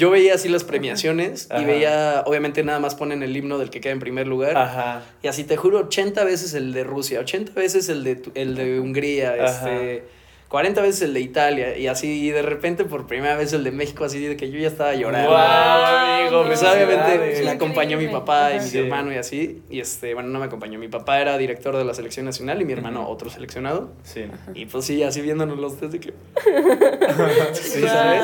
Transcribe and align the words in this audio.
yo 0.00 0.10
veía 0.10 0.34
así 0.34 0.48
las 0.48 0.64
premiaciones 0.64 1.46
Ajá. 1.50 1.60
y 1.60 1.66
veía, 1.66 2.22
obviamente 2.24 2.64
nada 2.64 2.78
más 2.80 2.94
ponen 2.94 3.22
el 3.22 3.36
himno 3.36 3.58
del 3.58 3.68
que 3.68 3.82
queda 3.82 3.92
en 3.92 4.00
primer 4.00 4.26
lugar. 4.26 4.56
Ajá. 4.56 5.02
Y 5.22 5.28
así 5.28 5.44
te 5.44 5.58
juro, 5.58 5.80
80 5.80 6.24
veces 6.24 6.54
el 6.54 6.72
de 6.72 6.84
Rusia, 6.84 7.20
80 7.20 7.52
veces 7.52 7.90
el 7.90 8.02
de, 8.02 8.22
el 8.34 8.54
de 8.56 8.80
Hungría, 8.80 9.34
Ajá. 9.34 9.70
este, 9.70 10.04
40 10.50 10.82
veces 10.82 11.02
el 11.02 11.14
de 11.14 11.20
Italia, 11.20 11.78
y 11.78 11.86
así, 11.86 12.26
y 12.26 12.30
de 12.32 12.42
repente 12.42 12.84
por 12.84 13.06
primera 13.06 13.36
vez 13.36 13.52
el 13.52 13.62
de 13.62 13.70
México, 13.70 14.04
así 14.04 14.18
de 14.18 14.36
que 14.36 14.50
yo 14.50 14.58
ya 14.58 14.66
estaba 14.66 14.92
llorando. 14.96 15.30
Guau, 15.30 15.84
amigo, 16.24 16.44
Pues 16.44 16.60
obviamente 16.64 17.42
me 17.44 17.50
acompañó 17.50 17.96
mi 17.96 18.08
papá 18.08 18.50
y 18.50 18.56
Ajá. 18.56 18.64
mi 18.64 18.68
Sí. 18.70 18.78
hermano 18.78 19.12
y 19.12 19.16
así. 19.16 19.62
Y 19.70 19.78
este, 19.78 20.12
bueno, 20.12 20.28
no 20.30 20.40
me 20.40 20.46
acompañó. 20.46 20.76
Mi 20.80 20.88
papá 20.88 21.20
era 21.20 21.38
director 21.38 21.76
de 21.76 21.84
la 21.84 21.94
selección 21.94 22.26
nacional 22.26 22.60
y 22.60 22.64
mi 22.64 22.72
hermano 22.72 23.08
otro 23.08 23.30
seleccionado. 23.30 23.92
Sí. 24.02 24.24
Y 24.54 24.66
pues 24.66 24.84
sí, 24.86 25.04
así 25.04 25.20
viéndonos 25.20 25.56
los 25.56 25.80
desde 25.80 26.00
que. 26.00 26.12
Sí, 27.52 27.80
Wow. 27.80 27.88
¿sabes? 27.88 28.22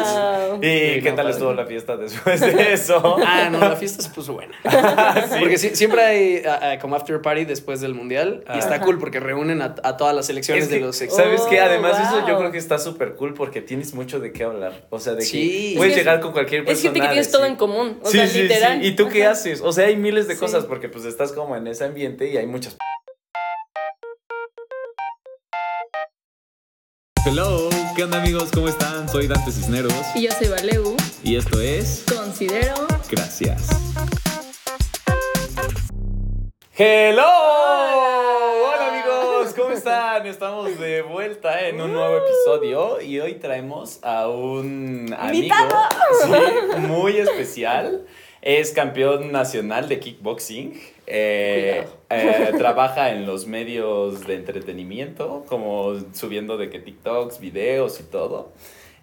¿Y 0.62 0.95
Sí, 0.97 1.01
qué 1.02 1.11
no, 1.11 1.16
tal 1.16 1.16
padre. 1.16 1.30
estuvo 1.30 1.55
la 1.55 1.66
fiesta 1.66 1.97
después 1.97 2.41
de 2.41 2.73
eso? 2.73 3.16
Ah, 3.24 3.48
no, 3.51 3.61
la 3.61 3.77
fiesta 3.77 4.02
se 4.02 4.11
puso 4.11 4.33
buena. 4.34 4.55
Porque 5.38 5.59
sí- 5.59 5.74
siempre 5.77 6.02
hay 6.02 6.43
ah, 6.47 6.59
ah, 6.73 6.79
como 6.80 6.97
after 6.97 7.20
party 7.23 7.45
después 7.45 7.80
del 7.80 7.95
mundial. 7.95 8.43
Y 8.55 8.59
está 8.59 8.77
Ajá. 8.77 8.84
cool 8.84 8.98
porque 8.98 9.20
reúnen 9.20 9.62
a, 9.62 9.74
a 9.83 9.97
todas 9.97 10.15
las 10.15 10.27
selecciones 10.27 10.65
Es 10.65 10.70
que, 10.70 10.77
de 10.77 10.80
los 10.80 11.01
ex- 11.01 11.15
¿Sabes 11.15 11.43
qué? 11.43 11.61
Oh, 11.61 11.65
Además, 11.65 12.01
eso 12.01 12.16
yo 12.27 12.38
creo 12.38 12.52
que 12.52 12.59
está 12.59 12.79
súper 12.79 13.15
cool 13.15 13.34
porque 13.34 13.61
tienes 13.61 13.95
mucho 13.95 14.20
de 14.20 14.33
qué 14.33 14.45
hablar. 14.45 14.87
O 14.91 14.98
sea, 15.01 15.15
de 15.15 15.23
Sí. 15.23 15.73
que 15.73 15.79
puedes 15.79 15.93
Es 15.93 15.98
que 15.98 16.01
llegar 16.05 16.20
con 16.20 16.33
cualquier 16.33 16.61
Es 16.62 16.66
persona. 16.66 16.83
gente 16.84 17.01
que 17.01 17.06
tienes 17.09 17.30
todo 17.30 17.45
en 17.45 17.56
común. 17.56 17.98
O 18.02 18.11
sí, 18.11 18.19
sea, 18.19 18.27
sí, 18.29 18.42
literal. 18.42 18.80
sí. 18.80 18.87
¿Y 18.89 18.97
tú 18.97 19.09
qué 19.09 19.23
Ajá. 19.25 19.33
haces? 19.33 19.61
O 19.62 19.73
sea, 19.73 19.87
hay 19.87 19.97
miles 19.97 20.29
de 20.29 20.34
Sí. 20.34 20.41
cosas 20.41 20.65
porque 20.65 20.89
pues 20.89 21.05
estás 21.05 21.33
como 21.33 21.56
en 21.56 21.66
ese 21.66 21.84
ambiente 21.84 22.30
y 22.30 22.37
hay 22.37 22.47
muchas... 22.47 22.77
Hello, 27.27 27.69
¿qué 27.97 28.05
onda 28.05 28.20
amigos? 28.23 28.51
¿Cómo 28.55 28.69
están? 28.69 29.09
Soy 29.09 29.27
Dante 29.27 29.51
Cisneros 29.51 29.92
Y 30.14 30.23
yo 30.23 30.30
soy 30.33 30.47
Valeu. 30.48 30.97
y 31.25 31.37
esto 31.37 31.61
es 31.61 32.05
Considero. 32.17 32.75
Gracias. 33.11 33.67
¡Hello! 36.78 37.25
Hola 37.27 38.05
amigos, 38.05 38.67
¿cómo 38.69 38.75
están? 39.87 40.27
Estamos 40.27 40.81
de 40.81 41.03
vuelta 41.03 41.69
en 41.69 41.81
un 41.81 41.92
nuevo 41.92 42.17
episodio 42.19 43.01
y 43.01 43.20
hoy 43.20 43.34
traemos 43.34 44.01
a 44.03 44.27
un 44.28 45.15
amigo 45.17 45.55
sí, 46.25 46.33
muy 46.78 47.19
especial. 47.19 48.05
Es 48.43 48.73
campeón 48.73 49.31
nacional 49.31 49.89
de 49.89 50.01
kickboxing. 50.01 50.75
eh, 51.06 51.84
eh, 52.11 52.53
trabaja 52.59 53.12
en 53.12 53.27
los 53.27 53.47
medios 53.47 54.27
de 54.27 54.34
entretenimiento, 54.34 55.45
como 55.47 55.95
subiendo 56.12 56.56
de 56.56 56.69
que 56.69 56.81
TikToks, 56.81 57.39
videos 57.39 58.00
y 58.00 58.03
todo. 58.05 58.50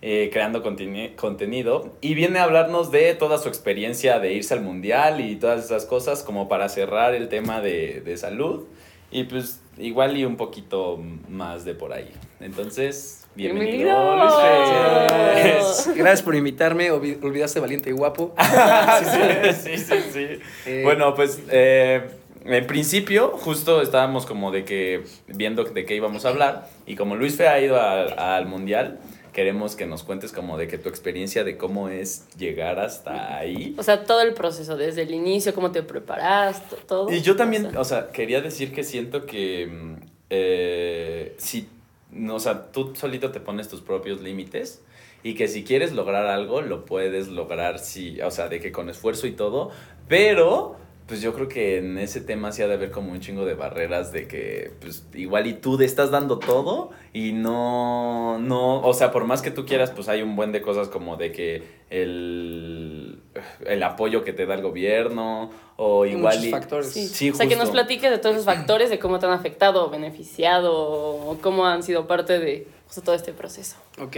eh, 0.01 0.29
creando 0.33 0.61
conteni- 0.61 1.15
contenido 1.15 1.93
y 2.01 2.13
viene 2.13 2.39
a 2.39 2.43
hablarnos 2.43 2.91
de 2.91 3.15
toda 3.15 3.37
su 3.37 3.47
experiencia 3.47 4.19
de 4.19 4.33
irse 4.33 4.53
al 4.53 4.59
mundial 4.59 5.21
y 5.21 5.37
todas 5.37 5.63
esas 5.63 5.85
cosas 5.85 6.23
como 6.23 6.49
para 6.49 6.67
cerrar 6.67 7.15
el 7.15 7.29
tema 7.29 7.61
de, 7.61 8.01
de 8.01 8.17
salud 8.17 8.65
y 9.13 9.23
pues 9.25 9.61
igual 9.77 10.17
y 10.17 10.25
un 10.25 10.35
poquito 10.37 10.99
más 11.29 11.63
de 11.65 11.75
por 11.75 11.93
ahí. 11.93 12.09
Entonces, 12.39 13.25
bienvenido. 13.35 14.15
Bienvenido. 14.15 15.63
Gracias 15.95 16.21
por 16.21 16.35
invitarme. 16.35 16.91
olvi- 16.91 17.23
Olvidaste 17.23 17.59
valiente 17.59 17.89
y 17.89 17.93
guapo. 17.93 18.33
sí, 19.53 19.77
sí, 19.77 19.77
sí, 19.77 19.95
sí. 20.11 20.27
Eh, 20.65 20.81
Bueno, 20.83 21.13
pues 21.15 21.39
eh, 21.51 22.01
en 22.45 22.67
principio 22.67 23.29
justo 23.37 23.81
estábamos 23.81 24.25
como 24.25 24.51
de 24.51 24.65
que 24.65 25.03
viendo 25.27 25.63
de 25.63 25.85
qué 25.85 25.95
íbamos 25.95 26.25
a 26.25 26.29
hablar 26.29 26.67
y 26.85 26.95
como 26.95 27.15
Luis 27.15 27.35
Fe 27.37 27.47
ha 27.47 27.59
ido 27.61 27.79
al 27.79 28.45
mundial, 28.47 28.99
queremos 29.33 29.75
que 29.75 29.85
nos 29.85 30.03
cuentes 30.03 30.31
como 30.31 30.57
de 30.57 30.67
que 30.67 30.77
tu 30.77 30.87
experiencia 30.89 31.43
de 31.43 31.57
cómo 31.57 31.89
es 31.89 32.27
llegar 32.37 32.79
hasta 32.79 33.35
ahí. 33.37 33.75
O 33.77 33.83
sea, 33.83 34.03
todo 34.05 34.21
el 34.21 34.33
proceso, 34.33 34.77
desde 34.77 35.01
el 35.01 35.13
inicio, 35.13 35.53
cómo 35.53 35.71
te 35.71 35.83
preparas, 35.83 36.69
to- 36.69 36.75
todo. 36.87 37.11
Y 37.11 37.21
yo 37.21 37.35
también, 37.35 37.65
O 37.65 37.71
sea, 37.71 37.79
o 37.81 37.85
sea, 37.85 38.07
quería 38.11 38.41
decir 38.41 38.71
que 38.71 38.83
siento 38.83 39.25
que 39.25 39.67
mm, 39.67 39.95
eh, 40.29 41.35
si, 41.37 41.67
no, 42.11 42.35
o 42.35 42.39
sea, 42.39 42.71
tú 42.71 42.93
solito 42.95 43.31
te 43.31 43.39
pones 43.39 43.67
tus 43.67 43.81
propios 43.81 44.21
límites 44.21 44.81
y 45.23 45.35
que 45.35 45.47
si 45.47 45.63
quieres 45.63 45.93
lograr 45.93 46.27
algo, 46.27 46.61
lo 46.61 46.85
puedes 46.85 47.27
lograr, 47.29 47.79
sí, 47.79 48.19
o 48.21 48.29
sea, 48.31 48.49
de 48.49 48.59
que 48.59 48.71
con 48.71 48.89
esfuerzo 48.89 49.25
y 49.27 49.31
todo, 49.31 49.71
pero 50.07 50.75
pues 51.07 51.21
yo 51.21 51.33
creo 51.33 51.49
que 51.49 51.77
en 51.77 51.97
ese 51.97 52.21
tema 52.21 52.51
sí 52.51 52.61
ha 52.61 52.67
de 52.67 52.75
haber 52.75 52.91
como 52.91 53.11
un 53.11 53.19
chingo 53.19 53.45
de 53.45 53.55
barreras 53.55 54.11
de 54.11 54.27
que 54.27 54.71
pues 54.79 55.05
igual 55.13 55.47
y 55.47 55.53
tú 55.53 55.77
te 55.77 55.85
estás 55.85 56.11
dando 56.11 56.39
todo 56.39 56.91
y 57.11 57.33
no, 57.33 58.39
no, 58.39 58.81
o 58.81 58.93
sea, 58.93 59.11
por 59.11 59.25
más 59.25 59.41
que 59.41 59.51
tú 59.51 59.65
quieras, 59.65 59.91
pues 59.91 60.07
hay 60.07 60.21
un 60.21 60.35
buen 60.35 60.51
de 60.51 60.61
cosas 60.61 60.87
como 60.87 61.17
de 61.17 61.31
que 61.31 61.63
el, 61.89 63.19
el 63.65 63.83
apoyo 63.83 64.23
que 64.23 64.31
te 64.31 64.45
da 64.45 64.55
el 64.55 64.61
gobierno 64.61 65.51
o 65.75 66.05
igual 66.05 66.35
muchos 66.35 66.45
y... 66.45 66.51
factores. 66.51 66.87
sí. 66.91 67.07
Sí, 67.07 67.31
o 67.31 67.35
sea, 67.35 67.47
que 67.47 67.55
nos 67.55 67.71
platiques 67.71 68.09
de 68.09 68.17
todos 68.17 68.35
esos 68.35 68.45
factores, 68.45 68.89
de 68.89 68.99
cómo 68.99 69.19
te 69.19 69.25
han 69.25 69.33
afectado, 69.33 69.89
beneficiado, 69.89 70.73
o 70.73 71.37
cómo 71.41 71.65
han 71.65 71.83
sido 71.83 72.07
parte 72.07 72.39
de 72.39 72.67
justo 72.85 73.01
todo 73.01 73.15
este 73.15 73.33
proceso. 73.33 73.75
Ok, 73.99 74.17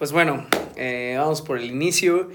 pues 0.00 0.12
bueno, 0.12 0.46
eh, 0.76 1.14
vamos 1.18 1.42
por 1.42 1.58
el 1.58 1.66
inicio. 1.66 2.30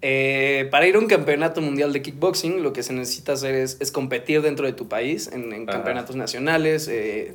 Eh, 0.00 0.66
para 0.70 0.86
ir 0.86 0.96
a 0.96 0.98
un 0.98 1.08
campeonato 1.08 1.60
mundial 1.60 1.92
de 1.92 2.00
kickboxing, 2.00 2.62
lo 2.62 2.72
que 2.72 2.82
se 2.82 2.94
necesita 2.94 3.34
hacer 3.34 3.54
es, 3.54 3.76
es 3.80 3.92
competir 3.92 4.40
dentro 4.40 4.64
de 4.64 4.72
tu 4.72 4.88
país 4.88 5.28
en, 5.30 5.66
campeonatos 5.66 6.16
nacionales, 6.16 6.88
eh, 6.88 7.34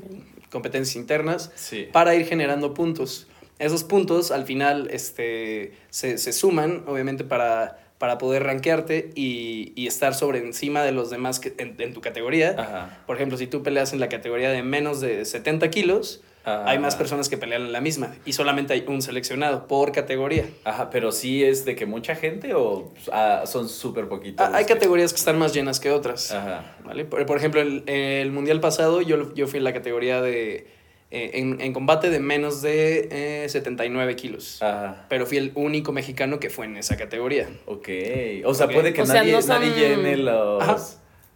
competencias 0.52 0.96
internas, 0.96 1.52
Sí. 1.54 1.88
para 1.92 2.16
ir 2.16 2.26
generando 2.26 2.74
puntos. 2.74 3.28
Esos 3.60 3.84
puntos 3.84 4.32
al 4.32 4.46
final 4.46 4.88
este, 4.92 5.74
se, 5.92 6.18
se 6.18 6.34
suman, 6.34 6.84
obviamente, 6.88 7.24
para, 7.24 7.78
para 8.00 8.18
poder 8.18 8.42
rankearte 8.46 9.12
y, 9.14 9.74
y 9.76 9.86
estar 9.86 10.16
sobre 10.16 10.40
encima 10.40 10.82
de 10.82 10.92
los 10.92 11.12
demás 11.12 11.40
que- 11.40 11.54
en, 11.60 11.76
en 11.78 11.94
tu 11.94 12.02
categoría. 12.02 12.56
Ajá. 12.58 13.04
Por 13.06 13.18
ejemplo, 13.18 13.38
si 13.38 13.46
tú 13.46 13.62
peleas 13.62 13.94
en 13.94 14.00
la 14.00 14.10
categoría 14.10 14.50
de 14.50 14.64
menos 14.64 15.02
de 15.02 15.24
70 15.24 15.70
kilos, 15.70 16.22
Ajá. 16.48 16.70
hay 16.70 16.80
más 16.80 16.96
personas 16.96 17.28
que 17.28 17.38
pelean 17.38 17.62
en 17.64 17.72
la 17.74 17.82
misma 17.82 18.16
y 18.26 18.32
solamente 18.34 18.74
hay 18.74 18.86
un 18.88 19.02
seleccionado 19.02 19.68
por 19.68 19.92
categoría. 19.92 20.46
Ajá, 20.64 20.90
pero 20.90 21.12
sí 21.12 21.44
es 21.44 21.66
de 21.66 21.76
que 21.76 21.86
mucha 21.86 22.16
gente 22.16 22.54
o 22.54 22.94
ah, 23.12 23.44
son 23.46 23.68
súper 23.68 24.08
poquitos. 24.08 24.46
Ah, 24.48 24.52
hay 24.56 24.66
que- 24.66 24.74
categorías 24.74 25.12
que 25.12 25.20
están 25.20 25.38
más 25.38 25.54
llenas 25.54 25.80
que 25.82 25.92
otras. 25.92 26.32
Ajá. 26.32 26.78
¿vale? 26.86 27.04
Por, 27.04 27.26
por 27.26 27.38
ejemplo, 27.38 27.60
el, 27.62 27.84
el 27.90 28.32
mundial 28.32 28.60
pasado 28.62 29.02
yo, 29.02 29.34
yo 29.36 29.48
fui 29.48 29.58
en 29.58 29.66
la 29.66 29.74
categoría 29.74 30.22
de... 30.22 30.68
eh, 31.12 31.32
en, 31.34 31.60
en 31.60 31.74
combate 31.74 32.10
de 32.10 32.20
menos 32.20 32.62
de 32.62 33.10
eh, 33.44 33.50
79 33.50 34.16
kilos. 34.16 34.62
Ajá. 34.64 35.06
Pero 35.10 35.26
fui 35.26 35.38
el 35.38 35.52
único 35.56 35.92
mexicano 35.92 36.40
que 36.40 36.50
fue 36.50 36.66
en 36.66 36.78
esa 36.78 36.96
categoría. 36.96 37.50
Ok. 37.66 37.90
O 38.46 38.54
sea, 38.54 38.68
puede 38.70 38.94
que 38.94 39.02
O 39.02 39.06
sea, 39.06 39.16
nadie, 39.16 39.34
no 39.34 39.42
son- 39.42 39.50
nadie 39.50 39.72
llene 39.76 40.16
los, 40.18 40.64
Ajá. 40.64 40.78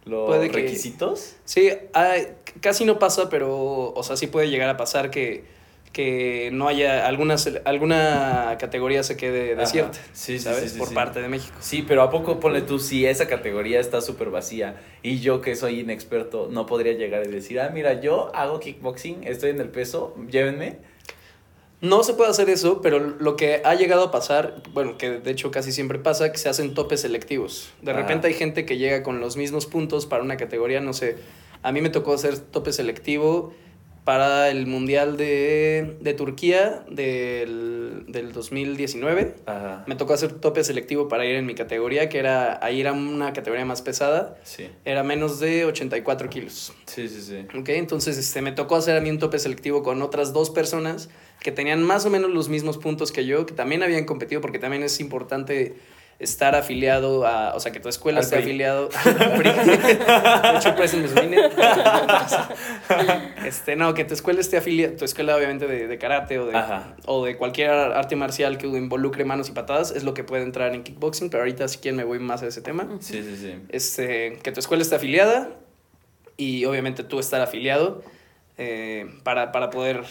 Los 0.04 0.26
Puede 0.26 0.48
que- 0.50 0.56
requisitos. 0.58 1.36
Sí, 1.44 1.70
hay- 1.94 2.28
casi 2.60 2.84
no 2.84 2.98
pasa, 2.98 3.28
pero, 3.28 3.92
o 3.94 4.02
sea, 4.02 4.16
sí 4.16 4.26
puede 4.26 4.48
llegar 4.50 4.68
a 4.68 4.76
pasar 4.76 5.10
que, 5.10 5.44
que 5.92 6.48
no 6.54 6.68
haya 6.68 7.06
alguna, 7.06 7.34
sele- 7.34 7.60
alguna 7.66 8.56
categoría 8.58 9.02
se 9.02 9.16
quede 9.16 9.54
desierta, 9.54 9.98
Sí, 10.14 10.38
sí, 10.38 10.38
¿sabes? 10.38 10.60
sí, 10.62 10.68
sí, 10.70 10.78
Por 10.78 10.94
parte 10.94 11.20
de 11.20 11.28
México. 11.28 11.54
Sí, 11.60 11.84
pero 11.86 12.00
¿a 12.02 12.10
poco 12.10 12.40
ponle 12.40 12.62
tú 12.62 12.78
si 12.78 13.04
esa 13.04 13.28
categoría 13.28 13.78
está 13.78 14.00
súper 14.00 14.30
vacía 14.30 14.80
y 15.02 15.20
yo 15.20 15.42
que 15.42 15.54
soy 15.54 15.80
inexperto 15.80 16.48
no 16.50 16.64
podría 16.64 16.94
llegar 16.94 17.26
y 17.26 17.30
decir, 17.30 17.60
ah, 17.60 17.70
mira, 17.72 18.00
yo 18.00 18.34
hago 18.34 18.58
kickboxing, 18.58 19.24
estoy 19.24 19.50
en 19.50 19.60
el 19.60 19.68
peso, 19.68 20.16
llévenme? 20.30 20.78
No 21.82 22.04
se 22.04 22.14
puede 22.14 22.30
hacer 22.30 22.48
eso, 22.48 22.80
pero 22.80 23.00
lo 23.00 23.34
que 23.34 23.60
ha 23.64 23.74
llegado 23.74 24.04
a 24.04 24.10
pasar, 24.12 24.62
bueno, 24.72 24.96
que 24.96 25.18
de 25.18 25.30
hecho 25.32 25.50
casi 25.50 25.72
siempre 25.72 25.98
pasa, 25.98 26.30
que 26.30 26.38
se 26.38 26.48
hacen 26.48 26.74
topes 26.74 27.00
selectivos. 27.00 27.70
De 27.82 27.90
Ajá. 27.90 28.00
repente 28.00 28.28
hay 28.28 28.34
gente 28.34 28.64
que 28.64 28.78
llega 28.78 29.02
con 29.02 29.18
los 29.18 29.36
mismos 29.36 29.66
puntos 29.66 30.06
para 30.06 30.22
una 30.22 30.36
categoría, 30.36 30.80
no 30.80 30.92
sé, 30.92 31.16
a 31.62 31.72
mí 31.72 31.80
me 31.80 31.90
tocó 31.90 32.14
hacer 32.14 32.38
tope 32.38 32.72
selectivo 32.72 33.52
para 34.04 34.50
el 34.50 34.66
Mundial 34.66 35.16
de, 35.16 35.96
de 36.00 36.14
Turquía 36.14 36.84
del, 36.90 38.04
del 38.08 38.32
2019. 38.32 39.34
Ajá. 39.46 39.84
Me 39.86 39.94
tocó 39.94 40.12
hacer 40.14 40.32
tope 40.32 40.64
selectivo 40.64 41.06
para 41.08 41.24
ir 41.24 41.36
en 41.36 41.46
mi 41.46 41.54
categoría, 41.54 42.08
que 42.08 42.18
era, 42.18 42.58
ahí 42.64 42.80
era 42.80 42.92
una 42.92 43.32
categoría 43.32 43.64
más 43.64 43.80
pesada, 43.82 44.36
Sí. 44.42 44.68
era 44.84 45.02
menos 45.04 45.38
de 45.38 45.64
84 45.66 46.28
kilos. 46.30 46.72
Sí, 46.86 47.08
sí, 47.08 47.20
sí. 47.22 47.46
¿ok? 47.56 47.68
Entonces 47.70 48.18
este, 48.18 48.42
me 48.42 48.50
tocó 48.52 48.76
hacer 48.76 48.96
a 48.96 49.00
mí 49.00 49.08
un 49.10 49.18
tope 49.20 49.38
selectivo 49.38 49.82
con 49.82 50.02
otras 50.02 50.32
dos 50.32 50.50
personas 50.50 51.08
que 51.40 51.52
tenían 51.52 51.82
más 51.82 52.04
o 52.06 52.10
menos 52.10 52.30
los 52.30 52.48
mismos 52.48 52.78
puntos 52.78 53.12
que 53.12 53.24
yo, 53.26 53.46
que 53.46 53.54
también 53.54 53.82
habían 53.82 54.04
competido, 54.04 54.40
porque 54.40 54.58
también 54.58 54.82
es 54.82 54.98
importante 55.00 55.74
estar 56.22 56.54
afiliado 56.54 57.26
a, 57.26 57.54
o 57.54 57.60
sea, 57.60 57.72
que 57.72 57.80
tu 57.80 57.88
escuela 57.88 58.18
Al 58.18 58.24
esté 58.24 58.36
PRI. 58.36 58.44
afiliado 58.44 58.88
al 59.04 59.32
PRI. 59.34 59.50
De 60.52 60.58
hecho, 60.58 60.74
pues. 60.76 60.94
Este, 63.44 63.76
no, 63.76 63.94
que 63.94 64.04
tu 64.04 64.14
escuela 64.14 64.40
esté 64.40 64.56
afiliada, 64.56 64.96
tu 64.96 65.04
escuela 65.04 65.36
obviamente 65.36 65.66
de, 65.66 65.86
de 65.88 65.98
karate 65.98 66.38
o 66.38 66.46
de, 66.46 66.56
Ajá. 66.56 66.94
o 67.06 67.24
de 67.24 67.36
cualquier 67.36 67.70
arte 67.70 68.16
marcial 68.16 68.58
que 68.58 68.66
involucre 68.66 69.24
manos 69.24 69.48
y 69.48 69.52
patadas, 69.52 69.90
es 69.90 70.04
lo 70.04 70.14
que 70.14 70.24
puede 70.24 70.42
entrar 70.44 70.74
en 70.74 70.82
kickboxing, 70.84 71.30
pero 71.30 71.42
ahorita 71.42 71.66
si 71.68 71.78
quieren 71.78 71.96
me 71.96 72.04
voy 72.04 72.18
más 72.18 72.42
a 72.42 72.46
ese 72.46 72.62
tema 72.62 72.86
Sí, 73.00 73.22
sí, 73.22 73.36
sí. 73.36 73.54
este, 73.70 74.38
que 74.42 74.52
tu 74.52 74.60
escuela 74.60 74.82
esté 74.82 74.96
afiliada 74.96 75.50
y 76.36 76.64
obviamente 76.64 77.02
tú 77.04 77.18
estar 77.18 77.40
afiliado 77.40 78.02
eh, 78.58 79.06
para, 79.24 79.52
para 79.52 79.70
poder 79.70 80.04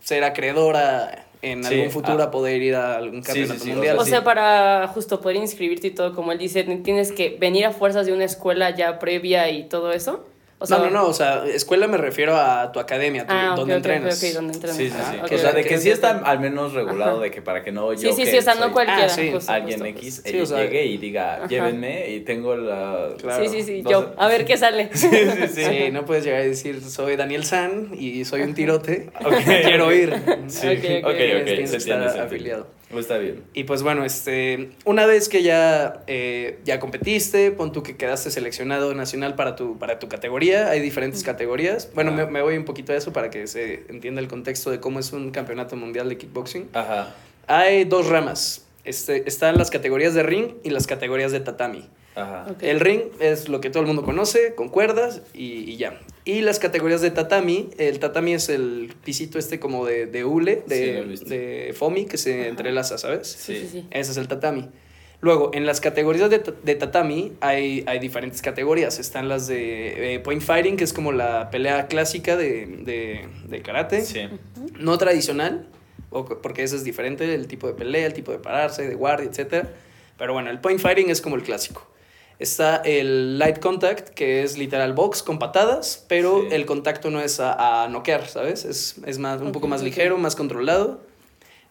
ser 0.00 0.24
acreedora 0.24 1.26
en 1.50 1.62
Sí, 1.64 1.74
algún 1.74 1.90
futuro 1.90 2.18
ah. 2.20 2.24
a 2.24 2.30
poder 2.30 2.62
ir 2.62 2.74
a 2.74 2.96
algún 2.96 3.22
Sí, 3.22 3.32
sí, 3.32 3.38
campeonato 3.40 3.64
sí, 3.64 3.70
mundial. 3.72 3.98
O 3.98 4.04
sí. 4.04 4.10
sea, 4.10 4.24
para 4.24 4.88
justo 4.88 5.20
poder 5.20 5.36
inscribirte 5.36 5.88
y 5.88 5.90
todo, 5.90 6.14
como 6.14 6.32
él 6.32 6.38
dice, 6.38 6.64
tienes 6.64 7.12
que 7.12 7.36
venir 7.38 7.66
a 7.66 7.70
fuerzas 7.72 8.06
de 8.06 8.12
una 8.12 8.24
escuela 8.24 8.70
ya 8.70 8.98
previa 8.98 9.50
y 9.50 9.64
todo 9.68 9.92
eso. 9.92 10.24
O 10.64 10.66
sea, 10.66 10.78
no, 10.78 10.84
no, 10.86 10.90
no, 10.90 11.06
o 11.06 11.12
sea, 11.14 11.44
escuela 11.46 11.86
me 11.86 11.96
refiero 11.96 12.36
a 12.36 12.72
tu 12.72 12.80
academia, 12.80 13.26
tu- 13.26 13.32
Ah, 13.32 13.52
ok, 13.52 13.56
donde 13.58 13.74
ok, 13.74 13.78
ok, 13.80 13.86
entrenas. 13.86 14.22
ok, 14.24 14.30
donde 14.34 14.54
entrenas. 14.54 14.76
Sí, 14.76 14.88
sí, 14.90 14.96
Ah, 14.98 15.08
sí. 15.12 15.18
ok, 15.24 15.32
o 15.32 15.38
sea, 15.38 15.52
de 15.52 15.64
que 15.64 15.78
sí 15.78 15.90
está 15.90 16.18
al 16.24 16.40
menos 16.40 16.72
regulado 16.72 17.12
Ajá. 17.12 17.20
de 17.22 17.30
que 17.30 17.42
para 17.42 17.62
que 17.62 17.70
no 17.72 17.92
yo 17.92 17.98
Sí, 17.98 18.12
sí, 18.12 18.24
que 18.24 18.30
sí, 18.32 18.38
o 18.38 18.42
sea, 18.42 18.54
no 18.56 18.62
soy 18.64 18.70
cualquiera. 18.72 19.04
Ah, 19.04 19.08
sí. 19.08 19.30
justo, 19.32 19.52
alguien 19.52 19.80
justo, 19.80 19.98
X 19.98 20.14
justo. 20.16 20.30
Sí, 20.30 20.36
eh, 20.36 20.42
o 20.42 20.46
sea- 20.46 20.58
llegue 20.64 20.84
y 20.86 20.96
diga, 20.96 21.34
Ajá. 21.36 21.46
llévenme 21.48 22.10
y 22.10 22.20
tengo 22.20 22.56
la... 22.56 23.08
Claro. 23.20 23.44
Sí, 23.44 23.50
sí, 23.50 23.62
sí, 23.62 23.84
yo. 23.88 24.12
A 24.16 24.26
ver 24.28 24.44
qué 24.44 24.56
sale. 24.56 24.90
Sí, 24.94 25.08
sí, 25.10 25.48
sí. 25.54 25.64
Sí, 25.64 25.90
no 25.92 26.04
puedes 26.04 26.24
llegar 26.24 26.44
y 26.44 26.48
decir, 26.48 26.82
soy 26.82 27.16
Daniel 27.16 27.44
San 27.44 27.90
y 27.98 28.24
soy 28.24 28.42
un 28.42 28.54
tirote, 28.54 29.10
Ok. 29.24 29.34
quiero 29.44 29.92
ir. 29.92 30.14
Sí, 30.48 30.66
Ok, 30.66 31.04
ok, 31.04 31.10
ok, 31.10 31.16
Tienes 31.16 31.38
se 31.38 31.44
que 31.44 31.50
entiende, 31.50 31.62
estar 31.62 31.78
se 31.78 31.90
entiende. 31.92 32.20
afiliado. 32.20 32.66
Está 33.00 33.18
bien. 33.18 33.42
Y 33.52 33.64
pues 33.64 33.82
bueno, 33.82 34.04
este, 34.04 34.70
una 34.84 35.06
vez 35.06 35.28
que 35.28 35.42
ya, 35.42 36.02
eh, 36.06 36.58
ya 36.64 36.80
competiste, 36.80 37.50
pon 37.50 37.72
tú 37.72 37.82
que 37.82 37.96
quedaste 37.96 38.30
seleccionado 38.30 38.94
nacional 38.94 39.34
para 39.34 39.56
tu, 39.56 39.78
para 39.78 39.98
tu 39.98 40.08
categoría, 40.08 40.70
hay 40.70 40.80
diferentes 40.80 41.22
categorías. 41.22 41.90
Bueno, 41.94 42.12
me, 42.12 42.26
me 42.26 42.42
voy 42.42 42.56
un 42.56 42.64
poquito 42.64 42.92
a 42.92 42.96
eso 42.96 43.12
para 43.12 43.30
que 43.30 43.46
se 43.46 43.84
entienda 43.88 44.20
el 44.20 44.28
contexto 44.28 44.70
de 44.70 44.80
cómo 44.80 45.00
es 45.00 45.12
un 45.12 45.30
campeonato 45.30 45.76
mundial 45.76 46.08
de 46.08 46.18
kickboxing. 46.18 46.68
Ajá. 46.72 47.14
Hay 47.46 47.84
dos 47.84 48.08
ramas, 48.08 48.64
este, 48.84 49.28
están 49.28 49.58
las 49.58 49.70
categorías 49.70 50.14
de 50.14 50.22
ring 50.22 50.54
y 50.62 50.70
las 50.70 50.86
categorías 50.86 51.32
de 51.32 51.40
tatami. 51.40 51.88
Ajá. 52.14 52.46
El 52.60 52.80
ring 52.80 53.02
es 53.20 53.48
lo 53.48 53.60
que 53.60 53.70
todo 53.70 53.80
el 53.82 53.86
mundo 53.86 54.02
conoce, 54.04 54.54
con 54.54 54.68
cuerdas 54.68 55.22
y, 55.34 55.70
y 55.70 55.76
ya. 55.76 56.00
Y 56.24 56.40
las 56.42 56.58
categorías 56.58 57.00
de 57.02 57.10
tatami, 57.10 57.70
el 57.78 57.98
tatami 57.98 58.34
es 58.34 58.48
el 58.48 58.94
pisito 59.04 59.38
este 59.38 59.58
como 59.60 59.84
de, 59.84 60.06
de 60.06 60.24
hule, 60.24 60.62
Sí, 60.68 60.74
de, 60.74 61.00
visto. 61.02 61.28
de 61.28 61.74
foamy 61.76 62.06
que 62.06 62.16
se 62.16 62.40
Ajá. 62.40 62.48
entrelaza, 62.48 62.98
¿sabes? 62.98 63.28
Sí, 63.28 63.56
sí, 63.60 63.68
sí. 63.70 63.86
Ese 63.90 64.12
es 64.12 64.16
el 64.16 64.28
tatami. 64.28 64.68
Luego, 65.20 65.50
en 65.54 65.64
las 65.64 65.80
categorías 65.80 66.28
de, 66.28 66.42
de 66.62 66.74
tatami 66.74 67.32
hay, 67.40 67.82
hay 67.86 67.98
diferentes 67.98 68.42
categorías. 68.42 68.98
Están 68.98 69.28
las 69.28 69.46
de 69.46 70.14
eh, 70.14 70.20
point 70.20 70.42
fighting, 70.42 70.76
que 70.76 70.84
es 70.84 70.92
como 70.92 71.12
la 71.12 71.50
pelea 71.50 71.86
clásica 71.86 72.36
de, 72.36 72.66
de, 72.66 73.26
de 73.48 73.62
karate. 73.62 74.02
Sí. 74.02 74.20
No 74.78 74.98
tradicional, 74.98 75.66
o- 76.10 76.24
porque 76.26 76.62
ese 76.62 76.76
es 76.76 76.84
diferente, 76.84 77.34
el 77.34 77.46
tipo 77.46 77.66
de 77.66 77.72
pelea, 77.72 78.06
el 78.06 78.12
tipo 78.12 78.32
de 78.32 78.38
pararse, 78.38 78.86
de 78.86 78.94
guardia, 78.94 79.30
etc. 79.32 79.66
Pero 80.18 80.32
bueno, 80.34 80.50
el 80.50 80.60
point 80.60 80.78
fighting 80.80 81.08
es 81.10 81.20
como 81.22 81.36
el 81.36 81.42
clásico. 81.42 81.90
Está 82.38 82.76
el 82.84 83.38
light 83.38 83.58
contact, 83.60 84.08
que 84.10 84.42
es 84.42 84.58
literal 84.58 84.92
box 84.92 85.22
con 85.22 85.38
patadas, 85.38 86.04
pero 86.08 86.42
Sí. 86.42 86.48
el 86.50 86.66
contacto 86.66 87.10
no 87.10 87.20
es 87.20 87.38
a, 87.40 87.84
a 87.84 87.88
noquear, 87.88 88.26
¿sabes? 88.28 88.64
Es, 88.64 88.96
es 89.06 89.18
más, 89.18 89.40
un 89.40 89.52
poco 89.52 89.68
más 89.68 89.82
ligero, 89.82 90.18
más 90.18 90.34
controlado. 90.34 91.00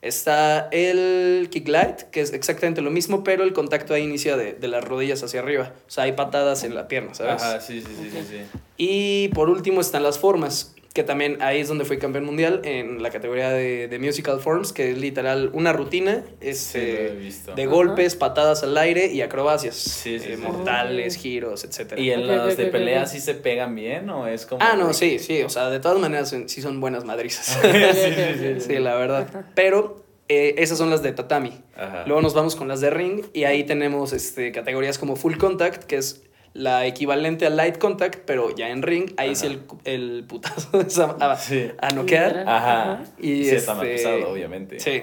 Está 0.01 0.68
el 0.74 1.48
kick 1.50 1.68
light, 1.69 2.01
que 2.12 2.19
es 2.19 2.33
exactamente 2.33 2.81
lo 2.81 2.92
mismo, 2.92 3.24
pero 3.24 3.44
el 3.45 3.54
contacto 3.54 3.94
ahí 3.94 4.04
inicia 4.04 4.36
de, 4.36 4.51
de 4.54 4.68
las 4.68 4.83
rodillas 4.83 5.24
hacia 5.24 5.39
arriba. 5.39 5.71
O 5.88 5.89
sea, 5.92 6.04
hay 6.04 6.12
patadas 6.12 6.66
en 6.66 6.75
la 6.75 6.89
pierna, 6.89 7.13
¿sabes? 7.13 7.42
Ajá, 7.42 7.62
sí, 7.62 7.81
sí, 7.81 7.88
sí, 8.01 8.09
sí, 8.12 8.18
sí. 8.30 8.38
Y 8.77 9.29
por 9.29 9.49
último 9.49 9.81
están 9.81 10.03
las 10.03 10.17
formas, 10.19 10.73
que 10.93 11.03
también 11.03 11.41
ahí 11.41 11.59
es 11.59 11.67
donde 11.67 11.85
fui 11.85 11.97
campeón 11.97 12.23
mundial 12.25 12.61
en 12.63 13.01
la 13.01 13.09
categoría 13.09 13.49
de, 13.49 13.87
de 13.87 13.99
musical 13.99 14.39
forms, 14.39 14.73
que 14.73 14.91
es 14.91 14.97
literal 14.97 15.49
una 15.53 15.73
rutina 15.73 16.23
Sí, 16.39 16.47
este, 16.47 17.15
de 17.55 17.63
Ajá. 17.63 17.71
golpes, 17.71 18.15
patadas 18.15 18.61
al 18.63 18.77
aire 18.77 19.07
y 19.07 19.21
acrobacias. 19.21 19.75
Sí, 19.75 20.19
sí, 20.19 20.33
eh, 20.33 20.35
sí. 20.35 20.41
mortales, 20.41 21.15
giros, 21.17 21.63
etc. 21.63 21.97
¿Y 21.97 22.11
en 22.11 22.27
las 22.27 22.57
de 22.57 22.67
pelea 22.67 23.07
sí 23.07 23.19
se 23.19 23.33
pegan 23.33 23.73
bien 23.73 24.09
o 24.09 24.27
es 24.27 24.45
como... 24.45 24.63
Ah, 24.63 24.75
no, 24.75 24.93
sí, 24.93 25.17
sí, 25.17 25.41
o 25.41 25.49
sea, 25.49 25.69
de 25.69 25.79
todas 25.79 25.99
maneras 25.99 26.35
sí 26.45 26.61
son 26.61 26.79
buenas 26.79 27.05
madrizas. 27.05 27.59
Sí, 28.59 28.77
la 28.79 28.95
verdad. 28.95 29.45
Pero 29.55 30.03
eh, 30.29 30.55
esas 30.59 30.77
son 30.77 30.89
las 30.89 31.01
de 31.01 31.11
tatami. 31.11 31.61
Ajá. 31.75 32.03
Luego 32.05 32.21
nos 32.21 32.33
vamos 32.33 32.55
con 32.55 32.67
las 32.67 32.81
de 32.81 32.89
ring 32.89 33.23
y 33.33 33.45
ahí 33.45 33.63
tenemos 33.63 34.13
este, 34.13 34.51
categorías 34.51 34.97
como 34.99 35.15
full 35.15 35.37
contact, 35.37 35.83
que 35.83 35.97
es 35.97 36.23
la 36.53 36.85
equivalente 36.85 37.45
a 37.47 37.50
light 37.50 37.77
contact, 37.79 38.19
pero 38.25 38.55
ya 38.55 38.69
en 38.69 38.81
ring, 38.83 39.11
ahí 39.17 39.35
sí 39.35 39.47
Ajá. 39.47 39.55
el, 39.85 39.94
el 40.19 40.23
putazo 40.25 40.81
es 40.81 41.00
a, 41.00 41.05
a- 41.19 41.35
Sí. 41.38 41.71
a 41.81 41.89
noquear. 41.91 42.44
Ajá. 42.47 43.03
Y 43.19 43.45
sí, 43.45 43.55
está 43.55 43.73
más 43.73 43.85
este, 43.85 43.95
pesado, 44.11 44.31
obviamente. 44.31 44.79
Sí. 44.79 45.01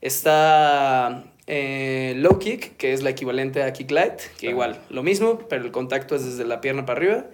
Está 0.00 1.24
eh, 1.46 2.14
low 2.16 2.38
kick, 2.38 2.76
que 2.76 2.92
es 2.92 3.02
la 3.02 3.10
equivalente 3.10 3.62
a 3.62 3.72
kick 3.72 3.90
light, 3.90 4.14
que 4.38 4.46
Ajá. 4.48 4.50
igual, 4.52 4.80
lo 4.90 5.02
mismo, 5.02 5.38
pero 5.48 5.64
el 5.64 5.70
contacto 5.70 6.16
es 6.16 6.24
desde 6.24 6.44
la 6.44 6.60
pierna 6.60 6.84
para 6.84 6.98
arriba. 6.98 7.24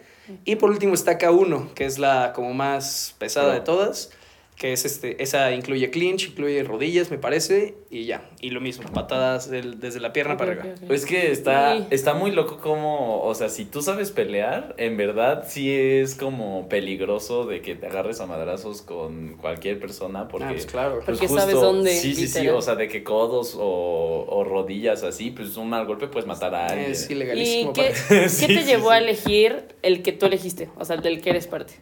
Y 0.44 0.56
por 0.56 0.70
último 0.70 0.94
está 0.94 1.18
K1, 1.18 1.72
que 1.74 1.84
es 1.84 1.98
la 1.98 2.32
como 2.34 2.54
más 2.54 3.14
pesada 3.18 3.52
de 3.52 3.60
todas, 3.60 4.10
que 4.56 4.72
es 4.72 4.84
este, 4.84 5.20
esa 5.20 5.50
incluye 5.52 5.90
clinch, 5.90 6.28
incluye 6.28 6.62
rodillas, 6.62 7.10
me 7.10 7.18
parece, 7.18 7.74
y 7.90 8.04
ya. 8.04 8.30
Y 8.40 8.50
lo 8.50 8.60
mismo, 8.60 8.84
patadas 8.92 9.50
del- 9.50 9.80
desde 9.80 9.98
la 9.98 10.12
pierna 10.12 10.36
para 10.36 10.52
arriba. 10.52 10.74
ok. 10.80 10.86
Pues 10.86 11.04
que 11.06 11.32
está, 11.32 11.76
Sí. 11.76 11.86
está 11.90 12.14
muy 12.14 12.30
loco 12.30 12.58
como, 12.58 13.22
o 13.24 13.34
sea, 13.34 13.48
si 13.48 13.64
tú 13.64 13.82
sabes 13.82 14.12
pelear, 14.12 14.74
en 14.78 14.96
verdad 14.96 15.44
sí 15.48 15.72
es 15.72 16.14
como 16.14 16.68
peligroso 16.68 17.46
de 17.46 17.62
que 17.62 17.74
te 17.74 17.86
agarres 17.88 18.20
a 18.20 18.26
madrazos 18.26 18.80
con 18.82 19.36
cualquier 19.40 19.80
persona 19.80 20.28
porque... 20.28 20.46
Ah, 20.46 20.52
pues 20.52 20.66
claro. 20.66 21.00
pues, 21.04 21.18
Porque 21.18 21.28
sabes 21.28 21.56
dónde, 21.56 21.90
Sí, 21.92 22.14
sí, 22.14 22.28
sí, 22.28 22.46
o 22.48 22.62
sea, 22.62 22.76
de 22.76 22.86
que 22.86 23.02
codos 23.02 23.56
o, 23.58 24.24
o 24.28 24.44
rodillas 24.44 25.02
así, 25.02 25.32
pues 25.32 25.56
un 25.56 25.68
mal 25.68 25.84
golpe 25.84 26.06
puedes 26.06 26.28
matar 26.28 26.54
a 26.54 26.66
alguien. 26.68 26.92
Es 26.92 27.10
¿Y 27.10 27.14
ilegalísimo. 27.14 27.72
qué, 27.72 27.92
qué 28.08 28.28
Sí, 28.28 28.46
te 28.46 28.60
sí, 28.60 28.64
llevó 28.66 28.90
sí. 28.90 28.94
a 28.94 28.98
elegir 28.98 29.64
el 29.82 30.02
que 30.02 30.12
tú 30.12 30.26
elegiste? 30.26 30.68
O 30.78 30.84
sea, 30.84 30.94
el 30.94 31.02
del 31.02 31.20
que 31.20 31.30
eres 31.30 31.48
parte. 31.48 31.74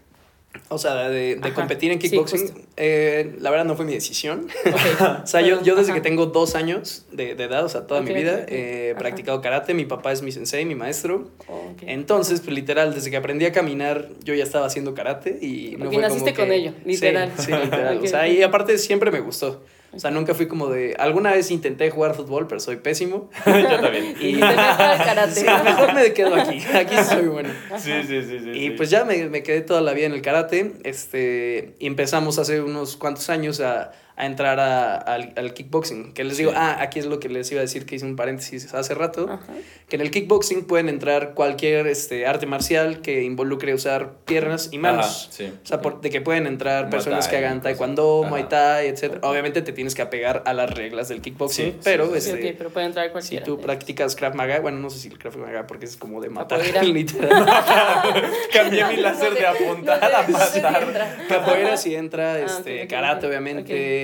O 0.69 0.78
sea, 0.78 1.08
de, 1.08 1.37
de 1.37 1.52
competir 1.52 1.93
en 1.93 1.99
kickboxing, 1.99 2.50
eh, 2.76 3.37
la 3.40 3.50
verdad 3.50 3.64
no 3.64 3.76
fue 3.76 3.84
mi 3.84 3.93
decisión. 3.93 4.49
O 5.22 5.26
sea, 5.26 5.40
yo, 5.40 5.62
yo 5.62 5.75
desde 5.76 5.93
Ajá. 5.93 6.00
que 6.00 6.08
tengo 6.08 6.26
dos 6.26 6.54
años 6.54 7.04
de, 7.12 7.34
de 7.34 7.44
edad, 7.44 7.64
o 7.64 7.69
sea, 7.69 7.87
toda 7.87 8.00
mi 8.00 8.12
vida, 8.12 8.44
eh, 8.49 8.90
he 8.93 8.99
practicado 8.99 9.40
karate. 9.40 9.75
Mi 9.75 9.84
papá 9.84 10.12
es 10.12 10.22
mi 10.22 10.32
sensei, 10.32 10.64
mi 10.64 10.75
maestro. 10.75 11.28
Ok. 11.49 11.82
Entonces, 11.82 12.40
pues 12.40 12.54
literal, 12.54 12.94
desde 12.94 13.10
que 13.10 13.16
aprendí 13.16 13.44
a 13.44 13.52
caminar, 13.52 14.08
yo 14.25 14.34
ya 14.34 14.44
estaba 14.44 14.66
haciendo 14.66 14.94
karate 14.94 15.38
y 15.40 15.76
no 15.78 15.90
fue 15.90 16.00
naciste 16.02 16.32
como 16.32 16.46
con 16.46 16.49
que- 16.49 16.56
ello, 16.56 16.72
literal. 16.84 17.32
Sí, 17.37 17.44
sí, 17.46 17.52
literal. 17.52 17.99
O 18.02 18.06
sea, 18.06 18.28
y 18.28 18.43
aparte 18.43 18.78
siempre 18.78 19.10
me 19.10 19.20
gustó. 19.20 19.64
O 19.94 19.99
sea, 19.99 20.11
nunca 20.11 20.35
fui 20.35 20.49
como 20.49 20.69
de... 20.69 20.97
Alguna 20.99 21.33
vez 21.33 21.50
intenté 21.50 21.91
jugar 21.91 22.15
fútbol, 22.15 22.47
pero 22.47 22.61
soy 22.61 22.77
pésimo. 22.77 23.29
Yo 23.47 23.81
también. 23.81 24.15
Y 24.19 24.41
al 24.43 24.56
karate. 25.05 25.33
Sí, 25.33 25.47
mejor 25.65 25.94
me 25.94 26.12
quedo 26.15 26.35
aquí. 26.35 26.62
Aquí 26.75 26.97
soy 27.05 27.27
bueno. 27.27 27.50
Sí, 27.79 27.93
sí, 28.06 28.23
sí, 28.23 28.39
sí. 28.39 28.50
Y 28.50 28.69
sí. 28.69 28.71
pues 28.71 28.89
ya 28.89 29.05
me, 29.05 29.29
me 29.29 29.43
quedé 29.43 29.61
toda 29.61 29.83
la 29.83 29.93
vida 29.93 30.06
en 30.06 30.12
el 30.12 30.23
karate. 30.23 30.73
Este, 30.85 31.75
y 31.79 31.87
empezamos 31.87 32.39
hace 32.39 32.62
unos 32.62 32.97
cuantos 32.97 33.29
años 33.29 33.61
a, 33.61 33.93
a 34.23 34.27
entrar 34.27 34.61
a- 34.61 34.97
al, 34.97 35.33
al 35.37 35.53
kickboxing. 35.55 36.13
Que 36.13 36.25
les 36.25 36.37
digo, 36.37 36.51
Sí. 36.53 36.57
ah, 36.59 36.77
aquí 36.81 36.99
es 36.99 37.07
lo 37.07 37.19
que 37.21 37.29
les 37.29 37.51
iba 37.51 37.61
a 37.61 37.63
decir 37.63 37.87
que 37.87 37.97
hice 37.97 38.07
un 38.07 38.17
paréntesis 38.17 38.73
hace 38.75 38.95
rato. 38.95 39.27
Ajá. 39.31 39.53
Que 39.89 39.97
en 39.97 40.03
el 40.03 40.11
kickboxing 40.11 40.65
pueden 40.65 40.89
entrar 40.89 41.35
cualquier 41.35 41.87
este, 41.87 42.26
arte 42.26 42.47
marcial 42.47 43.02
que 43.02 43.23
involucre 43.25 43.75
usar 43.75 44.12
piernas 44.25 44.69
y 44.73 44.79
manos. 44.79 45.07
Ajá, 45.29 45.33
sí. 45.33 45.52
O 45.62 45.67
sea, 45.67 45.81
por- 45.81 46.00
de 46.00 46.11
que 46.11 46.21
pueden 46.21 46.47
entrar 46.47 46.88
personas 46.88 47.29
que 47.29 47.37
hagan 47.37 47.61
taekwondo, 47.62 48.21
Ajá. 48.23 48.31
muay 48.31 48.45
thai, 48.49 48.87
etc. 48.87 49.19
Obviamente 49.23 49.61
te 49.62 49.73
tienes 49.73 49.95
que 49.95 50.02
apegar 50.02 50.43
a 50.47 50.55
las 50.55 50.71
reglas 50.71 51.09
del 51.09 51.21
kickboxing, 51.21 51.73
Sí, 51.73 51.76
pero 51.85 52.07
sí, 52.14 52.21
sí, 52.21 52.21
Sí, 52.21 52.31
este, 52.38 52.55
pero 52.55 52.71
puede 52.71 52.87
entrar 52.87 53.07
si 53.07 53.12
cualquiera. 53.12 53.45
tú 53.45 53.61
practicas 53.61 54.17
Krav 54.17 54.35
Maga, 54.35 54.61
bueno, 54.61 54.79
no 54.79 54.88
sé 54.88 54.99
si 54.99 55.09
el 55.09 55.19
Krav 55.19 55.37
Maga 55.37 55.67
porque 55.67 55.85
es 55.87 55.97
como 55.97 56.21
de 56.21 56.31
matar, 56.31 56.61
literal. 56.85 57.45
Cambié 58.52 58.85
mi 58.87 58.97
láser 58.97 59.35
de 59.35 59.47
apuntar 59.47 60.02
a 60.05 60.23
matar. 60.29 61.17
Capoeira 61.29 61.76
sí 61.76 61.95
entra, 61.95 62.35
Ah, 62.35 62.38
este, 62.41 62.85
ok, 62.85 62.88
karate 62.91 63.26
ok. 63.26 63.33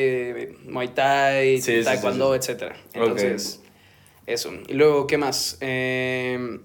Obviamente, 0.09 0.71
Muay 0.71 0.89
Thai, 0.89 1.61
Sí, 1.61 1.79
sí, 1.79 1.85
Taekwondo, 1.85 2.35
sí, 2.35 2.41
sí. 2.43 2.53
etcétera. 2.53 2.77
Entonces, 2.95 3.63
eso. 4.27 4.51
Y 4.69 4.75
luego, 4.75 5.07
¿qué 5.07 5.17
más? 5.19 5.59
Eh, 5.61 6.59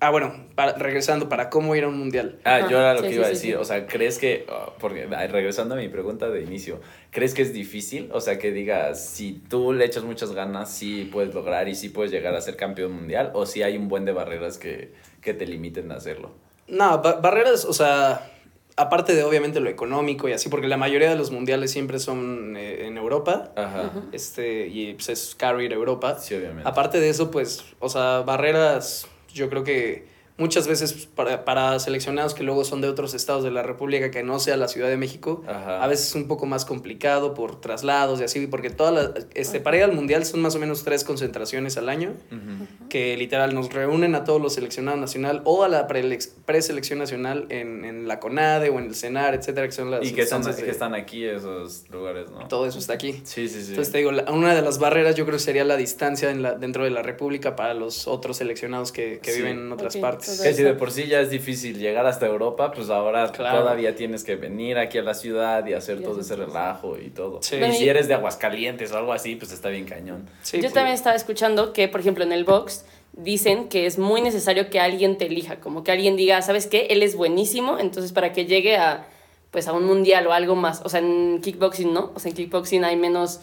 ah, 0.00 0.10
bueno, 0.10 0.46
para- 0.54 0.72
regresando, 0.74 1.28
para 1.28 1.48
cómo 1.50 1.74
ir 1.76 1.84
a 1.84 1.88
un 1.88 1.98
mundial. 1.98 2.38
Ah, 2.44 2.68
yo 2.68 2.78
era 2.78 2.94
lo 2.94 3.00
sí, 3.00 3.04
que 3.04 3.08
sí, 3.10 3.14
iba 3.16 3.26
a 3.26 3.28
decir, 3.28 3.50
sí. 3.52 3.54
o 3.54 3.64
sea, 3.64 3.86
¿crees 3.86 4.18
que, 4.18 4.46
ah, 4.48 4.72
porque 4.78 5.06
regresando 5.06 5.74
a 5.74 5.78
mi 5.78 5.88
pregunta 5.88 6.28
de 6.28 6.42
inicio, 6.42 6.80
¿crees 7.10 7.34
que 7.34 7.42
es 7.42 7.52
difícil? 7.52 8.08
O 8.12 8.20
sea, 8.20 8.38
que 8.38 8.52
digas, 8.52 9.04
si 9.04 9.32
tú 9.48 9.72
le 9.72 9.84
echas 9.84 10.04
muchas 10.04 10.32
ganas, 10.32 10.70
sí 10.72 11.08
puedes 11.12 11.34
lograr 11.34 11.68
y 11.68 11.74
sí 11.74 11.88
puedes 11.88 12.10
llegar 12.12 12.34
a 12.34 12.40
ser 12.40 12.56
campeón 12.56 12.92
mundial, 12.92 13.30
o 13.34 13.46
si 13.46 13.62
hay 13.62 13.76
un 13.76 13.88
buen 13.88 14.04
de 14.04 14.12
barreras 14.12 14.58
que, 14.58 14.92
que 15.20 15.34
te 15.34 15.46
limiten 15.46 15.90
a 15.92 15.96
hacerlo. 15.96 16.32
No, 16.68 17.00
ba- 17.02 17.14
barreras, 17.20 17.64
o 17.64 17.72
sea, 17.72 18.30
aparte 18.78 19.14
de 19.14 19.24
obviamente 19.24 19.60
lo 19.60 19.68
económico 19.68 20.28
y 20.28 20.32
así, 20.32 20.48
porque 20.48 20.68
la 20.68 20.76
mayoría 20.76 21.10
de 21.10 21.16
los 21.16 21.30
mundiales 21.30 21.70
siempre 21.70 21.98
son 21.98 22.56
eh, 22.56 22.86
en 22.86 22.96
Europa. 22.96 23.52
Ajá, 23.56 23.92
Este, 24.12 24.68
y 24.68 24.94
pues 24.94 25.08
es 25.10 25.34
a 25.72 25.74
Europa. 25.74 26.18
sí, 26.18 26.34
obviamente. 26.34 26.68
Aparte 26.68 27.00
de 27.00 27.08
eso, 27.10 27.30
pues, 27.30 27.64
o 27.80 27.88
sea, 27.88 28.20
barreras, 28.20 29.06
yo 29.32 29.50
creo 29.50 29.64
que 29.64 30.06
muchas 30.38 30.66
veces 30.68 31.08
para, 31.14 31.44
para 31.44 31.78
seleccionados 31.80 32.32
que 32.34 32.42
luego 32.44 32.64
son 32.64 32.80
de 32.80 32.88
otros 32.88 33.12
estados 33.12 33.44
de 33.44 33.50
la 33.50 33.62
República 33.62 34.10
que 34.10 34.22
no 34.22 34.38
sea 34.38 34.56
la 34.56 34.68
Ciudad 34.68 34.88
de 34.88 34.96
México, 34.96 35.42
Ajá. 35.46 35.82
a 35.82 35.86
veces 35.88 36.06
es 36.08 36.14
un 36.14 36.28
poco 36.28 36.46
más 36.46 36.64
complicado 36.64 37.34
por 37.34 37.60
traslados 37.60 38.20
y 38.20 38.24
así, 38.24 38.46
porque 38.46 38.70
todas 38.70 38.94
las, 38.94 39.26
este, 39.34 39.60
para 39.60 39.76
ir 39.76 39.82
al 39.82 39.92
Mundial 39.92 40.24
son 40.24 40.40
más 40.40 40.54
o 40.54 40.58
menos 40.58 40.84
tres 40.84 41.04
concentraciones 41.04 41.76
al 41.76 41.88
año, 41.88 42.14
Ujú. 42.30 42.88
que 42.88 43.16
literal 43.16 43.54
nos 43.54 43.72
reúnen 43.72 44.14
a 44.14 44.24
todos 44.24 44.40
los 44.40 44.54
seleccionados 44.54 45.00
nacional 45.00 45.42
o 45.44 45.64
a 45.64 45.68
la 45.68 45.86
preselección 45.88 46.98
nacional 46.98 47.46
en, 47.50 47.84
en 47.84 48.06
la 48.08 48.20
CONADE 48.20 48.70
o 48.70 48.78
en 48.78 48.86
el 48.86 48.94
CENAR, 48.94 49.34
etcétera, 49.34 49.66
que 49.66 49.72
son 49.72 49.90
las 49.90 50.06
Y 50.06 50.12
que, 50.12 50.24
son, 50.26 50.38
instancias 50.38 50.56
que 50.56 50.66
de- 50.66 50.70
están 50.70 50.94
aquí 50.94 51.24
esos 51.24 51.84
lugares, 51.90 52.30
¿no? 52.30 52.46
Todo 52.48 52.66
eso 52.66 52.78
está 52.78 52.92
aquí. 52.94 53.20
Sí, 53.24 53.48
sí, 53.48 53.60
sí. 53.62 53.70
Entonces 53.70 53.90
te 53.92 53.98
digo, 53.98 54.12
la- 54.12 54.30
una 54.30 54.54
de 54.54 54.62
las 54.62 54.78
barreras 54.78 55.16
yo 55.16 55.24
creo 55.26 55.36
que 55.38 55.42
sería 55.44 55.64
la 55.64 55.76
distancia 55.76 56.30
en 56.30 56.42
la, 56.42 56.52
dentro 56.54 56.84
de 56.84 56.90
la 56.90 57.02
República 57.02 57.56
para 57.56 57.74
los 57.74 58.06
otros 58.06 58.36
seleccionados 58.36 58.92
que, 58.92 59.18
que 59.20 59.32
Sí. 59.32 59.38
viven 59.38 59.58
en 59.58 59.72
otras 59.72 59.96
Ok, 59.96 60.00
partes. 60.02 60.27
Todo 60.36 60.42
que 60.44 60.54
si 60.54 60.62
de 60.62 60.74
por 60.74 60.90
sí 60.90 61.06
ya 61.06 61.20
es 61.20 61.30
difícil 61.30 61.78
llegar 61.78 62.06
hasta 62.06 62.26
Europa, 62.26 62.72
pues 62.72 62.90
ahora 62.90 63.30
Claro. 63.32 63.60
todavía 63.60 63.94
tienes 63.94 64.24
que 64.24 64.36
venir 64.36 64.78
aquí 64.78 64.98
a 64.98 65.02
la 65.02 65.14
ciudad 65.14 65.66
y 65.66 65.74
hacer 65.74 66.00
Y 66.00 66.02
todo 66.04 66.20
ese 66.20 66.36
relajo 66.36 66.96
y 66.98 67.10
todo. 67.10 67.40
Sí. 67.42 67.56
Y 67.56 67.72
si 67.74 67.88
eres 67.88 68.08
de 68.08 68.14
Aguascalientes 68.14 68.92
o 68.92 68.98
algo 68.98 69.12
así, 69.12 69.36
pues 69.36 69.52
está 69.52 69.68
bien 69.68 69.84
cañón. 69.86 70.28
Sí, 70.42 70.60
Yo 70.60 70.68
sí. 70.68 70.74
también 70.74 70.94
estaba 70.94 71.16
escuchando 71.16 71.72
que, 71.72 71.88
por 71.88 72.00
ejemplo, 72.00 72.24
en 72.24 72.32
el 72.32 72.44
box 72.44 72.84
dicen 73.12 73.68
que 73.68 73.86
es 73.86 73.98
muy 73.98 74.20
necesario 74.20 74.70
que 74.70 74.78
alguien 74.80 75.18
te 75.18 75.26
elija, 75.26 75.56
como 75.60 75.82
que 75.82 75.90
alguien 75.92 76.16
diga, 76.16 76.40
¿sabes 76.42 76.66
qué? 76.66 76.86
Él 76.90 77.02
es 77.02 77.16
buenísimo, 77.16 77.78
entonces 77.78 78.12
para 78.12 78.32
que 78.32 78.46
llegue 78.46 78.76
a, 78.76 79.06
pues, 79.50 79.66
a 79.66 79.72
un 79.72 79.84
mundial 79.86 80.26
o 80.26 80.32
algo 80.32 80.54
más. 80.54 80.82
O 80.84 80.88
sea, 80.88 81.00
en 81.00 81.40
kickboxing 81.40 81.92
no, 81.92 82.12
o 82.14 82.20
sea, 82.20 82.30
en 82.30 82.36
kickboxing 82.36 82.84
hay 82.84 82.96
menos 82.96 83.40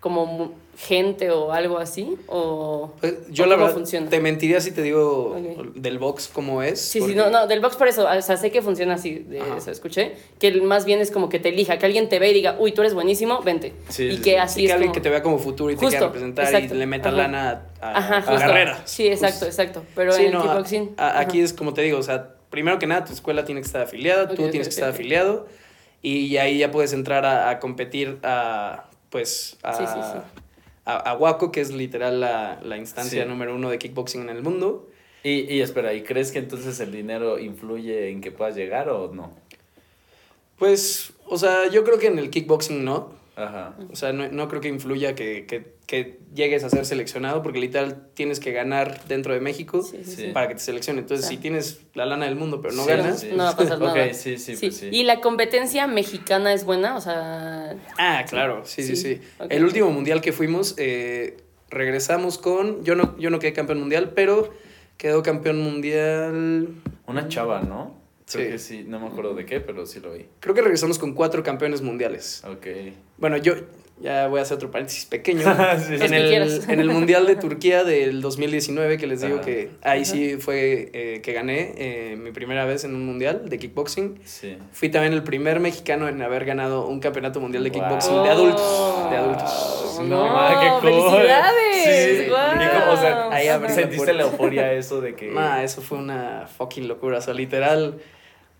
como 0.00 0.52
gente 0.78 1.30
o 1.30 1.52
algo 1.52 1.78
así, 1.78 2.16
o... 2.26 2.92
Pues, 3.00 3.14
yo 3.30 3.44
¿o 3.44 3.46
la 3.46 3.54
cómo 3.54 3.64
verdad 3.64 3.78
funciona? 3.78 4.10
te 4.10 4.20
mentiría 4.20 4.60
si 4.60 4.70
te 4.72 4.82
digo 4.82 5.34
del 5.74 5.98
box 5.98 6.28
cómo 6.30 6.62
es. 6.62 6.78
Sí, 6.80 7.00
sí, 7.00 7.14
no, 7.14 7.30
no, 7.30 7.46
del 7.46 7.60
box 7.60 7.76
por 7.76 7.88
eso, 7.88 8.06
o 8.06 8.22
sea, 8.22 8.36
sé 8.36 8.50
que 8.50 8.60
funciona 8.60 8.94
así, 8.94 9.14
de 9.20 9.40
Ajá. 9.40 9.56
eso 9.56 9.70
escuché, 9.70 10.12
que 10.38 10.52
más 10.60 10.84
bien 10.84 11.00
es 11.00 11.10
como 11.10 11.30
que 11.30 11.38
te 11.38 11.48
elija, 11.48 11.78
que 11.78 11.86
alguien 11.86 12.10
te 12.10 12.18
ve 12.18 12.30
y 12.30 12.34
diga, 12.34 12.56
uy, 12.58 12.72
tú 12.72 12.82
eres 12.82 12.92
buenísimo, 12.92 13.40
vente. 13.40 13.72
Sí, 13.88 14.04
y 14.04 14.16
que 14.18 14.32
sí. 14.32 14.36
así 14.36 14.54
Sí, 14.54 14.60
que 14.60 14.66
es 14.66 14.72
alguien 14.74 14.88
como- 14.90 14.94
que 14.96 15.00
te 15.00 15.08
vea 15.08 15.22
como 15.22 15.38
futuro 15.38 15.70
y 15.72 15.76
te 15.76 15.86
quiera 15.86 16.06
representar 16.06 16.44
exacto. 16.44 16.74
y 16.74 16.78
le 16.78 16.86
meta 16.86 17.08
Ajá. 17.08 17.16
lana 17.16 17.62
a, 17.80 17.98
Ajá, 17.98 18.16
a 18.18 18.22
justo. 18.22 18.38
carrera. 18.40 18.82
Sí, 18.84 19.06
exacto, 19.06 19.46
exacto. 19.46 19.82
Pero 19.94 20.12
Sí, 20.12 20.26
en 20.26 20.32
no, 20.32 20.42
kickboxing. 20.42 20.94
a- 20.98 21.18
aquí 21.20 21.40
es 21.40 21.54
como 21.54 21.72
te 21.72 21.80
digo, 21.80 21.98
o 21.98 22.02
sea, 22.02 22.34
primero 22.50 22.78
que 22.78 22.86
nada 22.86 23.02
tu 23.06 23.14
escuela 23.14 23.46
tiene 23.46 23.62
que 23.62 23.66
estar 23.66 23.80
afiliada, 23.80 24.28
tú 24.28 24.34
tienes 24.50 24.68
que 24.68 24.74
estar 24.74 24.90
afiliado 24.90 25.46
y 26.02 26.36
ahí 26.36 26.58
ya 26.58 26.70
puedes 26.70 26.92
entrar 26.92 27.24
a, 27.24 27.48
a 27.48 27.58
competir 27.60 28.18
a, 28.22 28.90
pues, 29.16 29.56
a, 29.62 29.72
Sí, 29.72 29.84
sí, 29.86 29.92
sí. 30.12 30.18
a, 30.84 30.96
a 30.96 31.14
WACO, 31.16 31.50
que 31.50 31.62
es 31.62 31.72
literal 31.72 32.20
la, 32.20 32.60
la 32.62 32.76
instancia 32.76 33.22
Sí. 33.22 33.28
número 33.28 33.54
uno 33.54 33.70
de 33.70 33.78
kickboxing 33.78 34.20
en 34.22 34.28
el 34.28 34.42
mundo. 34.42 34.88
Y, 35.22 35.40
y 35.52 35.60
espera, 35.62 35.94
¿y 35.94 36.02
crees 36.02 36.32
que 36.32 36.38
entonces 36.38 36.78
el 36.80 36.92
dinero 36.92 37.38
influye 37.38 38.10
en 38.10 38.20
que 38.20 38.30
puedas 38.30 38.54
llegar 38.54 38.90
o 38.90 39.12
no? 39.12 39.30
Pues, 40.58 41.12
o 41.26 41.36
sea, 41.38 41.68
yo 41.70 41.82
creo 41.84 41.98
que 41.98 42.06
en 42.08 42.18
el 42.18 42.30
kickboxing 42.30 42.84
no. 42.84 43.10
Ajá. 43.36 43.76
O 43.92 43.96
sea, 43.96 44.14
no, 44.14 44.26
no 44.28 44.48
creo 44.48 44.62
que 44.62 44.68
influya 44.68 45.14
que, 45.14 45.44
que, 45.44 45.74
que 45.86 46.20
llegues 46.34 46.64
a 46.64 46.70
ser 46.70 46.86
seleccionado, 46.86 47.42
porque 47.42 47.58
literal 47.60 48.08
tienes 48.14 48.40
que 48.40 48.50
ganar 48.52 49.04
dentro 49.08 49.34
de 49.34 49.40
México 49.40 49.82
Sí, 49.82 49.98
sí, 50.04 50.10
Sí. 50.10 50.16
sí. 50.22 50.28
para 50.32 50.48
que 50.48 50.54
te 50.54 50.60
seleccionen. 50.60 51.04
Entonces, 51.04 51.26
O 51.26 51.28
sea. 51.28 51.36
si 51.36 51.42
tienes 51.42 51.80
la 51.92 52.06
lana 52.06 52.24
del 52.24 52.36
mundo, 52.36 52.62
pero 52.62 52.72
no 52.74 52.84
Sí, 52.84 52.88
ganas. 52.88 53.20
sí. 53.20 53.28
No 53.36 53.44
va 53.44 53.50
a 53.50 53.56
pasar 53.56 53.78
nada. 53.78 53.92
Ok, 54.06 54.12
sí, 54.14 54.38
sí, 54.38 54.56
pues 54.58 54.76
sí. 54.78 54.88
¿Y 54.90 55.02
la 55.04 55.20
competencia 55.20 55.86
mexicana 55.86 56.54
es 56.54 56.64
buena? 56.64 56.96
O 56.96 57.00
sea. 57.02 57.76
Ah, 57.98 58.24
claro, 58.28 58.62
sí, 58.64 58.82
sí, 58.82 58.96
Sí. 58.96 59.20
El 59.50 59.64
último 59.64 59.90
mundial 59.90 60.22
que 60.22 60.32
fuimos, 60.32 60.74
eh, 60.78 61.36
regresamos 61.68 62.38
con. 62.38 62.84
Yo 62.84 62.94
no, 62.94 63.18
yo 63.18 63.28
no 63.28 63.38
quedé 63.38 63.52
campeón 63.52 63.80
mundial, 63.80 64.12
pero 64.14 64.54
quedó 64.96 65.22
campeón 65.22 65.58
mundial. 65.60 66.68
Una 67.06 67.28
chava, 67.28 67.60
¿no? 67.60 67.95
Creo 68.30 68.44
Sí. 68.46 68.50
que 68.52 68.58
sí, 68.58 68.84
no 68.88 68.98
me 68.98 69.06
acuerdo 69.06 69.34
de 69.34 69.46
qué, 69.46 69.60
pero 69.60 69.86
sí 69.86 70.00
lo 70.00 70.12
vi. 70.12 70.26
Creo 70.40 70.52
que 70.54 70.60
regresamos 70.62 70.98
con 70.98 71.14
cuatro 71.14 71.42
campeones 71.44 71.80
mundiales. 71.82 72.42
Ok. 72.44 72.66
Bueno, 73.18 73.36
yo 73.36 73.54
ya 74.00 74.26
voy 74.26 74.40
a 74.40 74.42
hacer 74.42 74.56
otro 74.56 74.70
paréntesis 74.72 75.04
pequeño. 75.06 75.42
Sí, 75.78 75.94
en, 75.94 76.12
el, 76.12 76.60
en 76.68 76.80
el 76.80 76.90
Mundial 76.90 77.24
de 77.26 77.36
Turquía 77.36 77.84
del 77.84 78.20
2019, 78.20 78.98
que 78.98 79.06
les 79.06 79.20
digo 79.20 79.36
Ajá. 79.36 79.44
que 79.44 79.70
ahí 79.82 80.04
sí 80.04 80.38
fue 80.38 80.90
eh, 80.92 81.20
que 81.22 81.32
gané 81.34 81.74
eh, 81.78 82.16
mi 82.16 82.32
primera 82.32 82.64
vez 82.64 82.82
en 82.82 82.96
un 82.96 83.06
Mundial 83.06 83.48
de 83.48 83.58
kickboxing. 83.58 84.18
Sí. 84.24 84.58
Fui 84.72 84.88
también 84.88 85.12
el 85.12 85.22
primer 85.22 85.60
mexicano 85.60 86.08
en 86.08 86.20
haber 86.20 86.44
ganado 86.44 86.84
un 86.88 86.98
campeonato 86.98 87.38
mundial 87.40 87.62
de 87.62 87.70
Wow. 87.70 87.80
kickboxing 87.80 88.22
de 88.24 88.28
adultos. 88.28 89.10
De 89.10 89.16
adultos. 89.18 90.00
No, 90.00 90.26
No, 90.26 90.32
ma, 90.34 90.60
qué 90.60 90.68
cool. 90.68 90.80
felicidades. 90.82 92.16
Sí. 92.18 92.24
Y 92.26 92.28
como, 92.80 92.92
o 92.92 92.96
sea, 92.96 93.28
Ahí 93.30 93.46
la 93.46 93.60
¿Sentiste 93.68 93.96
puerta. 93.98 94.12
la 94.14 94.22
euforia 94.24 94.72
eso 94.72 95.00
de 95.00 95.14
que... 95.14 95.30
Ma, 95.30 95.62
eso 95.62 95.80
fue 95.80 95.98
una 95.98 96.46
fucking 96.48 96.88
locura. 96.88 97.18
O 97.18 97.20
sea, 97.20 97.32
literal. 97.32 97.94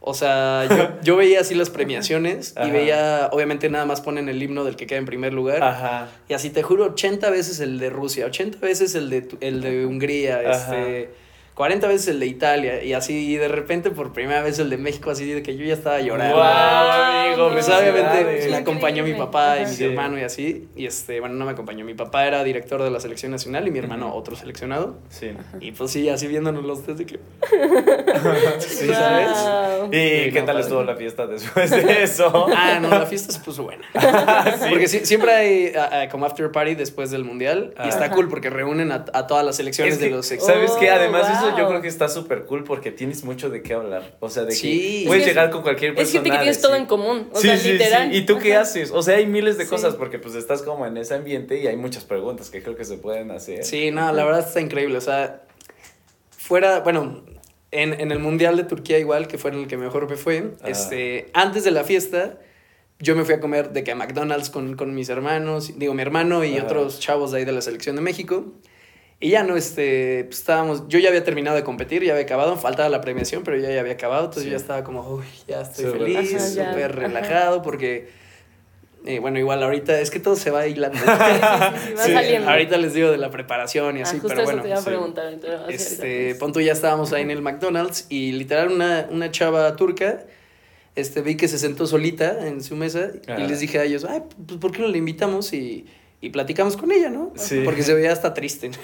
O 0.08 0.14
sea, 0.14 0.68
yo, 0.70 0.88
yo 1.02 1.16
veía 1.16 1.40
así 1.40 1.56
las 1.56 1.68
premiaciones 1.68 2.54
y 2.64 2.70
veía, 2.70 3.28
obviamente 3.32 3.68
nada 3.68 3.86
más 3.86 4.00
ponen 4.00 4.28
el 4.28 4.40
himno 4.40 4.62
del 4.62 4.76
que 4.76 4.86
queda 4.86 5.00
en 5.00 5.04
primer 5.04 5.32
lugar. 5.34 5.64
Ajá. 5.64 6.08
Y 6.28 6.34
así 6.34 6.50
te 6.50 6.62
juro, 6.62 6.84
80 6.84 7.28
veces 7.30 7.58
el 7.58 7.80
de 7.80 7.90
Rusia, 7.90 8.26
80 8.26 8.58
veces 8.58 8.94
el 8.94 9.10
de, 9.10 9.28
el 9.40 9.62
de 9.62 9.84
Hungría, 9.84 10.42
Ajá. 10.46 10.52
este, 10.52 11.10
40 11.56 11.88
veces 11.88 12.08
el 12.08 12.20
de 12.20 12.26
Italia. 12.26 12.84
Y 12.84 12.92
así, 12.92 13.32
y 13.32 13.36
de 13.36 13.48
repente 13.48 13.90
por 13.90 14.12
primera 14.12 14.42
vez 14.42 14.58
el 14.58 14.68
de 14.68 14.76
México, 14.76 15.10
así 15.10 15.24
de 15.32 15.42
que 15.42 15.56
yo 15.56 15.64
ya 15.64 15.72
estaba 15.72 15.98
llorando. 16.00 16.36
Guau, 16.36 16.90
amigo, 17.26 17.48
Pues 17.52 17.66
obviamente 17.70 18.48
me 18.50 18.56
acompañó 18.56 19.02
mi 19.04 19.14
papá 19.14 19.56
y 19.58 19.66
mi 19.66 19.72
Sí. 19.72 19.84
hermano 19.84 20.18
y 20.18 20.22
así. 20.22 20.68
Y 20.76 20.84
este, 20.84 21.18
bueno, 21.18 21.34
no 21.34 21.46
me 21.46 21.52
acompañó. 21.52 21.84
Mi 21.86 21.94
papá 21.94 22.26
era 22.26 22.44
director 22.44 22.82
de 22.82 22.90
la 22.90 23.00
selección 23.00 23.32
nacional 23.32 23.66
y 23.66 23.70
mi 23.70 23.78
hermano 23.78 24.14
otro 24.14 24.36
seleccionado. 24.36 24.98
Sí. 25.08 25.30
Y 25.60 25.72
pues 25.72 25.90
sí, 25.92 26.08
así 26.10 26.26
viéndonos 26.26 26.62
los 26.64 26.86
desde 26.86 27.06
que. 27.06 27.18
Sí. 28.58 28.88
¿sabes? 28.88 29.30
¿Y 29.92 29.96
Sí, 29.96 30.30
qué 30.32 30.40
no, 30.40 30.46
tal 30.46 30.46
padre. 30.46 30.60
estuvo 30.60 30.82
la 30.84 30.96
fiesta 30.96 31.26
después 31.26 31.70
de 31.70 32.02
eso? 32.02 32.46
Ah, 32.56 32.78
no, 32.80 32.88
la 32.90 33.06
fiesta 33.06 33.32
se 33.32 33.40
puso 33.40 33.62
buena. 33.64 33.84
Porque 34.68 34.88
sí- 34.88 35.04
siempre 35.06 35.32
hay 35.32 35.72
ah, 35.76 35.88
ah, 36.02 36.08
como 36.10 36.26
after 36.26 36.50
party 36.50 36.74
después 36.74 37.10
del 37.10 37.24
mundial. 37.24 37.74
Y 37.84 37.88
está 37.88 38.06
Ajá. 38.06 38.14
cool 38.14 38.28
porque 38.28 38.50
reúnen 38.50 38.92
a, 38.92 39.04
a 39.12 39.26
todas 39.26 39.44
las 39.44 39.56
selecciones 39.56 39.94
Es 39.94 40.00
de 40.00 40.08
que, 40.08 40.14
los 40.14 40.30
ex- 40.30 40.44
¿Sabes 40.44 40.72
qué? 40.72 40.90
Oh, 40.90 40.94
Además, 40.94 41.28
eso 41.30 41.45
yo 41.56 41.68
creo 41.68 41.82
que 41.82 41.88
está 41.88 42.08
súper 42.08 42.44
cool 42.44 42.64
porque 42.64 42.90
tienes 42.90 43.24
mucho 43.24 43.50
de 43.50 43.62
qué 43.62 43.74
hablar. 43.74 44.16
O 44.20 44.30
sea, 44.30 44.44
de 44.44 44.52
Sí. 44.52 45.02
que 45.02 45.08
puedes 45.08 45.22
Es 45.24 45.28
llegar 45.28 45.50
con 45.50 45.62
cualquier 45.62 45.90
Es 45.92 45.96
persona. 45.96 46.12
gente 46.22 46.30
que 46.30 46.36
tienes 46.38 46.60
todo 46.60 46.74
en 46.74 46.86
común. 46.86 47.28
O 47.32 47.40
sí, 47.40 47.48
sea, 47.48 47.56
sí, 47.58 47.72
literal. 47.72 48.14
¿Y 48.14 48.24
tú 48.26 48.38
qué 48.38 48.52
Ajá. 48.54 48.62
haces? 48.62 48.90
O 48.90 49.02
sea, 49.02 49.16
hay 49.16 49.26
miles 49.26 49.58
de 49.58 49.66
cosas 49.66 49.94
porque 49.94 50.18
pues 50.18 50.34
estás 50.34 50.62
como 50.62 50.86
en 50.86 50.96
ese 50.96 51.14
ambiente 51.14 51.60
y 51.60 51.66
hay 51.66 51.76
muchas 51.76 52.04
preguntas 52.04 52.50
que 52.50 52.62
creo 52.62 52.76
que 52.76 52.84
se 52.84 52.96
pueden 52.98 53.30
hacer. 53.30 53.64
Sí, 53.64 53.90
no, 53.90 54.12
la 54.12 54.24
verdad 54.24 54.40
está 54.46 54.60
increíble. 54.60 54.96
O 54.98 55.00
sea, 55.02 55.42
fuera, 56.30 56.80
bueno, 56.80 57.24
en, 57.70 58.00
en 58.00 58.12
el 58.12 58.18
Mundial 58.18 58.56
de 58.56 58.64
Turquía 58.64 58.98
igual, 58.98 59.26
que 59.28 59.38
fue 59.38 59.50
en 59.50 59.58
el 59.60 59.66
que 59.66 59.76
mejor 59.76 60.08
me 60.08 60.16
fue, 60.16 60.52
Ajá. 60.60 60.70
este, 60.70 61.28
antes 61.34 61.64
de 61.64 61.70
la 61.72 61.84
fiesta, 61.84 62.38
yo 62.98 63.14
me 63.14 63.24
fui 63.24 63.34
a 63.34 63.40
comer 63.40 63.70
de 63.72 63.84
que 63.84 63.92
a 63.92 63.94
McDonald's 63.94 64.48
con, 64.50 64.76
con 64.76 64.94
mis 64.94 65.08
hermanos, 65.08 65.72
digo, 65.78 65.92
mi 65.92 66.02
hermano 66.02 66.44
y 66.44 66.56
Ajá. 66.56 66.64
otros 66.64 67.00
chavos 67.00 67.32
de 67.32 67.38
ahí 67.38 67.44
de 67.44 67.52
la 67.52 67.60
selección 67.60 67.96
de 67.96 68.02
México. 68.02 68.44
Y 69.18 69.30
ya 69.30 69.42
no, 69.44 69.56
este, 69.56 70.24
pues 70.24 70.40
estábamos, 70.40 70.88
yo 70.88 70.98
ya 70.98 71.08
había 71.08 71.24
terminado 71.24 71.56
de 71.56 71.64
competir, 71.64 72.02
ya 72.04 72.12
había 72.12 72.24
acabado, 72.24 72.56
faltaba 72.56 72.88
la 72.90 73.00
premiación, 73.00 73.44
pero 73.44 73.56
yo 73.56 73.68
ya 73.70 73.80
había 73.80 73.94
acabado, 73.94 74.24
entonces 74.24 74.42
Sí. 74.44 74.48
yo 74.50 74.56
ya 74.56 74.60
estaba 74.60 74.84
como, 74.84 75.08
uy, 75.08 75.24
ya 75.48 75.62
estoy 75.62 75.86
Súper. 75.86 76.00
feliz, 76.02 76.54
ya. 76.54 76.68
súper 76.70 76.90
Ajá. 76.90 77.00
relajado, 77.00 77.62
porque, 77.62 78.10
eh, 79.06 79.18
bueno, 79.18 79.38
igual 79.38 79.62
ahorita 79.62 79.98
es 80.00 80.10
que 80.10 80.20
todo 80.20 80.36
se 80.36 80.50
va 80.50 80.66
hilando. 80.66 80.98
Sí, 81.86 81.92
va 81.94 82.04
Sí, 82.04 82.12
saliendo. 82.12 82.50
ahorita 82.50 82.76
les 82.76 82.92
digo 82.92 83.10
de 83.10 83.16
la 83.16 83.30
preparación 83.30 83.96
y 83.96 84.00
Ah, 84.00 84.02
así, 84.02 84.18
justo 84.18 84.28
pero 84.28 84.42
eso 84.42 84.46
bueno. 84.50 84.62
te 84.62 84.68
iba 84.68 84.76
a 84.78 84.82
sí. 84.82 84.86
preguntar. 84.86 85.32
Este, 85.70 86.34
pon 86.34 86.52
tú 86.52 86.60
ya 86.60 86.72
estábamos 86.72 87.14
ahí 87.14 87.22
en 87.22 87.30
el 87.30 87.40
McDonald's 87.40 88.04
y 88.10 88.32
literal 88.32 88.70
una, 88.70 89.08
una 89.10 89.30
chava 89.30 89.74
turca, 89.76 90.24
este, 90.94 91.22
vi 91.22 91.36
que 91.38 91.48
se 91.48 91.58
sentó 91.58 91.86
solita 91.86 92.46
en 92.46 92.62
su 92.62 92.76
mesa 92.76 93.12
Ajá. 93.28 93.40
y 93.40 93.46
les 93.48 93.60
dije 93.60 93.78
a 93.78 93.84
ellos, 93.84 94.04
ay, 94.04 94.22
pues 94.46 94.58
¿por 94.58 94.72
qué 94.72 94.82
no 94.82 94.88
la 94.88 94.96
invitamos 94.98 95.54
y, 95.54 95.86
y 96.26 96.30
platicamos 96.30 96.76
con 96.76 96.90
ella, 96.90 97.08
no? 97.08 97.32
Sí. 97.36 97.62
Porque 97.64 97.82
se 97.84 97.94
veía 97.94 98.10
hasta 98.12 98.34
triste. 98.34 98.66
esas 98.66 98.80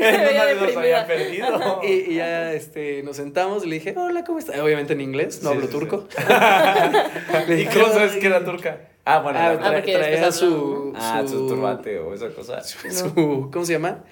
deprimida. 0.00 0.80
había 0.80 1.06
perdido. 1.06 1.80
y, 1.84 1.92
y 2.12 2.14
ya 2.16 2.52
este, 2.54 3.02
nos 3.02 3.16
sentamos 3.16 3.64
y 3.64 3.68
le 3.68 3.74
dije, 3.76 3.94
hola, 3.96 4.24
¿cómo 4.24 4.38
estás? 4.38 4.58
Obviamente 4.58 4.94
en 4.94 5.02
inglés, 5.02 5.42
no 5.42 5.50
Sí, 5.50 5.56
hablo 5.56 5.66
sí, 5.66 5.72
turco. 5.72 6.08
¿Y 7.48 7.52
dije, 7.52 7.70
cómo 7.80 7.92
sabes 7.92 8.12
que 8.16 8.26
era 8.26 8.44
turca? 8.44 8.80
Ah, 9.04 9.18
bueno. 9.20 9.38
Ah, 9.40 9.54
tra- 9.60 9.74
porque 9.74 9.92
traía 9.92 10.32
su, 10.32 10.92
ah, 10.96 11.22
su 11.26 11.46
turbante 11.48 11.98
o 11.98 12.14
esa 12.14 12.28
cosa. 12.30 12.62
su- 12.64 13.50
¿Cómo 13.52 13.64
se 13.64 13.72
llama? 13.74 14.04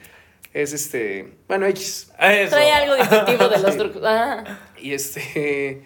Es 0.53 0.73
este, 0.73 1.33
bueno, 1.49 1.67
X. 1.67 2.11
Eso. 2.21 2.50
Trae 2.50 2.73
algo 2.73 2.97
distintivo 2.97 3.49
de 3.49 3.59
los 3.61 3.77
turcos. 3.77 4.03
Ah, 4.05 4.45
Y 4.79 4.93
este. 4.93 5.83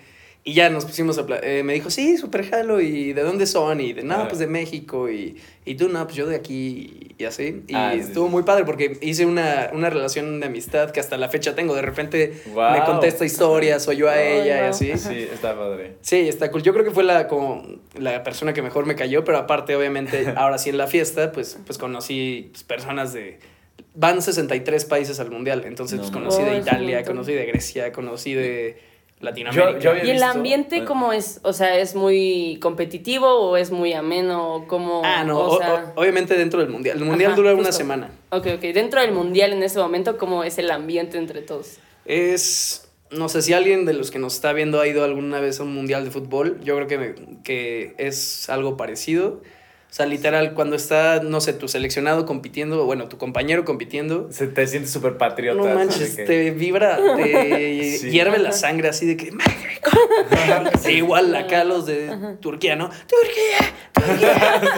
Y 0.46 0.52
ya 0.52 0.68
nos 0.68 0.84
pusimos 0.84 1.16
a. 1.16 1.24
eh, 1.42 1.62
me 1.62 1.72
dijo, 1.72 1.88
sí, 1.88 2.18
súper 2.18 2.46
jalo. 2.46 2.78
¿Y 2.82 3.14
de 3.14 3.22
dónde 3.22 3.46
son? 3.46 3.80
Y 3.80 3.94
de, 3.94 4.02
no, 4.02 4.14
Ah. 4.16 4.28
pues 4.28 4.38
de 4.38 4.46
México. 4.46 5.08
Y, 5.10 5.38
y 5.64 5.74
tú, 5.76 5.88
no, 5.88 6.04
pues 6.04 6.16
yo 6.16 6.26
de 6.26 6.36
aquí. 6.36 7.14
Y 7.16 7.24
así. 7.24 7.62
Y 7.66 7.74
Ah, 7.74 7.94
estuvo 7.94 8.26
sí. 8.26 8.30
muy 8.32 8.42
padre 8.42 8.66
porque 8.66 8.98
hice 9.00 9.24
una, 9.24 9.70
una 9.72 9.88
relación 9.88 10.40
de 10.40 10.46
amistad 10.46 10.90
que 10.90 11.00
hasta 11.00 11.16
la 11.16 11.30
fecha 11.30 11.54
tengo. 11.54 11.74
De 11.74 11.80
repente 11.80 12.42
me 12.54 12.84
contesta 12.84 13.24
historias, 13.24 13.88
o 13.88 13.92
yo 13.92 14.10
a 14.10 14.20
ella 14.20 14.66
y 14.66 14.68
así. 14.68 14.92
Sí, 14.98 15.26
está 15.32 15.56
padre. 15.56 15.94
Sí, 16.02 16.28
está 16.28 16.50
cool. 16.50 16.62
Yo 16.62 16.74
creo 16.74 16.84
que 16.84 16.90
fue 16.90 17.04
la, 17.04 17.26
como, 17.26 17.64
la 17.98 18.22
persona 18.22 18.52
que 18.52 18.60
mejor 18.60 18.84
me 18.84 18.96
cayó, 18.96 19.24
pero 19.24 19.38
aparte, 19.38 19.74
obviamente, 19.74 20.26
ahora 20.36 20.58
sí 20.58 20.68
en 20.68 20.76
la 20.76 20.86
fiesta, 20.88 21.32
pues, 21.32 21.56
pues 21.64 21.78
conocí 21.78 22.50
pues, 22.52 22.64
personas 22.64 23.14
de 23.14 23.38
van 23.94 24.20
63 24.20 24.84
países 24.84 25.20
al 25.20 25.30
mundial. 25.30 25.62
Entonces, 25.64 25.96
No 25.96 26.02
pues, 26.02 26.12
conocí 26.12 26.42
de 26.42 26.58
Italia, 26.58 27.02
conocí 27.04 27.32
de 27.32 27.46
Grecia, 27.46 27.92
conocí 27.92 28.34
de 28.34 28.92
Latinoamérica. 29.24 29.72
Yo- 29.72 29.78
yo 29.78 29.90
había 29.90 30.04
¿Y 30.04 30.10
el 30.10 30.12
visto- 30.16 30.28
ambiente 30.30 30.76
bueno. 30.76 30.88
cómo 30.88 31.12
es? 31.12 31.40
O 31.42 31.52
sea, 31.52 31.76
¿es 31.78 31.94
muy 31.94 32.58
competitivo 32.62 33.26
o 33.28 33.56
es 33.56 33.70
muy 33.70 33.92
ameno? 33.92 34.54
o 34.54 34.66
¿Cómo, 34.68 35.02
Ah, 35.04 35.24
no, 35.24 35.38
o 35.38 35.54
o- 35.54 35.58
sea- 35.58 35.92
o- 35.96 36.00
obviamente 36.00 36.34
dentro 36.36 36.60
del 36.60 36.68
mundial. 36.68 36.98
El 36.98 37.04
mundial 37.04 37.32
Ajá, 37.32 37.36
dura 37.40 37.54
una 37.54 37.72
semana. 37.72 38.10
Ok, 38.30 38.46
ok. 38.56 38.60
Dentro 38.72 39.00
del 39.00 39.12
mundial 39.12 39.52
en 39.52 39.62
ese 39.62 39.78
momento, 39.78 40.16
¿cómo 40.18 40.44
es 40.44 40.58
el 40.58 40.70
ambiente 40.70 41.18
entre 41.18 41.42
todos? 41.42 41.78
Es, 42.04 42.88
no 43.10 43.28
sé 43.28 43.42
si 43.42 43.52
alguien 43.52 43.86
de 43.86 43.94
los 43.94 44.10
que 44.10 44.18
nos 44.18 44.34
está 44.34 44.52
viendo 44.52 44.80
ha 44.80 44.86
ido 44.86 45.04
alguna 45.04 45.40
vez 45.40 45.60
a 45.60 45.62
un 45.62 45.74
mundial 45.74 46.04
de 46.04 46.10
fútbol, 46.10 46.60
yo 46.62 46.76
creo 46.76 46.86
que, 46.86 46.98
me- 46.98 47.14
que 47.42 47.94
es 47.98 48.48
algo 48.50 48.76
parecido. 48.76 49.40
O 49.94 49.96
sea, 49.96 50.06
literal, 50.06 50.54
cuando 50.54 50.74
está, 50.74 51.20
no 51.22 51.40
sé, 51.40 51.52
tu 51.52 51.68
seleccionado 51.68 52.26
compitiendo, 52.26 52.84
bueno, 52.84 53.06
tu 53.08 53.16
compañero 53.16 53.64
compitiendo, 53.64 54.26
Se 54.32 54.48
te 54.48 54.66
sientes 54.66 54.90
súper 54.92 55.16
patriota. 55.18 55.68
no 55.68 55.72
manches, 55.72 56.16
que- 56.16 56.24
te 56.24 56.50
vibra, 56.50 56.98
te 57.16 57.96
Sí. 58.00 58.10
hierve 58.10 58.38
la 58.38 58.50
sangre 58.50 58.88
así 58.88 59.06
de 59.06 59.16
que. 59.16 59.30
Sí, 60.80 60.94
igual 60.94 61.32
acá 61.36 61.62
los 61.62 61.86
de 61.86 62.10
Turquía, 62.40 62.74
¿no? 62.74 62.88
Turquía, 63.06 63.72
Turquía. 63.92 64.34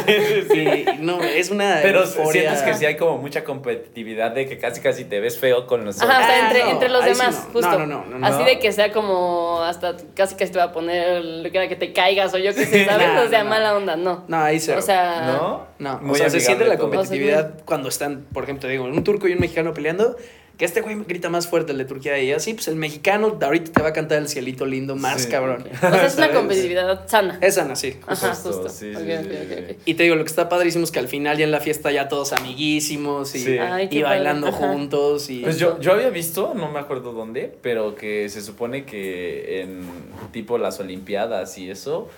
Sí, 0.53 0.85
no, 1.01 1.23
es 1.23 1.51
una 1.51 1.79
Pero 1.83 2.03
euforia. 2.03 2.33
sientes 2.55 2.63
que 2.63 2.75
sí 2.75 2.85
hay 2.85 2.97
como 2.99 3.17
mucha 3.17 3.43
competitividad 3.43 4.33
de 4.33 4.47
que 4.47 4.59
casi 4.59 4.83
casi 4.83 5.05
te 5.07 5.19
ves 5.21 5.39
feo 5.39 5.67
con 5.67 5.85
los 5.87 6.01
Ajá, 6.01 6.13
o 6.13 6.27
sea, 6.27 6.29
Ah, 6.29 6.47
entre, 6.49 6.65
no, 6.65 6.71
entre 6.73 6.89
los 6.91 7.05
demás, 7.07 7.45
no. 7.47 7.53
justo. 7.55 7.79
No, 7.79 7.87
no, 7.87 8.05
no, 8.05 8.19
no, 8.19 8.27
Así 8.27 8.39
no. 8.41 8.45
de 8.45 8.59
que 8.59 8.71
sea 8.71 8.93
como 8.93 9.63
hasta 9.63 9.97
casi 10.15 10.35
casi 10.37 10.53
te 10.53 10.59
va 10.59 10.65
a 10.65 10.73
poner 10.73 11.25
lo 11.25 11.51
que 11.51 11.57
era 11.57 11.69
que 11.69 11.77
te 11.77 11.93
caigas 11.95 12.35
o 12.35 12.39
yo 12.39 12.55
qué 12.55 12.67
sé, 12.67 12.85
¿sabes? 12.85 13.09
No, 13.15 13.23
o 13.23 13.29
sea, 13.29 13.45
mala 13.45 13.75
onda, 13.75 13.97
no. 13.97 14.25
No, 14.29 14.37
ahí 14.37 14.61
cero. 14.61 14.79
O 14.79 14.83
sea, 14.83 15.06
¿No? 15.27 15.67
No, 15.79 15.99
Muy 16.01 16.13
o 16.13 16.15
sea, 16.17 16.31
se 16.31 16.41
siente 16.41 16.65
la 16.65 16.77
todo. 16.77 16.91
competitividad 16.91 17.55
cuando 17.65 17.89
están, 17.89 18.25
por 18.33 18.45
ejemplo, 18.45 18.69
digo, 18.69 18.85
un 18.85 19.05
turco 19.05 19.29
y 19.29 19.33
un 19.33 19.41
mexicano 19.41 19.73
peleando, 19.75 20.17
que 20.59 20.65
este 20.65 20.81
güey 20.81 20.97
grita 21.07 21.29
más 21.29 21.47
fuerte 21.49 21.73
el 21.73 21.79
de 21.79 21.85
Turquía 21.85 22.19
y 22.19 22.33
así, 22.33 22.55
pues 22.55 22.67
el 22.69 22.77
mexicano 22.77 23.37
ahorita 23.43 23.73
te 23.73 23.83
va 23.83 23.89
a 23.89 23.93
cantar 23.93 24.17
el 24.23 24.27
cielito 24.29 24.65
lindo 24.65 24.97
más 24.97 25.25
Sí. 25.25 25.29
cabrón. 25.29 25.67
o 25.71 25.79
sea, 25.79 26.07
es 26.07 26.17
una 26.17 26.31
competitividad 26.33 27.07
sana. 27.07 27.39
Es 27.43 27.57
sana, 27.57 27.77
sí. 27.77 27.97
Ajá, 28.07 28.29
Justo, 28.29 28.53
justo. 28.53 28.69
sí, 28.71 28.95
sí, 28.95 29.03
sí. 29.05 29.13
ok. 29.13 29.77
Y 29.85 29.95
te 29.95 30.05
digo, 30.05 30.15
lo 30.17 30.25
que 30.25 30.31
está 30.31 30.49
padrísimo 30.49 30.85
es 30.85 30.91
que 30.91 30.99
al 30.99 31.09
final 31.09 31.37
ya 31.37 31.45
en 31.45 31.51
la 31.51 31.61
fiesta 31.61 31.93
ya 31.93 32.09
todos 32.09 32.33
amiguísimos 32.33 33.35
y, 33.35 33.41
Sí. 33.41 33.59
Ay, 33.59 33.91
qué 33.91 33.97
y 33.99 34.03
bailando 34.03 34.47
Ajá. 34.49 34.57
juntos 34.57 35.29
y... 35.29 35.41
Pues 35.41 35.59
yo, 35.59 35.79
yo 35.79 35.93
había 35.93 36.09
visto, 36.09 36.55
no 36.55 36.71
me 36.71 36.79
acuerdo 36.79 37.13
dónde, 37.13 37.55
pero 37.61 37.95
que 37.95 38.31
se 38.31 38.41
supone 38.41 38.87
que 38.87 39.61
en 39.61 39.83
tipo 40.33 40.57
las 40.57 40.81
Olimpiadas 40.81 41.59
y 41.59 41.71
eso, 41.71 42.09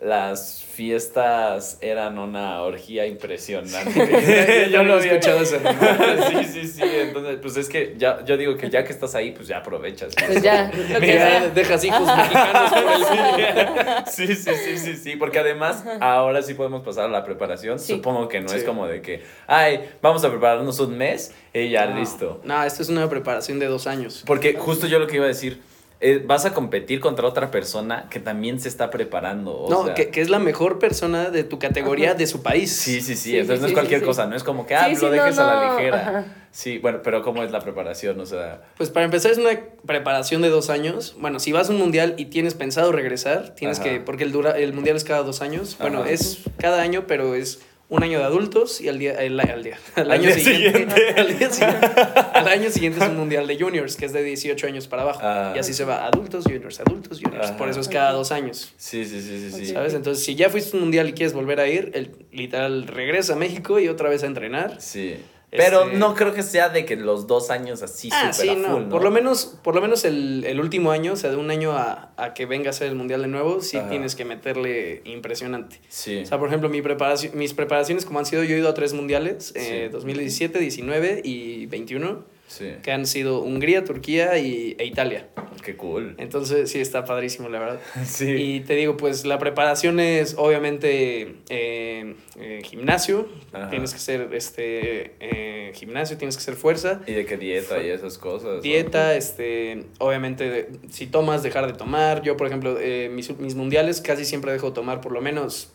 las 0.00 0.62
fiestas 0.62 1.76
eran 1.80 2.18
una 2.18 2.62
orgía 2.62 3.04
impresionante. 3.06 4.68
Yo 4.70 4.84
no 4.84 4.94
lo 4.94 5.00
he 5.00 5.06
escuchado 5.08 5.40
ese 5.40 5.58
sí, 5.58 6.44
sí, 6.44 6.66
sí. 6.68 6.82
Entonces, 6.84 7.38
pues 7.42 7.56
es 7.56 7.68
que 7.68 7.94
ya, 7.98 8.24
yo 8.24 8.36
digo 8.36 8.56
que 8.56 8.70
ya 8.70 8.84
que 8.84 8.92
estás 8.92 9.16
ahí, 9.16 9.32
pues 9.32 9.48
ya 9.48 9.58
aprovechas. 9.58 10.14
Pues 10.14 10.40
ya, 10.40 10.66
lo 10.72 11.00
que 11.00 11.06
Mira, 11.06 11.40
sea. 11.40 11.48
dejas 11.50 11.84
hijos 11.84 12.06
mexicanos 12.06 12.72
por 12.72 12.82
el 12.92 14.04
Sí, 14.06 14.26
sí, 14.36 14.52
sí, 14.54 14.78
sí, 14.78 14.96
sí, 14.96 15.16
porque 15.16 15.40
además 15.40 15.82
ahora 16.00 16.42
sí 16.42 16.54
podemos 16.54 16.82
pasar 16.84 17.06
a 17.06 17.08
la 17.08 17.24
preparación. 17.24 17.80
Sí. 17.80 17.94
Supongo 17.94 18.28
que 18.28 18.40
no 18.40 18.52
es 18.52 18.62
como 18.62 18.86
de 18.86 19.02
que, 19.02 19.24
ay, 19.48 19.80
vamos 20.00 20.24
a 20.24 20.30
prepararnos 20.30 20.78
un 20.78 20.96
mes 20.96 21.32
y 21.52 21.70
ya 21.70 21.86
No, 21.86 21.98
listo. 21.98 22.40
No, 22.44 22.62
esto 22.62 22.82
es 22.82 22.88
una 22.88 23.08
preparación 23.10 23.58
de 23.58 23.66
dos 23.66 23.88
años. 23.88 24.22
Porque 24.24 24.54
justo 24.54 24.86
yo 24.86 25.00
lo 25.00 25.08
que 25.08 25.16
iba 25.16 25.24
a 25.24 25.28
decir, 25.28 25.60
eh, 26.00 26.22
vas 26.24 26.44
a 26.44 26.54
competir 26.54 27.00
contra 27.00 27.26
otra 27.26 27.50
persona 27.50 28.06
que 28.10 28.20
también 28.20 28.60
se 28.60 28.68
está 28.68 28.90
preparando. 28.90 29.52
o 29.52 29.70
no, 29.70 29.84
sea, 29.86 29.94
que, 29.94 30.10
que 30.10 30.20
es 30.20 30.30
la 30.30 30.38
mejor 30.38 30.78
persona 30.78 31.30
de 31.30 31.42
tu 31.44 31.58
categoría 31.58 32.14
de 32.14 32.26
su 32.26 32.42
país. 32.42 32.70
Sí, 32.74 33.00
sí, 33.00 33.16
sí, 33.16 33.30
Sí, 33.30 33.38
entonces 33.38 33.56
sí, 33.58 33.60
no 33.62 33.66
es 33.66 33.70
sí, 33.70 33.74
cualquier 33.74 34.00
sí, 34.00 34.06
cosa, 34.06 34.24
sí. 34.24 34.30
no 34.30 34.36
es 34.36 34.44
como 34.44 34.66
que, 34.66 34.74
ah, 34.76 34.84
Sí, 34.86 34.92
lo 34.94 34.98
sí, 35.00 35.04
no, 35.06 35.10
dejes 35.10 35.38
a 35.38 35.46
la 35.46 35.74
ligera. 35.76 36.00
ajá. 36.08 36.24
Sí, 36.50 36.78
bueno, 36.78 37.00
pero 37.04 37.22
¿cómo 37.22 37.42
es 37.42 37.50
la 37.52 37.60
preparación? 37.60 38.18
O 38.20 38.26
sea, 38.26 38.62
Pues 38.76 38.90
para 38.90 39.04
empezar 39.04 39.30
es 39.32 39.38
una 39.38 39.50
preparación 39.86 40.40
de 40.42 40.48
dos 40.48 40.70
años. 40.70 41.14
Bueno, 41.18 41.40
si 41.40 41.52
vas 41.52 41.68
a 41.68 41.72
un 41.72 41.78
mundial 41.78 42.14
y 42.16 42.26
tienes 42.26 42.54
pensado 42.54 42.90
regresar, 42.90 43.54
tienes 43.54 43.78
Ajá. 43.80 43.88
que, 43.90 44.00
porque 44.00 44.24
el, 44.24 44.32
dura, 44.32 44.52
el 44.58 44.72
mundial 44.72 44.96
es 44.96 45.04
cada 45.04 45.22
dos 45.22 45.42
años. 45.42 45.76
Bueno, 45.78 46.00
Ajá. 46.00 46.10
es 46.10 46.38
cada 46.58 46.80
año, 46.80 47.04
pero 47.06 47.34
es 47.34 47.60
un 47.90 48.02
año 48.02 48.18
de 48.18 48.24
adultos 48.24 48.80
y 48.80 48.88
al 48.88 48.98
día, 48.98 49.12
el, 49.14 49.40
al 49.40 49.62
día, 49.62 49.78
al 49.94 50.10
Al 50.10 50.20
año 50.20 50.30
siguiente, 50.30 50.72
siguiente. 50.72 51.08
al, 51.20 51.38
día 51.38 51.50
siguiente 51.50 51.86
al 52.34 52.48
año 52.48 52.70
siguiente 52.70 52.98
es 53.02 53.08
un 53.08 53.16
mundial 53.16 53.46
de 53.46 53.58
juniors, 53.58 53.96
que 53.96 54.06
es 54.06 54.12
de 54.12 54.22
18 54.22 54.66
años 54.66 54.88
para 54.88 55.02
abajo. 55.02 55.20
Ah. 55.22 55.52
Y 55.56 55.58
así 55.58 55.72
se 55.72 55.84
va, 55.84 56.06
adultos, 56.06 56.44
juniors, 56.44 56.80
adultos, 56.80 57.20
juniors. 57.22 57.48
Ajá. 57.48 57.56
Por 57.56 57.68
eso 57.68 57.80
es 57.80 57.88
cada 57.88 58.12
dos 58.12 58.30
años. 58.30 58.72
sí, 58.76 59.04
sí, 59.04 59.20
sí, 59.20 59.40
sí, 59.40 59.50
sí. 59.50 59.70
Ok. 59.70 59.74
¿Sabes? 59.74 59.94
Entonces, 59.94 60.24
si 60.24 60.34
ya 60.34 60.50
fuiste 60.50 60.72
a 60.72 60.74
un 60.76 60.84
mundial 60.84 61.08
y 61.08 61.12
quieres 61.12 61.32
volver 61.32 61.60
a 61.60 61.68
ir, 61.68 61.90
el, 61.94 62.10
literal 62.30 62.86
regresa 62.86 63.32
a 63.32 63.36
México 63.36 63.78
y 63.78 63.88
otra 63.88 64.08
vez 64.08 64.22
a 64.22 64.26
entrenar. 64.26 64.80
Sí. 64.80 65.16
Pero 65.50 65.84
Este- 65.84 65.96
no 65.96 66.14
creo 66.14 66.34
que 66.34 66.42
sea 66.42 66.68
de 66.68 66.84
que 66.84 66.94
los 66.96 67.26
dos 67.26 67.48
años 67.50 67.82
así 67.82 68.10
Ah, 68.12 68.32
súper 68.34 68.50
sí, 68.50 68.52
a 68.54 68.54
no. 68.60 68.68
full, 68.74 68.82
¿no? 68.82 68.88
Por 68.90 69.02
lo 69.02 69.10
menos, 69.10 69.58
por 69.64 69.74
lo 69.74 69.80
menos 69.80 70.04
el, 70.04 70.44
el 70.46 70.60
último 70.60 70.90
año, 70.90 71.14
o 71.14 71.16
sea, 71.16 71.30
de 71.30 71.36
un 71.36 71.50
año 71.50 71.72
a, 71.72 72.12
a 72.18 72.34
que 72.34 72.44
venga 72.44 72.68
a 72.68 72.72
ser 72.74 72.88
el 72.88 72.94
mundial 72.96 73.22
de 73.22 73.28
nuevo, 73.28 73.62
sí 73.62 73.78
Ajá. 73.78 73.88
tienes 73.88 74.14
que 74.14 74.26
meterle 74.26 75.00
impresionante. 75.04 75.80
Sí. 75.88 76.18
O 76.22 76.26
sea, 76.26 76.38
por 76.38 76.48
ejemplo, 76.48 76.68
mi 76.68 76.82
preparación, 76.82 77.32
mis 77.36 77.54
preparaciones, 77.54 78.04
como 78.04 78.18
han 78.18 78.26
sido, 78.26 78.44
yo 78.44 78.56
he 78.56 78.58
ido 78.58 78.68
a 78.68 78.74
tres 78.74 78.92
mundiales, 78.92 79.52
eh, 79.56 79.84
Sí. 79.86 79.92
2017, 79.92 80.58
19 80.58 81.22
y 81.24 81.64
21, 81.66 82.24
Sí. 82.48 82.72
que 82.82 82.90
han 82.90 83.06
sido 83.06 83.40
Hungría, 83.42 83.84
Turquía 83.84 84.36
y, 84.38 84.74
e 84.78 84.86
Italia. 84.86 85.28
Qué 85.62 85.76
cool. 85.76 86.14
Entonces, 86.18 86.70
sí, 86.70 86.80
está 86.80 87.04
padrísimo, 87.04 87.48
la 87.48 87.58
verdad. 87.58 87.80
Sí. 88.04 88.30
Y 88.30 88.60
te 88.60 88.74
digo, 88.74 88.96
pues 88.96 89.24
la 89.24 89.38
preparación 89.38 90.00
es 90.00 90.34
obviamente 90.38 91.36
eh, 91.50 92.14
eh, 92.40 92.60
gimnasio, 92.64 93.28
Ajá. 93.52 93.68
tienes 93.70 93.92
que 93.92 94.00
ser 94.00 94.30
este, 94.32 95.12
eh, 95.20 95.72
gimnasio, 95.74 96.16
tienes 96.16 96.36
que 96.36 96.42
ser 96.42 96.54
fuerza. 96.54 97.02
Y 97.06 97.12
de 97.12 97.26
qué 97.26 97.36
dieta 97.36 97.82
y 97.82 97.90
esas 97.90 98.18
cosas. 98.18 98.62
Dieta, 98.62 99.14
este, 99.14 99.84
obviamente, 99.98 100.68
si 100.90 101.06
tomas, 101.06 101.42
dejar 101.42 101.66
de 101.66 101.74
tomar. 101.74 102.22
Yo, 102.22 102.36
por 102.36 102.46
ejemplo, 102.46 102.78
eh, 102.80 103.10
mis, 103.12 103.36
mis 103.38 103.54
mundiales 103.54 104.00
casi 104.00 104.24
siempre 104.24 104.52
dejo 104.52 104.68
de 104.68 104.74
tomar 104.74 105.00
por 105.00 105.12
lo 105.12 105.20
menos 105.20 105.72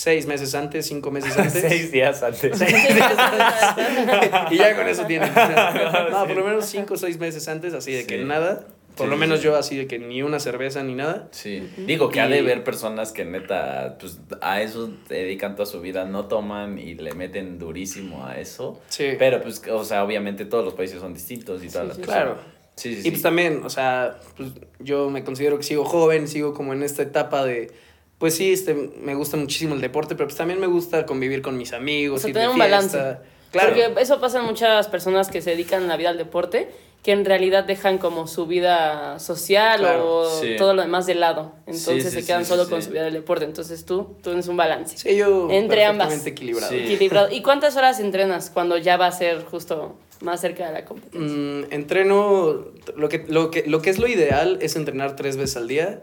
seis 0.00 0.26
meses 0.26 0.54
antes, 0.54 0.86
cinco 0.86 1.10
meses 1.10 1.36
antes. 1.36 1.60
Seis 1.60 1.90
días 1.90 2.22
antes. 2.22 2.60
y 4.50 4.56
ya 4.56 4.76
con 4.76 4.86
eso 4.88 5.04
tienen. 5.06 5.30
No, 6.10 6.26
por 6.26 6.36
lo 6.36 6.44
menos 6.44 6.66
cinco 6.66 6.94
o 6.94 6.96
seis 6.96 7.18
meses 7.18 7.48
antes, 7.48 7.74
así 7.74 7.92
de 7.92 8.06
que 8.06 8.18
nada. 8.18 8.64
Por 8.96 9.06
Sí, 9.06 9.10
lo 9.10 9.16
menos 9.16 9.38
sí. 9.38 9.44
yo 9.44 9.56
así 9.56 9.76
de 9.76 9.86
que 9.86 9.98
ni 10.00 10.22
una 10.22 10.40
cerveza 10.40 10.82
ni 10.82 10.94
nada. 10.94 11.28
Sí, 11.30 11.68
digo 11.86 12.10
que 12.10 12.20
ha 12.20 12.26
de 12.28 12.36
Y- 12.36 12.40
haber 12.40 12.64
personas 12.64 13.12
que 13.12 13.24
neta, 13.24 13.96
pues 14.00 14.18
a 14.40 14.60
eso 14.60 14.90
dedican 15.08 15.54
toda 15.54 15.66
su 15.66 15.80
vida, 15.80 16.04
no 16.04 16.26
toman 16.26 16.78
y 16.80 16.94
le 16.94 17.14
meten 17.14 17.58
durísimo 17.60 18.26
a 18.26 18.40
eso. 18.40 18.80
Sí. 18.88 19.10
Pero 19.18 19.40
pues, 19.42 19.62
o 19.70 19.84
sea, 19.84 20.02
obviamente 20.04 20.44
todos 20.46 20.64
los 20.64 20.74
países 20.74 21.00
son 21.00 21.14
distintos 21.14 21.62
y 21.62 21.68
todas 21.68 21.82
Sí, 21.84 21.88
las 21.88 21.96
sí, 21.96 22.02
personas. 22.02 22.24
Claro. 22.24 22.40
Sí, 22.74 22.92
sí, 22.94 23.00
Y 23.00 23.02
sí. 23.02 23.10
pues 23.10 23.22
también, 23.22 23.62
o 23.64 23.70
sea, 23.70 24.16
pues 24.36 24.50
yo 24.80 25.10
me 25.10 25.22
considero 25.24 25.56
que 25.58 25.64
sigo 25.64 25.84
joven, 25.84 26.26
sigo 26.28 26.52
como 26.54 26.72
en 26.72 26.82
esta 26.84 27.02
etapa 27.02 27.44
de, 27.44 27.70
pues 28.18 28.34
sí, 28.34 28.52
este, 28.52 28.74
me 28.74 29.14
gusta 29.14 29.36
muchísimo 29.36 29.74
el 29.74 29.80
deporte, 29.80 30.14
pero 30.14 30.26
pues 30.28 30.36
también 30.36 30.58
me 30.60 30.66
gusta 30.66 31.06
convivir 31.06 31.40
con 31.42 31.56
mis 31.56 31.72
amigos, 31.72 32.18
O 32.18 32.20
sea, 32.22 32.28
ir 32.30 32.34
de 32.34 32.40
tener 32.40 32.50
un 32.50 32.56
fiesta. 32.56 32.98
balance. 32.98 33.28
Claro. 33.52 33.68
Porque 33.74 34.00
eso 34.02 34.20
pasa 34.20 34.40
en 34.40 34.44
muchas 34.44 34.88
personas 34.88 35.28
que 35.30 35.40
se 35.40 35.50
dedican 35.50 35.88
la 35.88 35.96
vida 35.96 36.10
al 36.10 36.18
deporte, 36.18 36.68
que 37.02 37.12
en 37.12 37.24
realidad 37.24 37.64
dejan 37.64 37.96
como 37.98 38.26
su 38.26 38.46
vida 38.46 39.18
social 39.20 39.78
Claro, 39.78 40.16
o 40.18 40.40
sí. 40.40 40.56
todo 40.58 40.74
lo 40.74 40.82
demás 40.82 41.06
de 41.06 41.14
lado. 41.14 41.52
Entonces 41.60 42.02
Sí, 42.04 42.10
sí, 42.10 42.20
se 42.20 42.26
quedan 42.26 42.44
sí, 42.44 42.50
solo 42.50 42.64
sí, 42.64 42.70
con 42.70 42.82
sí. 42.82 42.86
su 42.88 42.92
vida 42.92 43.04
del 43.04 43.14
deporte. 43.14 43.44
Entonces 43.44 43.84
tú, 43.86 44.16
tú 44.22 44.30
tienes 44.30 44.48
un 44.48 44.56
balance. 44.56 44.98
Sí, 44.98 45.16
yo 45.16 45.48
Entre 45.50 45.84
ambas. 45.84 46.26
equilibrado. 46.26 46.70
Sí. 46.70 46.76
Equilibrado. 46.80 47.30
¿Y 47.30 47.40
cuántas 47.40 47.76
horas 47.76 48.00
entrenas 48.00 48.50
cuando 48.50 48.76
ya 48.76 48.96
va 48.96 49.06
a 49.06 49.12
ser 49.12 49.44
justo 49.44 49.94
más 50.20 50.40
cerca 50.40 50.66
de 50.66 50.72
la 50.72 50.84
competencia? 50.84 51.20
Mm, 51.36 51.66
entreno, 51.72 52.64
lo 52.96 53.08
que, 53.08 53.24
lo, 53.28 53.50
que, 53.52 53.62
lo 53.66 53.80
que 53.80 53.90
es 53.90 53.98
lo 53.98 54.08
ideal 54.08 54.58
es 54.60 54.74
entrenar 54.76 55.14
tres 55.16 55.36
veces 55.36 55.56
al 55.56 55.68
día. 55.68 56.02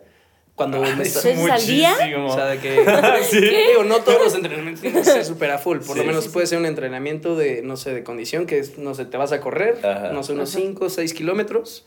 Cuando 0.56 0.80
me 0.80 1.04
está- 1.04 1.22
¿Tres 1.22 1.36
veces 1.38 1.52
al 1.52 1.68
día? 1.68 1.94
O 2.26 2.34
sea, 2.34 2.46
de 2.46 2.60
que. 2.60 2.72
Digo, 3.70 3.84
no 3.84 3.98
todos 4.00 4.20
los 4.24 4.36
entrenamientos 4.36 4.82
tienen 4.82 5.04
que 5.04 5.10
ser 5.10 5.26
súper 5.26 5.52
a 5.52 5.58
full. 5.58 5.80
Por 5.80 5.98
lo 5.98 6.04
Sí. 6.04 6.08
menos 6.08 6.28
puede 6.30 6.48
ser 6.48 6.60
un 6.60 6.66
entrenamiento 6.66 7.36
de, 7.36 7.62
no 7.62 7.76
sé, 7.76 7.94
de 7.94 8.04
condición, 8.04 8.46
que 8.46 8.60
es, 8.60 8.78
no 8.78 8.96
sé, 8.96 9.04
te 9.06 9.18
vas 9.18 9.32
a 9.34 9.42
correr, 9.42 9.78
Ajá. 9.86 10.10
no 10.14 10.24
sé, 10.24 10.32
unos 10.34 10.50
5 10.52 10.86
o 10.86 10.90
6 10.90 11.14
kilómetros. 11.14 11.86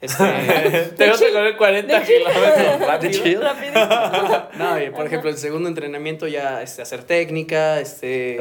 Este, 0.00 0.22
Te 0.96 1.08
vas 1.08 1.20
a 1.22 1.26
correr 1.32 1.56
40 1.56 2.02
kilómetros 2.04 2.56
de 2.56 2.86
rápido. 2.86 3.22
No, 4.58 4.80
y 4.82 4.90
por 4.90 5.06
ejemplo, 5.06 5.28
el 5.30 5.36
segundo 5.38 5.68
entrenamiento 5.68 6.26
ya 6.28 6.62
este, 6.62 6.82
hacer 6.82 7.02
técnica, 7.04 7.80
este, 7.80 8.38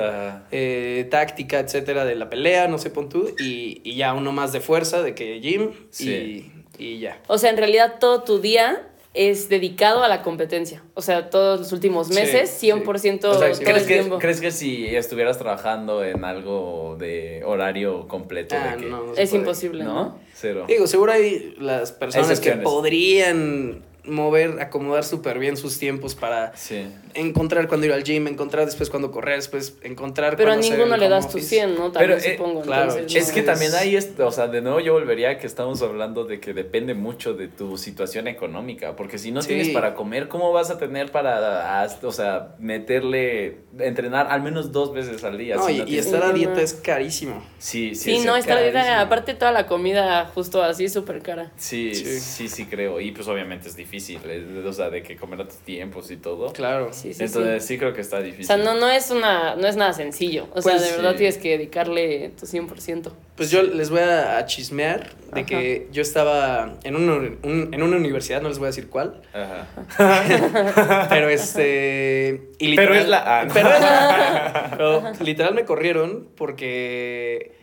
eh, 0.52 1.08
táctica, 1.10 1.60
etcétera, 1.60 2.06
de 2.06 2.16
la 2.16 2.30
pelea, 2.30 2.68
no 2.68 2.78
sé, 2.78 2.90
pon 2.92 3.10
tú. 3.10 3.34
Y, 3.40 3.82
y 3.84 3.96
ya 3.96 4.13
uno 4.13 4.32
más 4.32 4.52
de 4.52 4.62
fuerza, 4.62 5.02
de 5.02 5.16
que 5.16 5.40
gym, 5.40 5.72
Sí. 5.90 6.52
y, 6.78 6.84
y 6.84 7.00
ya. 7.00 7.20
O 7.28 7.38
sea, 7.40 7.50
en 7.50 7.58
realidad 7.58 7.96
todo 8.00 8.22
tu 8.24 8.40
día 8.40 8.88
es 9.18 9.50
dedicado 9.50 10.04
a 10.04 10.08
la 10.08 10.22
competencia. 10.22 10.84
O 10.94 11.02
sea, 11.02 11.30
todos 11.30 11.60
los 11.60 11.72
últimos 11.74 12.08
Sí, 12.08 12.14
meses, 12.14 12.50
sí. 12.50 12.68
100% 12.72 12.84
O 13.30 13.34
sea, 13.40 13.52
todo 13.52 13.60
¿crees 13.60 13.82
el 13.82 13.88
que, 13.88 13.94
tiempo. 13.96 14.20
¿crees 14.20 14.40
que 14.40 14.52
si 14.52 14.86
estuvieras 14.96 15.38
trabajando 15.38 16.04
en 16.04 16.24
algo 16.24 16.96
de 17.00 17.42
horario 17.46 18.08
completo 18.08 18.56
Ah, 18.58 18.76
de 18.76 18.84
que, 18.84 18.90
no, 18.90 19.04
no 19.06 19.14
Es 19.16 19.30
puede. 19.32 19.42
imposible, 19.42 19.84
¿no? 19.84 19.94
¿no? 19.94 20.20
Cero. 20.34 20.66
Digo, 20.68 20.86
seguro 20.88 21.12
hay 21.14 21.56
las 21.60 21.92
personas 21.92 22.40
que 22.40 22.52
podrían 22.54 23.84
mover, 24.08 24.60
acomodar 24.62 25.04
súper 25.04 25.39
bien 25.39 25.58
sus 25.58 25.78
tiempos 25.80 26.15
para 26.15 26.56
Sí. 26.56 26.88
encontrar 27.13 27.67
cuando 27.67 27.86
ir 27.88 27.93
al 27.93 28.04
gym, 28.04 28.28
encontrar 28.28 28.65
después 28.65 28.89
cuando 28.89 29.12
correr, 29.12 29.36
después 29.38 29.78
encontrar 29.82 30.36
Pero 30.38 30.52
a 30.52 30.56
ninguno 30.56 30.98
le 30.98 31.10
das 31.10 31.30
tu 31.30 31.38
office. 31.38 31.50
100, 31.50 31.76
¿no? 31.76 31.91
También 31.91 32.17
Pero, 32.20 32.34
eh, 32.34 32.38
supongo. 32.38 32.62
claro, 32.62 32.91
entonces, 32.93 33.15
Es 33.22 33.28
no. 33.30 33.34
que 33.36 33.41
también 33.43 33.74
ahí, 33.76 33.96
es, 33.96 34.20
o 34.20 34.32
sea, 34.32 34.48
de 34.48 34.62
nuevo 34.62 34.80
yo 34.80 34.93
volvería 34.93 35.32
a 35.32 35.38
que 35.38 35.48
estamos 35.48 35.82
hablando 35.82 36.24
de 36.26 36.39
que 36.39 36.54
depende 36.54 36.93
mucho 36.93 37.34
de 37.34 37.48
tu 37.48 37.78
situación 37.78 38.28
económica, 38.28 38.96
porque 38.96 39.17
si 39.17 39.32
no 39.32 39.41
Sí. 39.41 39.50
tienes 39.50 39.70
para 39.70 39.93
comer, 39.93 40.28
¿cómo 40.28 40.52
vas 40.52 40.70
a 40.70 40.78
tener 40.78 41.12
para, 41.12 41.82
haz- 41.84 42.04
o 42.04 42.12
sea, 42.12 42.56
meterle, 42.60 43.58
entrenar 43.80 44.28
al 44.30 44.41
menos 44.41 44.72
dos 44.72 44.93
veces 44.93 45.24
al 45.24 45.38
día? 45.38 45.56
No, 45.56 45.65
si 45.67 45.74
y, 45.74 45.78
no 45.80 45.88
y 45.88 45.98
estar 45.98 46.24
a 46.24 46.32
dieta 46.32 46.62
es 46.62 46.74
carísimo. 46.74 47.43
Sí, 47.58 47.96
sí. 47.96 48.17
Sí, 48.20 48.26
no, 48.26 48.36
es 48.36 48.41
está 48.41 48.56
la 48.56 48.62
carísimo. 48.62 48.84
vida, 48.84 49.02
aparte 49.02 49.34
toda 49.34 49.52
la 49.52 49.65
comida 49.67 50.32
justo 50.34 50.63
así 50.63 50.88
súper 50.89 51.22
cara. 51.22 51.52
Sí, 51.58 51.93
Sí. 51.93 52.20
sí, 52.20 52.48
sí, 52.50 52.65
creo. 52.65 53.00
Y 53.02 53.12
pues 53.12 53.28
obviamente 53.28 53.67
es 53.67 53.76
difícil, 53.76 53.97
es- 53.98 54.66
o 54.66 54.74
sea, 54.74 54.90
de 54.90 55.04
que 55.04 55.16
comer 55.16 55.42
a 55.42 55.46
tus 55.48 55.58
tiempos 55.58 56.10
y 56.12 56.18
todo. 56.18 56.52
Claro. 56.54 56.90
Sí, 56.94 57.14
sí, 57.14 57.24
Entonces 57.24 57.64
sí. 57.64 57.74
sí 57.74 57.78
creo 57.80 57.94
que 57.94 58.02
está 58.02 58.18
O 58.18 58.22
difícil. 58.24 58.46
sea, 58.46 58.58
no, 58.58 58.74
no 58.76 58.90
es 58.90 59.12
una, 59.12 59.56
no 59.56 59.68
es 59.68 59.76
nada 59.76 59.94
sencillo. 59.94 60.48
O 60.54 60.62
sea, 60.62 60.74
Pues, 60.74 60.90
de 60.90 60.96
verdad 60.98 61.16
tienes 61.16 61.38
que 61.38 61.50
dedicarle 61.58 62.32
tu 62.40 62.46
100%. 62.46 63.12
Pues 63.36 63.52
yo 63.52 63.62
les 63.64 63.90
voy 63.92 64.00
a, 64.00 64.44
chismear 64.48 65.12
de 65.34 65.42
Ajá. 65.42 65.46
que 65.46 65.88
yo 65.92 66.02
estaba 66.02 66.76
en 66.84 66.96
una, 66.96 67.14
un- 67.44 67.70
en 67.72 67.84
una 67.84 67.98
universidad, 67.98 68.42
no 68.42 68.50
les 68.50 68.58
voy 68.58 68.66
a 68.66 68.70
decir 68.70 68.90
cuál, 68.90 69.22
Ajá. 69.34 69.68
pero 71.10 71.30
este... 71.30 72.50
y 72.60 72.76
Pero 72.76 72.96
es 72.96 73.08
la- 73.08 73.42
ah, 73.42 73.48
pero 73.54 73.70
es 73.70 73.80
la- 73.82 74.68
pero 74.72 75.04
literal 75.24 75.54
me 75.54 75.66
corrieron 75.66 76.28
porque... 76.36 77.56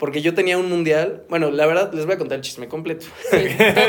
Porque 0.00 0.22
yo 0.22 0.34
tenía 0.34 0.56
un 0.58 0.68
mundial. 0.68 1.22
Bueno, 1.28 1.50
la 1.50 1.66
verdad, 1.66 1.92
les 1.92 2.06
voy 2.06 2.14
a 2.14 2.18
contar 2.18 2.36
el 2.38 2.42
chisme 2.42 2.66
completo. 2.68 3.06
Sí, 3.30 3.36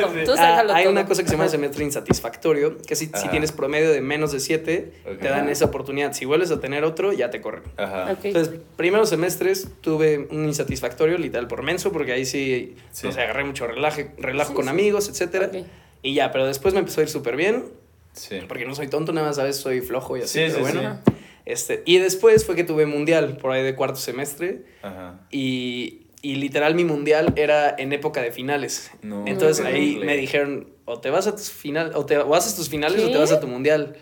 todo. 0.02 0.12
Tú 0.26 0.32
Ah, 0.38 0.64
hay 0.74 0.84
todo. 0.84 0.92
una 0.92 1.06
cosa 1.08 1.24
que 1.24 1.30
se 1.30 1.36
llama 1.36 1.48
semestre 1.48 1.84
insatisfactorio, 1.86 2.78
que 2.86 2.96
si, 2.98 3.06
si 3.16 3.30
tienes 3.30 3.52
promedio 3.54 3.90
de 3.92 4.02
menos 4.02 4.34
de 4.34 4.42
7, 4.42 4.92
Ok. 5.14 5.20
te 5.20 5.30
dan 5.30 5.48
esa 5.50 5.66
oportunidad. 5.66 6.12
Si 6.14 6.26
vuelves 6.26 6.52
a 6.52 6.60
tener 6.60 6.84
otro, 6.84 7.14
ya 7.14 7.30
te 7.30 7.40
corren. 7.42 7.64
Ajá. 7.78 8.12
Ok. 8.12 8.26
Entonces, 8.26 8.60
primeros 8.76 9.08
semestres 9.10 9.70
tuve 9.80 10.28
un 10.32 10.46
insatisfactorio, 10.46 11.18
literal 11.18 11.48
por 11.48 11.64
menso, 11.64 11.92
porque 11.94 12.12
ahí 12.12 12.26
sí, 12.26 12.76
Sí. 12.92 13.08
no 13.08 13.14
sé, 13.14 13.22
agarré 13.22 13.46
mucho 13.46 13.66
relaje, 13.66 14.12
relajo 14.18 14.50
Sí, 14.50 14.56
con 14.56 14.66
sí. 14.66 14.70
amigos, 14.70 15.08
etcétera. 15.10 15.48
Ok. 15.48 15.66
Y 16.04 16.14
ya, 16.14 16.32
pero 16.34 16.46
después 16.46 16.74
me 16.74 16.82
empezó 16.82 17.00
a 17.00 17.04
ir 17.04 17.10
súper 17.10 17.38
bien, 17.38 17.66
Sí. 18.14 18.40
porque 18.50 18.66
no 18.66 18.76
soy 18.76 18.90
tonto, 18.90 19.14
nada 19.14 19.28
más 19.28 19.40
a 19.40 19.44
veces 19.46 19.62
soy 19.62 19.80
flojo 19.80 20.18
y 20.18 20.24
así, 20.24 20.40
Sí, 20.40 20.46
pero 20.54 20.56
sí, 20.68 20.74
bueno. 20.74 21.00
Este, 21.46 21.84
y 21.86 21.98
después 21.98 22.46
fue 22.46 22.56
que 22.56 22.64
tuve 22.64 22.86
mundial, 22.86 23.38
por 23.38 23.52
ahí 23.52 23.64
de 23.64 23.76
cuarto 23.76 23.98
semestre, 23.98 24.64
Ajá. 24.82 25.22
y, 25.32 26.08
y 26.22 26.36
literal 26.36 26.76
mi 26.76 26.84
mundial 26.84 27.34
era 27.36 27.74
en 27.78 27.94
época 27.94 28.22
de 28.22 28.32
finales. 28.32 28.92
No, 29.02 29.26
Entonces 29.28 29.66
ahí 29.66 29.98
me 29.98 30.16
dijeron, 30.18 30.68
o 30.86 31.00
te 31.00 31.10
vas 31.10 31.28
a 31.28 31.36
tus 31.36 31.50
finales, 31.52 31.96
o, 31.96 32.06
te, 32.06 32.18
o 32.18 32.36
haces 32.36 32.56
tus 32.56 32.70
finales 32.70 33.04
o 33.04 33.12
te 33.12 33.18
vas 33.18 33.32
a 33.32 33.40
tu 33.40 33.48
mundial. 33.48 33.98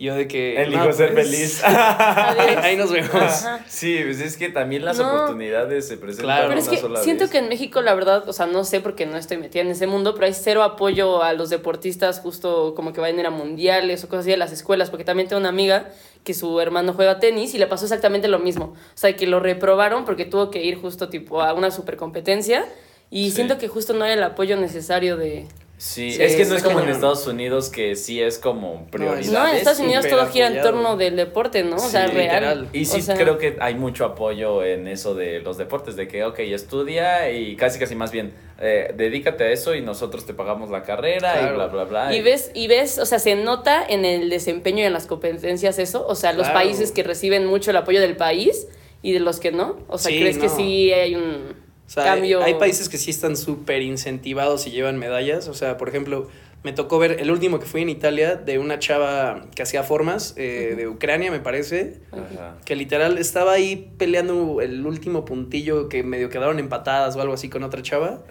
Yo 0.00 0.14
de 0.14 0.26
que... 0.26 0.60
Elijo 0.62 0.86
no, 0.86 0.92
ser 0.94 1.12
pues, 1.12 1.28
feliz. 1.28 1.62
ahí, 1.64 2.74
nos 2.74 2.90
vemos. 2.90 3.12
Ajá. 3.14 3.60
Sí, 3.68 4.00
pues 4.02 4.18
es 4.20 4.38
que 4.38 4.48
también 4.48 4.82
las 4.82 4.96
No. 4.98 5.06
oportunidades 5.06 5.86
se 5.86 5.98
presentan 5.98 6.24
Claro. 6.24 6.48
Pero 6.48 6.58
es 6.60 6.68
una 6.68 6.74
que 6.76 6.80
sola 6.80 7.02
siento 7.02 7.24
vez. 7.24 7.30
que 7.30 7.36
en 7.38 7.48
México, 7.50 7.82
la 7.82 7.94
verdad, 7.94 8.26
o 8.26 8.32
sea, 8.32 8.46
no 8.46 8.64
sé 8.64 8.80
porque 8.80 9.04
no 9.04 9.18
estoy 9.18 9.36
metida 9.36 9.60
en 9.60 9.68
ese 9.68 9.86
mundo, 9.86 10.14
pero 10.14 10.24
hay 10.26 10.32
cero 10.32 10.62
apoyo 10.62 11.22
a 11.22 11.34
los 11.34 11.50
deportistas, 11.50 12.20
justo 12.20 12.72
como 12.74 12.94
que 12.94 13.00
vayan 13.02 13.18
a 13.18 13.20
ir 13.20 13.26
a 13.26 13.30
mundiales 13.30 14.02
o 14.02 14.08
cosas 14.08 14.20
así 14.22 14.30
de 14.30 14.38
las 14.38 14.52
escuelas, 14.52 14.88
porque 14.88 15.04
también 15.04 15.28
tengo 15.28 15.38
una 15.40 15.50
amiga 15.50 15.90
que 16.24 16.32
su 16.32 16.58
hermano 16.60 16.94
juega 16.94 17.18
tenis 17.20 17.54
y 17.54 17.58
le 17.58 17.66
pasó 17.66 17.84
exactamente 17.84 18.26
lo 18.26 18.38
mismo. 18.38 18.72
O 18.72 18.76
sea, 18.94 19.14
que 19.14 19.26
lo 19.26 19.38
reprobaron 19.38 20.06
porque 20.06 20.24
tuvo 20.24 20.50
que 20.50 20.64
ir 20.64 20.80
justo 20.80 21.10
tipo 21.10 21.42
a 21.42 21.52
una 21.52 21.70
super 21.70 21.98
competencia 21.98 22.64
y 23.10 23.26
Sí. 23.30 23.36
siento 23.36 23.58
que 23.58 23.68
justo 23.68 23.92
no 23.92 24.04
hay 24.06 24.12
el 24.12 24.22
apoyo 24.22 24.56
necesario 24.56 25.18
de... 25.18 25.46
Sí, 25.80 26.12
Sí, 26.12 26.22
es 26.22 26.36
que 26.36 26.44
no 26.44 26.56
es 26.56 26.62
como 26.62 26.80
en. 26.80 26.90
Estados 26.90 27.26
Unidos 27.26 27.70
que 27.70 27.96
sí 27.96 28.20
es 28.20 28.38
como 28.38 28.84
prioridad. 28.90 29.32
No, 29.32 29.48
en 29.48 29.56
Estados 29.56 29.78
Unidos 29.80 30.06
todo 30.06 30.26
gira 30.26 30.48
en 30.48 30.60
torno 30.60 30.98
del 30.98 31.16
deporte, 31.16 31.64
¿no? 31.64 31.76
O 31.76 31.78
sea, 31.78 32.06
real. 32.06 32.18
literal. 32.18 32.68
Y 32.74 32.84
sí 32.84 32.98
O 32.98 33.02
sea, 33.02 33.16
creo 33.16 33.38
que 33.38 33.56
hay 33.60 33.76
mucho 33.76 34.04
apoyo 34.04 34.62
en 34.62 34.86
eso 34.86 35.14
de 35.14 35.40
los 35.40 35.56
deportes, 35.56 35.96
de 35.96 36.06
que, 36.06 36.22
ok, 36.24 36.38
estudia 36.40 37.30
y 37.32 37.56
casi 37.56 37.78
casi 37.78 37.94
más 37.94 38.12
bien, 38.12 38.34
eh, 38.60 38.92
dedícate 38.94 39.44
a 39.44 39.50
eso 39.52 39.74
y 39.74 39.80
nosotros 39.80 40.26
te 40.26 40.34
pagamos 40.34 40.68
la 40.68 40.82
carrera 40.82 41.48
y 41.50 41.54
bla, 41.54 41.68
bla, 41.68 41.84
bla. 41.84 42.14
Y 42.14 42.20
ves, 42.20 42.50
y 42.52 42.68
ves, 42.68 42.98
o 42.98 43.06
sea, 43.06 43.18
se 43.18 43.34
nota 43.34 43.82
en 43.88 44.04
el 44.04 44.28
desempeño 44.28 44.82
y 44.82 44.86
en 44.86 44.92
las 44.92 45.06
competencias 45.06 45.78
eso, 45.78 46.06
o 46.06 46.14
sea, 46.14 46.34
los 46.34 46.42
Claro. 46.42 46.58
países 46.60 46.92
que 46.92 47.02
reciben 47.04 47.46
mucho 47.46 47.70
el 47.70 47.78
apoyo 47.78 48.02
del 48.02 48.16
país 48.18 48.68
y 49.00 49.12
de 49.14 49.20
los 49.20 49.40
que 49.40 49.50
no, 49.50 49.78
o 49.88 49.96
sea, 49.96 50.12
Sí, 50.12 50.20
¿crees 50.20 50.36
que 50.36 50.50
sí 50.50 50.92
hay 50.92 51.14
un 51.14 51.54
O 51.90 51.92
sea, 51.92 52.04
hay- 52.04 52.08
cambio? 52.20 52.40
hay 52.42 52.54
países 52.54 52.88
que 52.88 52.98
sí 52.98 53.10
están 53.10 53.36
súper 53.36 53.82
incentivados 53.82 54.64
y 54.68 54.70
llevan 54.70 54.96
medallas. 54.96 55.48
O 55.48 55.54
sea, 55.54 55.76
por 55.76 55.88
ejemplo, 55.88 56.28
me 56.62 56.72
tocó 56.72 57.00
ver 57.00 57.16
el 57.18 57.32
último 57.32 57.58
que 57.58 57.66
fui 57.66 57.82
en 57.82 57.88
Italia 57.88 58.36
de 58.36 58.60
una 58.60 58.78
chava 58.78 59.46
que 59.56 59.62
hacía 59.64 59.82
formas 59.82 60.34
eh, 60.36 60.74
de 60.76 60.86
Ucrania, 60.86 61.32
me 61.32 61.40
parece. 61.40 62.00
Ajá. 62.12 62.58
Que 62.64 62.76
literal 62.76 63.18
estaba 63.18 63.52
ahí 63.54 63.92
peleando 63.98 64.60
el 64.60 64.86
último 64.86 65.24
puntillo 65.24 65.88
que 65.88 66.04
medio 66.04 66.28
quedaron 66.28 66.60
empatadas 66.60 67.16
o 67.16 67.20
algo 67.22 67.34
así 67.34 67.48
con 67.48 67.64
otra 67.64 67.82
chava. 67.82 68.22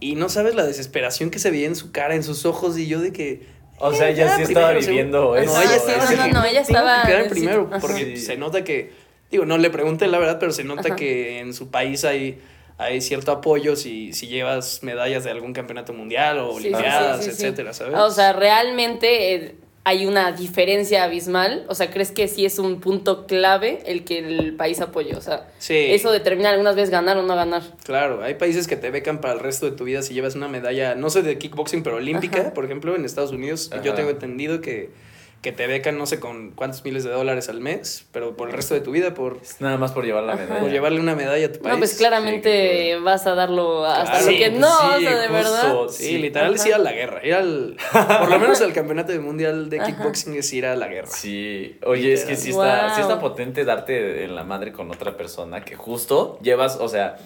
Y 0.00 0.16
no 0.16 0.28
sabes 0.28 0.56
la 0.56 0.66
desesperación 0.66 1.30
que 1.30 1.38
se 1.38 1.52
veía 1.52 1.68
en 1.68 1.76
su 1.76 1.92
cara, 1.92 2.16
en 2.16 2.24
sus 2.24 2.46
ojos. 2.46 2.76
Y 2.78 2.88
yo 2.88 3.00
de 3.00 3.12
que. 3.12 3.46
O 3.78 3.92
sea, 3.94 4.08
ella 4.10 4.34
sí 4.34 4.42
estaba 4.42 4.70
primero, 4.70 4.88
viviendo 4.88 5.36
segundo. 5.36 5.36
eso. 5.36 5.54
No, 5.54 5.62
ella 5.62 5.76
estaba. 5.76 6.06
sí, 6.08 6.16
no, 6.16 6.26
no, 6.26 6.32
no, 6.32 6.44
ella 6.46 6.64
tengo 6.64 6.78
estaba 6.80 7.02
que 7.02 7.06
quedar 7.08 7.22
en 7.22 7.30
primero. 7.30 7.70
Porque 7.80 8.16
se 8.16 8.36
nota 8.36 8.64
que. 8.64 8.90
Digo, 9.30 9.44
no 9.44 9.56
le 9.56 9.70
pregunté 9.70 10.08
la 10.08 10.18
verdad, 10.18 10.38
pero 10.40 10.50
se 10.50 10.64
nota 10.64 10.88
Ajá. 10.88 10.96
que 10.96 11.38
en 11.38 11.54
su 11.54 11.70
país 11.70 12.04
hay. 12.04 12.40
Hay 12.78 13.00
cierto 13.00 13.32
apoyo 13.32 13.74
si, 13.76 14.12
si 14.12 14.28
llevas 14.28 14.82
medallas 14.82 15.24
de 15.24 15.30
algún 15.30 15.52
campeonato 15.52 15.92
mundial 15.92 16.38
o 16.38 16.54
olimpiadas, 16.54 17.24
sí, 17.24 17.30
sí, 17.30 17.36
sí. 17.36 17.42
etcétera, 17.46 17.72
¿sabes? 17.72 17.94
O 17.96 18.10
sea, 18.10 18.32
realmente 18.32 19.34
eh, 19.34 19.54
hay 19.82 20.06
una 20.06 20.30
diferencia 20.32 21.02
abismal, 21.02 21.64
o 21.68 21.74
sea, 21.74 21.90
¿crees 21.90 22.12
que 22.12 22.28
sí 22.28 22.44
es 22.44 22.58
un 22.60 22.78
punto 22.80 23.26
clave 23.26 23.80
el 23.86 24.04
que 24.04 24.18
el 24.18 24.54
país 24.54 24.80
apoye? 24.80 25.16
O 25.16 25.20
sea, 25.20 25.48
Sí. 25.58 25.74
eso 25.90 26.12
determina 26.12 26.50
algunas 26.50 26.76
veces 26.76 26.90
ganar 26.90 27.16
o 27.16 27.22
no 27.22 27.34
ganar. 27.34 27.62
Claro, 27.84 28.22
hay 28.22 28.34
países 28.34 28.68
que 28.68 28.76
te 28.76 28.90
becan 28.90 29.20
para 29.20 29.34
el 29.34 29.40
resto 29.40 29.66
de 29.68 29.72
tu 29.76 29.84
vida 29.84 30.02
si 30.02 30.14
llevas 30.14 30.36
una 30.36 30.46
medalla, 30.46 30.94
no 30.94 31.10
sé 31.10 31.22
de 31.22 31.36
kickboxing, 31.36 31.82
pero 31.82 31.96
olímpica, 31.96 32.40
Ajá. 32.42 32.54
por 32.54 32.64
ejemplo, 32.64 32.94
en 32.94 33.04
Estados 33.04 33.32
Unidos. 33.32 33.70
Yo 33.82 33.90
Ajá. 33.90 33.94
tengo 33.96 34.10
entendido 34.10 34.60
que, 34.60 34.90
que 35.40 35.52
te 35.52 35.68
becan 35.68 35.96
no 35.98 36.04
sé 36.06 36.18
con 36.18 36.50
cuántos 36.50 36.84
miles 36.84 37.04
de 37.04 37.10
dólares 37.10 37.48
al 37.48 37.60
mes, 37.60 38.06
pero 38.10 38.36
por 38.36 38.48
el 38.48 38.54
resto 38.56 38.74
de 38.74 38.80
tu 38.80 38.90
vida, 38.90 39.14
por, 39.14 39.38
Es 39.40 39.60
nada 39.60 39.76
más 39.76 39.92
por 39.92 40.04
llevar 40.04 40.24
la 40.24 40.34
medalla. 40.34 40.60
por 40.60 40.70
llevarle 40.70 40.98
una 40.98 41.14
medalla 41.14 41.46
a 41.46 41.52
tu 41.52 41.60
país. 41.60 41.72
No, 41.74 41.78
pues 41.78 41.94
claramente 41.96 42.94
Sí, 42.96 43.02
vas 43.04 43.24
a 43.26 43.34
darlo 43.34 43.84
hasta 43.86 44.18
Claro, 44.18 44.24
lo 44.32 44.36
que 44.38 44.50
pues 44.50 44.60
no, 44.60 44.68
sí, 44.68 44.94
o 44.96 45.00
sea, 45.00 45.10
de 45.20 45.28
justo. 45.28 45.32
verdad. 45.32 45.88
Sí, 45.90 46.04
Sí. 46.04 46.18
literal 46.18 46.54
es 46.54 46.66
ir 46.66 46.74
a 46.74 46.78
la 46.78 46.92
guerra. 46.92 47.24
Ir 47.24 47.34
al, 47.34 47.76
por 48.20 48.30
lo 48.30 48.38
menos 48.40 48.60
el 48.60 48.72
campeonato 48.72 49.12
del 49.12 49.20
mundial 49.20 49.70
de 49.70 49.78
kickboxing 49.80 50.34
es 50.36 50.52
ir 50.52 50.66
a 50.66 50.74
la 50.74 50.88
guerra. 50.88 51.08
Sí, 51.08 51.78
oye, 51.86 52.12
es 52.14 52.24
que 52.24 52.34
sí 52.34 52.50
está, 52.50 52.90
sí 52.96 53.00
Wow. 53.02 53.10
está 53.10 53.20
potente 53.20 53.64
darte 53.64 54.24
en 54.24 54.34
la 54.34 54.42
madre 54.42 54.72
con 54.72 54.90
otra 54.90 55.16
persona 55.16 55.64
que 55.64 55.76
justo 55.76 56.38
llevas, 56.42 56.78
o 56.80 56.88
sea, 56.88 57.16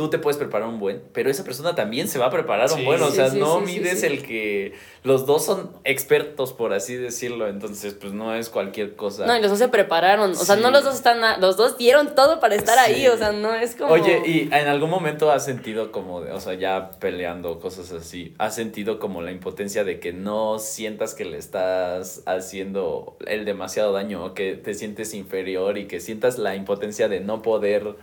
tú 0.00 0.08
te 0.08 0.18
puedes 0.18 0.38
preparar 0.38 0.66
un 0.66 0.78
buen, 0.80 1.02
pero 1.12 1.28
esa 1.28 1.44
persona 1.44 1.74
también 1.74 2.08
se 2.08 2.18
va 2.18 2.24
a 2.26 2.30
preparar 2.30 2.72
un 2.72 2.78
Sí. 2.78 2.84
buen, 2.86 3.02
o 3.02 3.10
Sí, 3.10 3.16
sea, 3.16 3.28
sí, 3.28 3.38
no 3.38 3.60
mides 3.60 4.00
sí. 4.00 4.06
el 4.06 4.22
que 4.26 4.72
los 5.02 5.26
dos 5.26 5.44
son 5.44 5.72
expertos, 5.84 6.54
por 6.54 6.72
así 6.72 6.94
decirlo, 6.96 7.48
entonces 7.48 7.92
pues 7.92 8.14
no 8.14 8.34
es 8.34 8.48
cualquier 8.48 8.96
cosa. 8.96 9.26
No, 9.26 9.36
y 9.36 9.42
los 9.42 9.50
dos 9.50 9.58
se 9.58 9.68
prepararon. 9.68 10.30
O 10.30 10.34
sea, 10.34 10.56
no 10.56 10.70
los 10.70 10.84
dos 10.84 10.94
están. 10.94 11.22
a- 11.22 11.36
los 11.36 11.58
dos 11.58 11.76
dieron 11.76 12.14
todo 12.14 12.40
para 12.40 12.54
estar 12.54 12.78
Sí. 12.86 12.92
ahí. 12.94 13.08
O 13.08 13.18
sea, 13.18 13.32
no 13.32 13.54
es 13.54 13.76
como. 13.76 13.92
Oye, 13.92 14.22
¿y 14.24 14.48
en 14.54 14.68
algún 14.68 14.88
momento 14.88 15.30
has 15.30 15.44
sentido 15.44 15.92
como, 15.92 16.22
de- 16.22 16.32
o 16.32 16.40
sea, 16.40 16.54
ya 16.54 16.92
peleando, 16.98 17.60
cosas 17.60 17.92
así, 17.92 18.32
has 18.38 18.54
sentido 18.54 18.98
como 19.00 19.20
la 19.20 19.32
impotencia 19.32 19.84
de 19.84 20.00
que 20.00 20.14
no 20.14 20.58
sientas 20.58 21.14
que 21.14 21.26
le 21.26 21.36
estás 21.36 22.22
haciendo 22.24 23.16
el 23.26 23.44
demasiado 23.44 23.92
daño, 23.92 24.24
o 24.24 24.32
que 24.32 24.54
te 24.54 24.72
sientes 24.72 25.12
inferior 25.12 25.76
y 25.76 25.86
que 25.86 26.00
sientas 26.00 26.38
la 26.38 26.54
impotencia 26.56 27.08
de 27.08 27.20
no 27.20 27.42
poder, 27.42 27.96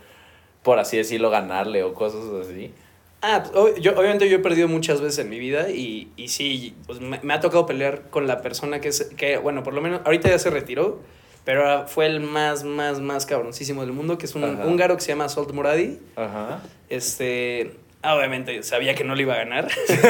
por 0.62 0.78
así 0.78 0.96
decirlo, 0.96 1.30
ganarle 1.30 1.82
o 1.82 1.94
cosas 1.94 2.24
así? 2.46 2.72
Ah, 3.20 3.42
pues, 3.52 3.80
yo, 3.80 3.92
obviamente 3.98 4.28
yo 4.28 4.36
he 4.36 4.40
perdido 4.40 4.68
muchas 4.68 5.00
veces 5.00 5.18
en 5.18 5.30
mi 5.30 5.38
vida 5.38 5.70
y, 5.70 6.12
y 6.16 6.28
sí, 6.28 6.76
pues 6.86 7.00
me, 7.00 7.18
me 7.22 7.34
ha 7.34 7.40
tocado 7.40 7.66
pelear 7.66 8.10
con 8.10 8.26
la 8.26 8.42
persona 8.42 8.80
que 8.80 8.88
es, 8.88 9.10
que, 9.16 9.38
bueno, 9.38 9.62
por 9.62 9.74
lo 9.74 9.80
menos 9.80 10.02
ahorita 10.04 10.28
ya 10.28 10.38
se 10.38 10.50
retiró, 10.50 11.00
pero 11.44 11.88
fue 11.88 12.06
el 12.06 12.20
más, 12.20 12.62
más, 12.62 13.00
más 13.00 13.26
cabroncísimo 13.26 13.80
del 13.80 13.92
mundo, 13.92 14.18
que 14.18 14.26
es 14.26 14.34
un 14.34 14.44
húngaro 14.44 14.96
que 14.96 15.02
se 15.02 15.08
llama 15.08 15.28
Salt 15.28 15.50
Muradi. 15.52 15.98
Ajá. 16.14 16.62
Este, 16.90 17.72
obviamente 18.02 18.62
sabía 18.62 18.94
que 18.94 19.04
no 19.04 19.14
le 19.14 19.22
iba 19.22 19.34
a 19.34 19.38
ganar. 19.38 19.68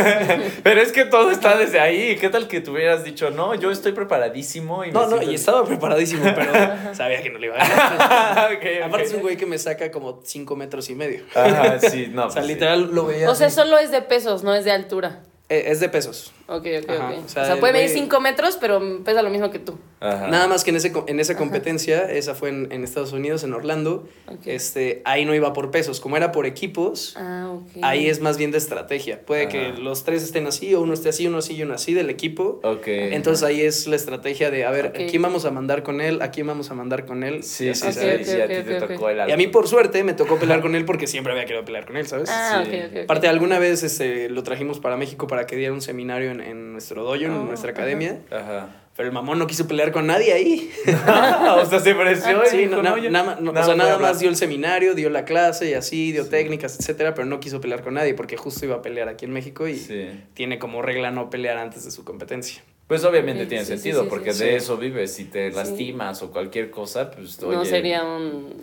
Pero 0.62 0.81
es 0.81 0.92
que 0.92 1.05
todo 1.05 1.31
está 1.31 1.57
desde 1.57 1.81
ahí. 1.81 2.16
¿Qué 2.16 2.29
tal 2.29 2.48
que 2.48 2.61
tú 2.61 2.72
hubieras 2.72 3.05
dicho, 3.05 3.31
no, 3.31 3.55
yo 3.55 3.70
estoy 3.70 3.92
preparadísimo? 3.92 4.85
Y 4.85 4.88
me 4.88 4.92
No, 4.92 5.03
no, 5.03 5.16
siento- 5.16 5.31
y 5.31 5.35
estaba 5.35 5.64
preparadísimo, 5.64 6.24
pero 6.35 6.53
sabía 6.94 7.22
que 7.22 7.31
no 7.31 7.38
le 7.38 7.46
iba 7.46 7.57
a 7.57 7.68
ganar. 7.68 8.59
Aparte 8.85 9.07
es 9.07 9.14
un 9.14 9.22
güey 9.22 9.37
que 9.37 9.46
me 9.46 9.59
saca 9.59 9.90
como 9.90 10.20
5 10.22 10.57
metros 10.57 10.90
y 10.90 10.94
medio. 10.94 11.24
Ajá, 11.35 11.79
sí, 11.79 12.09
no. 12.12 12.27
o 12.27 12.31
sea, 12.31 12.40
pues 12.40 12.46
sí. 12.46 12.53
literal 12.53 12.90
lo 12.94 13.07
veía. 13.07 13.31
O 13.31 13.35
sea, 13.35 13.46
así. 13.48 13.57
solo 13.57 13.79
es 13.79 13.90
de 13.90 14.03
pesos, 14.03 14.42
no 14.42 14.55
es 14.55 14.64
de 14.64 14.72
altura. 14.72 15.22
Eh, 15.50 15.70
es 15.70 15.80
de 15.80 15.88
pesos. 15.88 16.32
Ok, 16.46 16.66
ok, 16.82 16.90
Ajá, 16.90 17.08
ok. 17.11 17.18
o 17.18 17.24
O 17.24 17.28
sea, 17.28 17.44
sea, 17.46 17.54
el 17.54 17.61
puede 17.61 17.72
medir 17.72 17.88
güey- 17.90 17.94
5 17.94 18.20
metros, 18.20 18.58
pero 18.61 19.02
pesa 19.02 19.22
lo 19.22 19.30
mismo 19.30 19.50
que 19.50 19.58
tú. 19.58 19.78
Ajá. 20.00 20.28
Nada 20.28 20.46
más 20.46 20.62
que 20.62 20.70
en, 20.70 20.76
ese, 20.76 20.92
co- 20.92 21.04
en 21.08 21.20
esa 21.20 21.37
competencia, 21.37 22.11
esa 22.11 22.34
fue 22.34 22.50
en, 22.50 22.70
en 22.70 22.84
Estados 22.84 23.12
Unidos, 23.12 23.44
en 23.44 23.52
Orlando, 23.54 24.06
Ok. 24.28 24.46
este, 24.46 25.00
ahí 25.06 25.24
no 25.24 25.34
iba 25.34 25.52
por 25.54 25.70
pesos. 25.70 26.00
Como 26.00 26.16
era 26.18 26.32
por 26.32 26.44
equipos, 26.46 27.14
Ah, 27.16 27.50
ok. 27.54 27.82
ahí 27.82 28.08
es 28.08 28.20
más 28.20 28.37
bien 28.38 28.50
de 28.50 28.58
estrategia. 28.58 29.20
Puede 29.24 29.48
que 29.48 29.68
Ajá. 29.68 29.78
los 29.78 30.04
tres 30.04 30.22
estén 30.22 30.46
así, 30.46 30.74
o 30.74 30.82
uno 30.82 30.92
esté 30.94 31.08
así, 31.08 31.26
uno 31.26 31.38
así 31.38 31.54
y 31.54 31.62
uno 31.62 31.74
así 31.74 31.94
del 31.94 32.11
equipo. 32.11 32.61
Ok. 32.62 32.87
Entonces 32.87 33.42
ahí 33.42 33.62
es 33.62 33.87
la 33.87 33.96
estrategia 33.96 34.50
de, 34.50 34.64
a 34.66 34.70
ver, 34.70 34.87
Ok. 34.88 34.94
¿a 35.00 35.06
quién 35.06 35.22
vamos 35.22 35.44
a 35.46 35.50
mandar 35.50 35.82
con 35.82 36.00
él? 36.02 36.20
¿A 36.22 36.30
quién 36.30 36.46
vamos 36.46 36.70
a 36.70 36.74
mandar 36.74 37.04
con 37.06 37.24
él? 37.24 37.42
Sí, 37.42 37.68
Y 37.68 37.74
sí, 37.74 37.87
sí, 37.92 38.00
sí, 38.24 38.40
a 38.40 38.48
ti 38.48 38.54
te 38.64 38.80
tocó 38.80 39.08
el 39.11 39.28
Y 39.28 39.32
a 39.32 39.37
mí, 39.37 39.46
por 39.48 39.66
suerte, 39.66 40.04
me 40.04 40.12
tocó 40.12 40.37
pelear 40.38 40.61
con 40.61 40.74
él 40.74 40.84
porque 40.84 41.06
siempre 41.06 41.32
había 41.32 41.46
querido 41.46 41.64
pelear 41.64 41.87
con 41.87 41.96
él, 41.96 42.06
¿sabes? 42.06 42.28
Ah, 42.30 42.62
Sí. 42.64 42.70
ok, 42.76 42.84
ok, 42.84 42.90
ok. 42.92 43.02
Aparte, 43.04 43.28
alguna 43.28 43.58
vez 43.58 43.82
este, 43.82 44.28
lo 44.28 44.42
trajimos 44.42 44.78
para 44.80 44.96
México 44.96 45.26
para 45.26 45.38
que 45.46 45.57
diera 45.57 45.72
un 45.72 45.81
seminario 45.83 46.31
en, 46.31 46.40
en 46.40 46.72
nuestro 46.72 47.03
dojo, 47.05 47.16
en 47.16 47.31
Oh, 47.33 47.44
nuestra 47.44 47.70
ajá. 47.72 47.81
academia. 47.81 48.18
Ajá. 48.31 48.68
Pero 48.96 49.09
el 49.11 49.14
mamón 49.14 49.38
no 49.38 49.46
quiso 49.46 49.68
pelear 49.68 49.92
con 49.92 50.09
nadie 50.09 50.33
ahí. 50.33 50.70
o 50.87 51.64
sea, 51.66 51.79
se 51.79 51.92
ofreció 51.92 52.42
y 52.44 52.48
Sí, 52.48 52.66
no, 52.66 52.83
na- 52.83 52.96
no, 53.40 53.53
nada 53.53 53.61
o 53.62 53.64
sea, 53.64 53.74
nada 53.77 53.98
más 53.98 54.18
dio 54.18 54.29
el 54.29 54.35
seminario, 54.37 54.94
dio 54.94 55.09
la 55.09 55.24
clase 55.24 55.70
y 55.70 55.74
así, 55.74 56.11
dio 56.12 56.24
Sí. 56.24 56.31
técnicas, 56.31 56.77
etcétera, 56.81 57.14
pero 57.14 57.27
no 57.27 57.38
quiso 57.38 57.61
pelear 57.61 57.83
con 57.83 57.94
nadie 57.94 58.14
porque 58.14 58.37
justo 58.37 58.64
iba 58.66 58.74
a 58.77 58.83
pelear 58.83 59.09
aquí 59.09 59.24
en 59.24 59.31
México 59.33 59.68
y 59.68 59.77
Sí. 59.77 60.09
tiene 60.35 60.59
como 60.59 60.83
regla 60.83 61.11
no 61.12 61.31
pelear 61.31 61.59
antes 61.59 61.85
de 61.85 61.90
su 61.92 62.05
competencia. 62.05 62.61
Pues 62.88 63.05
obviamente 63.05 63.42
Ok, 63.44 63.48
tiene 63.51 63.64
sí, 63.64 63.72
sí, 63.72 63.79
sentido, 63.79 64.03
sí, 64.05 64.09
porque 64.11 64.33
sí. 64.33 64.44
de 64.44 64.51
Sí. 64.51 64.57
eso 64.57 64.77
vives. 64.79 65.12
Si 65.14 65.24
te 65.27 65.51
Sí. 65.51 65.57
lastimas 65.57 66.22
o 66.22 66.33
cualquier 66.33 66.70
cosa, 66.70 67.11
pues 67.12 67.40
oye. 67.42 67.55
No 67.57 67.64
sería 67.66 68.03
un... 68.03 68.55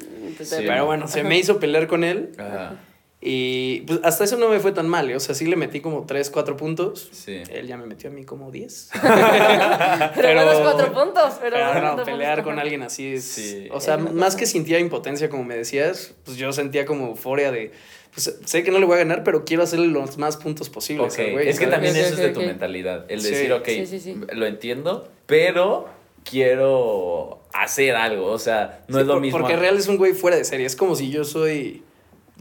Sí. 0.42 0.56
Pero 0.66 0.86
bueno, 0.86 1.08
se 1.08 1.24
me 1.24 1.38
hizo 1.38 1.60
pelear 1.60 1.88
con 1.88 2.04
él 2.04 2.32
Ajá. 2.38 2.76
Y 3.28 3.82
pues 3.88 4.00
hasta 4.04 4.24
eso 4.24 4.38
no 4.38 4.50
me 4.50 4.60
fue 4.60 4.72
tan 4.72 4.88
mal, 4.88 5.10
¿eh? 5.10 5.16
o 5.16 5.20
sea, 5.20 5.34
sí 5.34 5.46
le 5.48 5.56
metí 5.56 5.82
como 5.82 6.06
3, 6.06 6.30
4 6.30 6.56
puntos. 6.56 7.10
Sí. 7.12 7.42
Él 7.52 7.66
ya 7.66 7.76
me 7.76 7.88
metió 7.88 8.12
a 8.12 8.14
mí 8.14 8.24
como 8.24 8.52
10. 8.52 8.92
Pero, 10.16 10.44
buenos 10.44 10.60
cuatro 10.62 10.94
puntos. 10.94 11.34
Pero, 11.42 11.58
no, 11.74 11.82
cuatro 11.82 12.06
pelear 12.06 12.44
con 12.44 12.60
alguien 12.60 12.84
así 12.84 13.14
es. 13.16 13.24
Sí. 13.26 13.68
O 13.72 13.80
sea, 13.82 13.98
más 13.98 14.36
que 14.36 14.46
sintiera 14.46 14.80
impotencia, 14.80 15.30
como 15.30 15.44
me 15.44 15.56
decías, 15.58 16.14
pues 16.24 16.38
yo 16.38 16.52
sentía 16.54 16.86
como 16.86 17.08
euforia 17.08 17.52
de. 17.52 17.72
Pues 18.14 18.38
sé 18.46 18.64
que 18.64 18.72
no 18.72 18.80
le 18.80 18.86
voy 18.86 18.96
a 18.96 19.00
ganar, 19.00 19.24
pero 19.24 19.44
quiero 19.44 19.64
hacerle 19.64 19.88
los 19.88 20.18
más 20.18 20.38
puntos 20.38 20.70
posibles. 20.70 21.14
Ok, 21.14 21.20
al 21.20 21.32
güey, 21.34 21.50
es 21.50 21.60
que 21.60 21.68
también 21.68 21.96
eso 21.96 22.14
es 22.14 22.18
de 22.18 22.30
tu 22.30 22.40
mentalidad. 22.42 23.06
El 23.10 23.22
Sí. 23.22 23.32
decir, 23.32 23.52
ok, 23.54 23.66
Sí, 23.68 23.86
sí, 23.88 24.00
sí. 24.00 24.16
lo 24.34 24.46
entiendo, 24.46 25.10
pero 25.26 25.90
quiero 26.24 27.40
hacer 27.54 27.96
algo. 27.96 28.28
O 28.28 28.40
sea, 28.40 28.84
no 28.88 28.98
Sí, 28.98 29.02
es 29.02 29.08
lo 29.08 29.14
por- 29.14 29.22
mismo. 29.22 29.40
Porque 29.40 29.56
real 29.58 29.78
es 29.78 29.88
un 29.88 29.98
güey 29.98 30.14
fuera 30.14 30.38
de 30.38 30.46
serie. 30.46 30.66
Es 30.66 30.76
como 30.76 30.96
si 30.96 31.10
yo 31.10 31.24
soy 31.26 31.84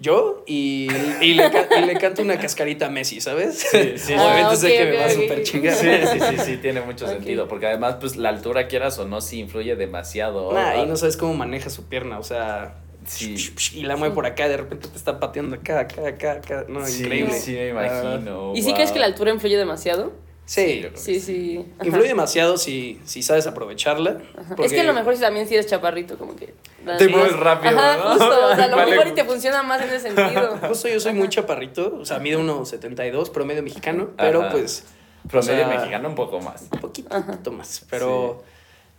yo 0.04 0.44
y, 0.46 0.88
y, 1.22 1.34
le, 1.34 1.50
y 1.78 1.86
le 1.86 1.94
canto 1.96 2.20
una 2.22 2.38
cascarita 2.38 2.86
a 2.86 2.90
Messi, 2.90 3.20
¿sabes? 3.20 3.58
Sí, 3.70 3.94
sí. 3.96 4.12
Obviamente 4.14 4.42
Ah, 4.44 4.56
sé 4.56 4.66
ok, 4.66 4.72
que 4.72 4.84
me 4.90 4.96
va 4.98 5.10
super 5.10 5.42
chingar. 5.42 5.74
Sí, 5.74 5.88
sí, 6.12 6.20
sí, 6.20 6.36
sí, 6.44 6.56
tiene 6.58 6.82
mucho 6.82 7.06
sentido. 7.14 7.48
Porque 7.48 7.66
además, 7.66 7.96
pues 7.98 8.16
la 8.16 8.28
altura, 8.28 8.68
quieras 8.68 8.98
o 8.98 9.06
no, 9.08 9.20
sí 9.20 9.40
influye 9.40 9.74
demasiado. 9.76 10.52
Nah, 10.52 10.76
y 10.82 10.86
no 10.86 10.96
sabes 10.96 11.16
cómo 11.16 11.34
maneja 11.34 11.70
su 11.70 11.84
pierna, 11.88 12.18
o 12.18 12.22
sea. 12.22 12.76
Sí. 13.06 13.34
Y 13.74 13.82
la 13.82 13.96
mueve 13.96 14.14
por 14.14 14.24
acá, 14.26 14.48
de 14.48 14.56
repente 14.56 14.88
te 14.88 14.96
está 14.96 15.20
pateando 15.20 15.56
acá, 15.56 15.80
acá, 15.80 16.08
acá, 16.08 16.32
acá. 16.32 16.64
No, 16.68 16.86
Sí, 16.86 17.02
increíble. 17.02 17.32
Sí, 17.38 17.52
me 17.52 17.68
imagino. 17.70 18.52
¿Y 18.54 18.60
si 18.62 18.68
wow. 18.68 18.74
crees 18.76 18.92
que 18.92 18.98
la 18.98 19.06
altura 19.06 19.30
influye 19.32 19.56
demasiado? 19.56 20.12
Sí, 20.46 20.74
yo 20.76 20.80
creo 20.88 20.92
que 20.92 20.98
Sí, 20.98 21.20
sí. 21.20 21.64
Ajá. 21.78 21.86
influye 21.86 22.08
demasiado 22.08 22.58
si, 22.58 23.00
si 23.04 23.22
sabes 23.22 23.46
aprovecharla. 23.46 24.18
Porque- 24.48 24.66
Es 24.66 24.72
que 24.72 24.80
a 24.80 24.84
lo 24.84 24.92
mejor 24.92 25.14
si 25.14 25.22
también 25.22 25.48
si 25.48 25.54
eres 25.54 25.66
chaparrito, 25.66 26.18
como 26.18 26.36
que... 26.36 26.54
Te 26.98 27.08
mueves 27.08 27.34
rápido, 27.34 27.78
Ajá, 27.78 27.96
¿no? 27.96 28.10
justo. 28.10 28.46
O 28.52 28.54
sea, 28.54 28.64
a 28.64 28.68
lo 28.68 28.76
Vale. 28.76 28.90
mejor 28.90 29.08
y 29.08 29.12
te 29.12 29.24
funciona 29.24 29.62
más 29.62 29.80
en 29.80 29.88
ese 29.88 30.00
sentido. 30.00 30.58
Justo 30.68 30.86
yo 30.88 31.00
soy 31.00 31.14
muy 31.14 31.28
chaparrito, 31.30 31.96
o 31.98 32.04
sea, 32.04 32.18
mido 32.18 32.40
unos 32.40 32.68
72, 32.68 33.30
promedio 33.30 33.62
mexicano, 33.62 34.10
pero 34.18 34.42
Ajá. 34.42 34.50
pues 34.50 34.84
Promedio 35.30 35.64
o 35.64 35.68
sea, 35.70 35.78
mexicano 35.78 36.08
un 36.10 36.14
poco 36.14 36.40
más. 36.40 36.68
un 36.70 36.78
poquito 36.80 37.50
más. 37.50 37.86
Pero, 37.88 38.42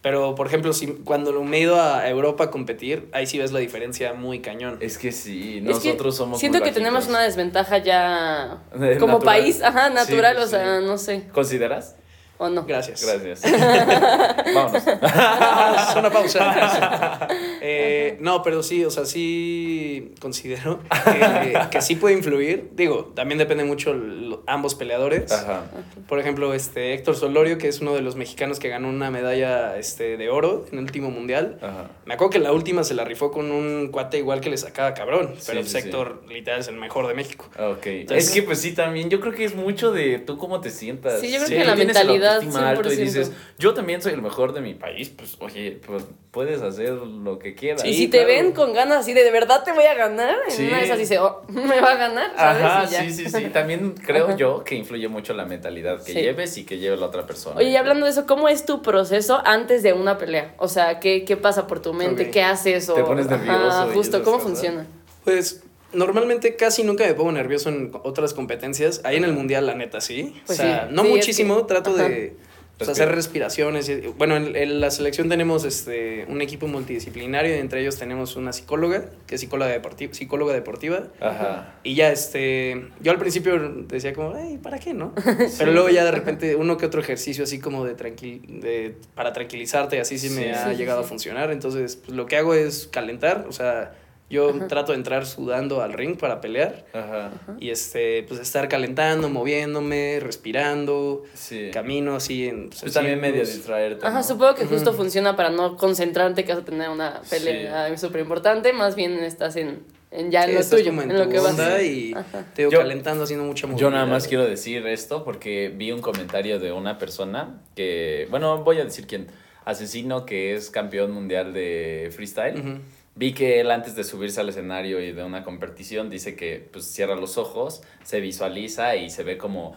pero 0.06 0.36
por 0.36 0.46
ejemplo, 0.46 0.72
si, 0.72 0.86
cuando 0.86 1.32
me 1.44 1.58
he 1.58 1.62
ido 1.62 1.82
a 1.82 2.08
Europa 2.08 2.44
a 2.44 2.52
competir, 2.52 3.10
ahí 3.12 3.26
sí 3.26 3.40
ves 3.40 3.52
la 3.52 3.58
diferencia 3.58 4.14
muy 4.14 4.40
cañón. 4.40 4.78
Es 4.80 5.00
que 5.00 5.12
sí, 5.12 5.64
Es 5.68 5.80
que 5.80 5.88
nosotros 5.88 6.16
somos 6.16 6.40
Siento 6.40 6.62
que 6.62 6.72
tenemos 6.72 7.08
una 7.08 7.22
desventaja 7.22 7.80
ya 7.80 8.60
como 9.00 9.14
natural. 9.14 9.22
país, 9.24 9.64
ajá, 9.64 9.90
natural, 9.90 10.36
Sí, 10.38 10.44
o 10.44 10.46
sea, 10.46 10.80
no 10.82 11.00
sé, 11.00 11.24
¿Consideras? 11.34 11.96
O 12.38 12.50
no. 12.50 12.66
Gracias. 12.66 13.04
Gracias. 13.06 13.42
Vámonos. 14.54 14.84
Vamos, 15.02 15.96
una 15.98 16.10
pausa. 16.12 17.28
Eh, 17.68 18.18
no, 18.20 18.44
pero 18.44 18.62
sí, 18.62 18.86
o 18.86 18.92
sea, 18.92 19.06
sí 19.06 20.14
considero 20.22 20.80
que, 21.04 21.58
que 21.72 21.82
sí 21.82 21.96
puede 21.96 22.14
influir. 22.16 22.70
Digo, 22.74 23.12
también 23.16 23.40
depende 23.40 23.64
mucho 23.64 23.92
lo- 23.96 24.44
ambos 24.46 24.76
peleadores. 24.76 25.32
Ajá. 25.32 25.64
Por 26.08 26.20
ejemplo, 26.20 26.54
este 26.54 26.94
Héctor 26.94 27.16
Solorio, 27.16 27.58
que 27.58 27.68
es 27.68 27.82
uno 27.82 27.96
de 27.96 28.02
los 28.02 28.16
mexicanos 28.18 28.60
que 28.60 28.70
ganó 28.70 28.88
una 28.90 29.10
medalla 29.10 29.78
este, 29.78 30.16
de 30.18 30.30
oro 30.30 30.66
en 30.72 30.78
el 30.78 30.84
último 30.84 31.10
mundial. 31.10 31.58
Ajá. 31.60 31.90
Me 32.06 32.14
acuerdo 32.14 32.30
que 32.34 32.40
la 32.40 32.52
última 32.52 32.84
se 32.84 32.94
la 32.94 33.04
rifó 33.04 33.32
con 33.32 33.52
un 33.52 33.88
cuate 33.92 34.20
igual 34.20 34.42
que 34.42 34.52
le 34.52 34.58
sacaba 34.58 34.94
cabrón. 34.94 35.30
Pero 35.48 35.64
sí, 35.64 35.72
pues, 35.72 35.72
sí. 35.72 35.78
Héctor, 35.80 36.24
literal, 36.30 36.60
es 36.60 36.68
el 36.68 36.76
mejor 36.76 37.08
de 37.08 37.16
México. 37.16 37.46
Ok. 37.58 37.86
Entonces- 37.88 38.28
es 38.28 38.32
que 38.34 38.44
pues 38.44 38.60
sí, 38.62 38.74
también 38.74 39.10
yo 39.10 39.20
creo 39.20 39.34
que 39.34 39.44
es 39.46 39.56
mucho 39.56 39.92
de 39.92 40.20
tú 40.20 40.38
cómo 40.38 40.62
te 40.62 40.70
sientas. 40.70 41.20
Sí, 41.20 41.32
yo 41.32 41.38
creo 41.44 41.50
que 41.50 41.66
la 41.66 41.76
tienes 41.76 41.98
autoestima 42.34 42.70
alto 42.70 42.92
y 42.92 42.96
100%. 42.96 43.00
dices, 43.00 43.32
yo 43.58 43.74
también 43.74 44.02
soy 44.02 44.14
el 44.14 44.22
mejor 44.22 44.54
de 44.54 44.62
mi 44.62 44.74
país, 44.74 45.10
pues 45.10 45.36
oye, 45.40 45.80
pues 45.86 46.04
puedes 46.32 46.62
hacer 46.62 46.92
lo 46.94 47.40
que 47.40 47.56
quieras. 47.56 47.86
y 47.86 47.94
si 47.94 48.08
te 48.10 48.18
claro. 48.26 48.34
ven 48.34 48.52
con 48.52 48.74
ganas 48.74 48.98
así 49.00 49.14
de 49.14 49.24
de 49.24 49.32
verdad 49.32 49.64
te 49.64 49.72
voy 49.72 49.86
a 49.86 49.94
ganar, 49.94 50.36
en 50.48 50.52
Sí. 50.52 50.68
una 50.68 50.80
de 50.80 50.84
esas 50.86 50.98
dice, 50.98 51.20
oh, 51.20 51.44
me 51.50 51.80
va 51.80 51.92
a 51.92 51.96
ganar, 51.96 52.32
¿sabes? 52.36 52.64
Ajá, 52.64 52.88
sí, 52.88 53.12
sí, 53.12 53.30
sí. 53.30 53.44
También 53.54 53.94
creo 54.06 54.28
Ajá. 54.28 54.36
yo 54.36 54.64
que 54.64 54.76
influye 54.76 55.08
mucho 55.08 55.34
la 55.34 55.46
mentalidad 55.46 56.04
que 56.04 56.12
Sí. 56.14 56.22
lleves 56.22 56.58
y 56.58 56.66
que 56.66 56.78
lleve 56.78 56.98
la 56.98 57.06
otra 57.06 57.26
persona. 57.26 57.58
Oye, 57.58 57.70
y 57.70 57.76
hablando 57.78 58.06
de 58.06 58.12
eso, 58.12 58.26
¿cómo 58.26 58.50
es 58.50 58.66
tu 58.66 58.82
proceso 58.82 59.42
antes 59.46 59.82
de 59.84 59.94
una 59.94 60.18
pelea? 60.18 60.54
O 60.58 60.68
sea, 60.68 61.00
¿qué, 61.00 61.24
qué 61.26 61.38
pasa 61.38 61.68
por 61.68 61.82
tu 61.82 61.94
mente? 61.94 62.32
¿Qué 62.32 62.44
haces? 62.44 62.90
O, 62.90 62.94
Te 62.96 63.04
pones 63.04 63.28
nervioso 63.28 63.56
Ajá, 63.84 63.88
justo, 63.94 64.24
¿cómo 64.24 64.38
cosas. 64.38 64.52
funciona? 64.52 64.88
Pues 65.24 65.64
normalmente 65.96 66.56
casi 66.56 66.84
nunca 66.84 67.06
me 67.06 67.14
pongo 67.14 67.32
nervioso 67.32 67.70
en 67.70 67.92
otras 68.04 68.34
competencias. 68.34 69.02
Ahí 69.04 69.18
en 69.18 69.24
el 69.24 69.34
mundial, 69.34 69.66
la 69.66 69.76
neta, 69.76 70.02
sí. 70.02 70.34
Pues 70.46 70.60
o 70.60 70.62
sea, 70.64 70.88
sí. 70.88 70.94
no 70.96 71.02
Sí, 71.04 71.08
es 71.10 71.16
muchísimo, 71.16 71.58
que- 71.68 71.74
trato 71.74 71.92
ajá. 71.92 72.08
de 72.10 72.36
pues, 72.78 72.90
hacer 72.90 73.10
respiraciones. 73.16 73.90
Bueno, 74.18 74.36
en, 74.36 74.54
en 74.54 74.82
la 74.82 74.92
selección 74.92 75.30
tenemos 75.30 75.64
este, 75.64 76.26
un 76.28 76.42
equipo 76.42 76.68
multidisciplinario 76.68 77.56
y 77.56 77.60
entre 77.60 77.80
ellos 77.80 77.98
tenemos 77.98 78.36
una 78.36 78.52
psicóloga, 78.52 79.06
que 79.28 79.36
es 79.36 79.42
psicóloga, 79.42 79.72
deportiva 79.72 80.14
psicóloga 80.14 80.54
deportiva. 80.54 81.04
Ajá. 81.22 81.76
Y 81.84 81.96
ya, 81.96 82.12
este, 82.12 82.90
yo 83.00 83.14
al 83.14 83.18
principio 83.18 83.58
decía 83.88 84.12
como, 84.14 84.34
ay, 84.36 84.58
¿para 84.58 84.78
qué, 84.78 84.94
no? 84.94 85.14
Pero 85.58 85.72
luego 85.72 85.88
ya 85.88 86.04
de 86.04 86.12
repente 86.12 86.58
uno 86.58 86.76
que 86.76 86.86
otro 86.86 87.00
ejercicio 87.00 87.46
así 87.46 87.60
como 87.60 87.86
de, 87.86 87.94
tranquil 87.96 88.42
de 88.60 88.98
para 89.16 89.32
tranquilizarte, 89.32 90.02
así 90.02 90.18
sí 90.20 90.30
me 90.32 90.44
Sí. 90.44 90.50
ha 90.50 90.74
llegado 90.74 91.00
sí. 91.02 91.06
a 91.06 91.08
funcionar. 91.08 91.52
Entonces, 91.52 91.96
pues 91.96 92.16
lo 92.18 92.26
que 92.26 92.36
hago 92.36 92.54
es 92.56 92.88
calentar, 92.92 93.46
o 93.48 93.54
sea, 93.54 93.96
yo 94.30 94.50
Ajá. 94.50 94.68
trato 94.68 94.92
de 94.92 94.98
entrar 94.98 95.26
sudando 95.26 95.82
al 95.84 95.94
ring 95.94 96.18
para 96.18 96.42
pelear 96.42 96.86
Ajá. 96.94 97.32
y 97.60 97.70
este, 97.70 98.24
pues 98.24 98.40
estar 98.40 98.68
calentando, 98.68 99.30
moviéndome, 99.30 100.20
respirando, 100.20 101.24
Sí. 101.34 101.70
camino 101.72 102.16
así 102.16 102.48
en... 102.48 102.70
Pues 102.70 102.94
también 102.94 103.22
medio 103.22 103.42
distraerte. 103.42 104.06
Ajá, 104.06 104.18
¿no? 104.18 104.24
supongo 104.24 104.56
que 104.56 104.66
justo 104.66 104.94
funciona 104.94 105.36
para 105.36 105.50
no 105.52 105.78
concentrarte 105.78 106.44
que 106.44 106.54
vas 106.54 106.62
a 106.64 106.66
tener 106.66 106.90
una 106.90 107.22
pelea 107.30 107.96
súper 107.98 108.22
importante, 108.22 108.74
más 108.74 108.96
bien 108.96 109.14
estás 109.24 109.56
en, 109.58 109.84
en 110.10 110.32
ya 110.32 110.42
en 110.44 110.48
Sí, 110.50 110.54
lo 110.56 110.60
estás 110.60 110.80
tuyo, 110.80 110.92
en, 110.92 111.12
en 111.12 111.20
lo 111.20 111.30
que 111.30 111.40
vas. 111.40 111.52
onda 111.52 111.82
y 111.84 112.14
Ajá. 112.14 112.46
te 112.56 112.64
digo, 112.64 112.72
Yo- 112.72 112.80
calentando, 112.80 113.24
haciendo 113.26 113.46
mucha 113.46 113.68
movilidad. 113.68 113.90
Yo 113.90 113.92
nada 113.94 114.08
más 114.08 114.28
quiero 114.28 114.46
decir 114.46 114.88
esto 114.88 115.24
porque 115.24 115.72
vi 115.76 115.92
un 115.92 116.02
comentario 116.02 116.60
de 116.60 116.72
una 116.72 116.98
persona 116.98 117.62
que, 117.76 118.28
bueno, 118.32 118.64
voy 118.64 118.80
a 118.80 118.86
decir 118.86 119.06
quién, 119.06 119.28
Asesino, 119.66 120.26
que 120.26 120.56
es 120.56 120.70
campeón 120.72 121.12
mundial 121.12 121.54
de 121.54 122.10
freestyle. 122.14 122.60
Ujú. 122.60 122.80
Vi 123.16 123.34
que 123.34 123.62
él 123.62 123.72
antes 123.72 123.96
de 123.96 124.04
subirse 124.04 124.42
al 124.42 124.50
escenario 124.50 125.00
y 125.02 125.14
de 125.14 125.24
una 125.24 125.44
competición 125.44 126.10
dice 126.10 126.36
que 126.36 126.68
pues 126.72 126.86
cierra 126.86 127.16
los 127.16 127.38
ojos, 127.38 127.82
se 128.04 128.20
visualiza 128.20 128.98
y 128.98 129.10
se 129.10 129.24
ve 129.24 129.38
como 129.38 129.74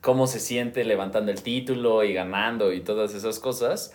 cómo 0.00 0.26
se 0.26 0.40
siente 0.40 0.84
levantando 0.84 1.30
el 1.30 1.42
título 1.42 2.04
y 2.04 2.14
ganando 2.14 2.72
y 2.72 2.80
todas 2.80 3.14
esas 3.14 3.38
cosas 3.38 3.94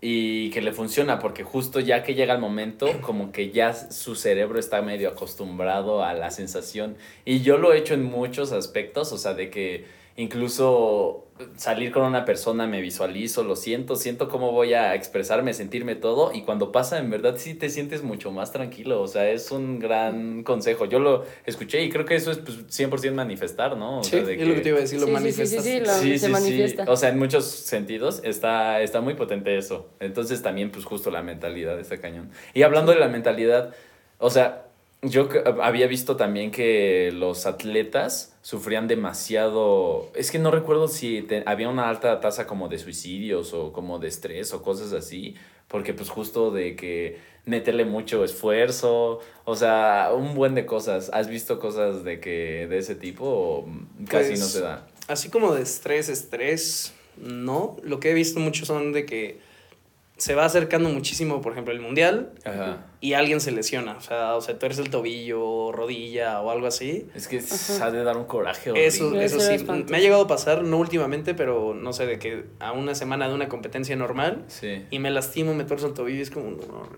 y 0.00 0.50
que 0.50 0.60
le 0.60 0.72
funciona 0.72 1.18
porque 1.18 1.42
justo 1.42 1.80
ya 1.80 2.02
que 2.02 2.14
llega 2.14 2.34
el 2.34 2.40
momento 2.40 2.86
como 3.00 3.32
que 3.32 3.50
ya 3.50 3.72
su 3.72 4.14
cerebro 4.14 4.58
está 4.58 4.82
medio 4.82 5.08
acostumbrado 5.08 6.04
a 6.04 6.12
la 6.12 6.30
sensación. 6.30 6.96
Y 7.24 7.40
yo 7.40 7.56
lo 7.56 7.72
he 7.72 7.78
hecho 7.78 7.94
en 7.94 8.04
muchos 8.04 8.52
aspectos, 8.52 9.12
o 9.12 9.18
sea, 9.18 9.32
de 9.32 9.50
que 9.50 9.86
incluso 10.16 11.22
salir 11.56 11.92
con 11.92 12.02
una 12.04 12.24
persona 12.24 12.66
me 12.66 12.80
visualizo, 12.80 13.44
lo 13.44 13.56
siento, 13.56 13.94
siento 13.96 14.28
cómo 14.30 14.52
voy 14.52 14.72
a 14.72 14.94
expresarme, 14.94 15.52
sentirme 15.52 15.94
todo 15.94 16.32
y 16.32 16.42
cuando 16.42 16.72
pasa 16.72 16.98
en 16.98 17.10
verdad 17.10 17.34
sí 17.36 17.52
te 17.52 17.68
sientes 17.68 18.02
mucho 18.02 18.30
más 18.32 18.52
tranquilo, 18.52 19.02
o 19.02 19.06
sea, 19.06 19.28
es 19.30 19.50
un 19.50 19.78
gran 19.78 20.44
consejo. 20.44 20.86
Yo 20.86 20.98
lo 20.98 21.24
escuché 21.44 21.82
y 21.82 21.90
creo 21.90 22.06
que 22.06 22.14
eso 22.14 22.30
es 22.30 22.38
pues, 22.38 22.56
100% 22.68 23.12
manifestar, 23.14 23.76
¿no? 23.76 23.98
O 24.00 24.02
Sí, 24.02 24.10
sea, 24.12 24.22
de 24.22 24.40
es 24.40 24.48
lo 24.48 24.54
que 24.54 24.60
te 24.62 24.68
iba 24.70 24.78
a 24.78 24.80
decir, 24.80 24.98
lo 24.98 25.06
Sí, 25.06 25.12
sí, 25.32 25.32
sí, 25.32 25.46
sí, 25.46 25.60
sí, 25.60 25.80
lo- 25.80 26.18
se 26.18 26.28
manifiesta. 26.30 26.84
O 26.88 26.96
sea, 26.96 27.10
en 27.10 27.18
muchos 27.18 27.44
sentidos 27.44 28.22
está, 28.24 28.80
está 28.80 29.02
muy 29.02 29.12
potente 29.12 29.58
eso. 29.58 29.90
Entonces 30.00 30.40
también, 30.40 30.70
pues 30.70 30.86
justo 30.86 31.10
la 31.10 31.22
mentalidad 31.22 31.78
está 31.78 31.98
cañón. 31.98 32.30
Y 32.54 32.62
hablando 32.62 32.92
de 32.92 32.98
la 32.98 33.08
mentalidad, 33.08 33.74
o 34.18 34.30
sea, 34.30 34.65
yo 35.08 35.28
había 35.62 35.86
visto 35.86 36.16
también 36.16 36.50
que 36.50 37.10
los 37.12 37.46
atletas 37.46 38.36
sufrían 38.42 38.86
demasiado. 38.88 40.10
Es 40.14 40.30
que 40.30 40.38
no 40.38 40.50
recuerdo 40.50 40.88
si 40.88 41.22
te- 41.22 41.42
había 41.46 41.68
una 41.68 41.88
alta 41.88 42.20
tasa 42.20 42.46
como 42.46 42.68
de 42.68 42.78
suicidios 42.78 43.52
o 43.52 43.72
como 43.72 43.98
de 43.98 44.08
estrés 44.08 44.52
o 44.52 44.62
cosas 44.62 44.92
así. 44.92 45.34
Porque, 45.68 45.92
pues, 45.94 46.10
justo 46.10 46.52
de 46.52 46.76
que 46.76 47.18
meterle 47.44 47.84
mucho 47.84 48.22
esfuerzo. 48.24 49.18
O 49.44 49.56
sea, 49.56 50.10
un 50.16 50.34
buen 50.34 50.54
de 50.54 50.64
cosas. 50.64 51.10
¿Has 51.12 51.28
visto 51.28 51.58
cosas 51.58 52.04
de 52.04 52.20
que 52.20 52.66
de 52.68 52.78
ese 52.78 52.94
tipo 52.94 53.24
o 53.26 53.66
casi 54.08 54.28
Pues, 54.30 54.40
no 54.40 54.46
se 54.46 54.60
da? 54.60 54.86
Así 55.08 55.28
como 55.28 55.54
de 55.54 55.62
estrés, 55.62 56.08
estrés, 56.08 56.92
no. 57.16 57.76
Lo 57.82 57.98
que 58.00 58.10
he 58.10 58.14
visto 58.14 58.38
mucho 58.40 58.64
son 58.64 58.92
de 58.92 59.06
que 59.06 59.40
se 60.18 60.34
va 60.34 60.44
acercando 60.46 60.88
muchísimo, 60.88 61.40
por 61.42 61.52
ejemplo, 61.52 61.74
el 61.74 61.80
mundial 61.80 62.32
Ajá. 62.44 62.86
y 63.02 63.12
alguien 63.12 63.40
se 63.40 63.50
lesiona. 63.52 63.96
O 63.96 64.00
sea, 64.00 64.34
o 64.36 64.40
sea, 64.40 64.58
tuerce 64.58 64.80
el 64.80 64.88
tobillo, 64.88 65.72
rodilla 65.72 66.40
o 66.40 66.50
algo 66.50 66.66
así. 66.66 67.06
Es 67.14 67.28
que 67.28 67.42
se 67.42 67.82
ha 67.82 67.90
de 67.90 68.02
dar 68.02 68.16
un 68.16 68.24
coraje. 68.24 68.70
Eso, 68.86 69.14
eso 69.20 69.38
sí, 69.40 69.62
me 69.90 69.96
ha 69.96 70.00
llegado 70.00 70.22
a 70.22 70.26
pasar, 70.26 70.62
no 70.62 70.78
últimamente, 70.78 71.34
pero 71.34 71.74
no 71.74 71.92
sé, 71.92 72.06
de 72.06 72.18
que 72.18 72.44
a 72.60 72.72
una 72.72 72.94
semana 72.94 73.28
de 73.28 73.34
una 73.34 73.48
competencia 73.48 73.94
normal 73.96 74.44
Sí. 74.48 74.84
y 74.90 74.98
me 75.00 75.10
lastimo, 75.10 75.52
me 75.54 75.64
tuerzo 75.64 75.88
el 75.88 75.92
tobillo 75.94 76.18
y 76.18 76.22
es 76.22 76.30
como, 76.30 76.50
no, 76.50 76.88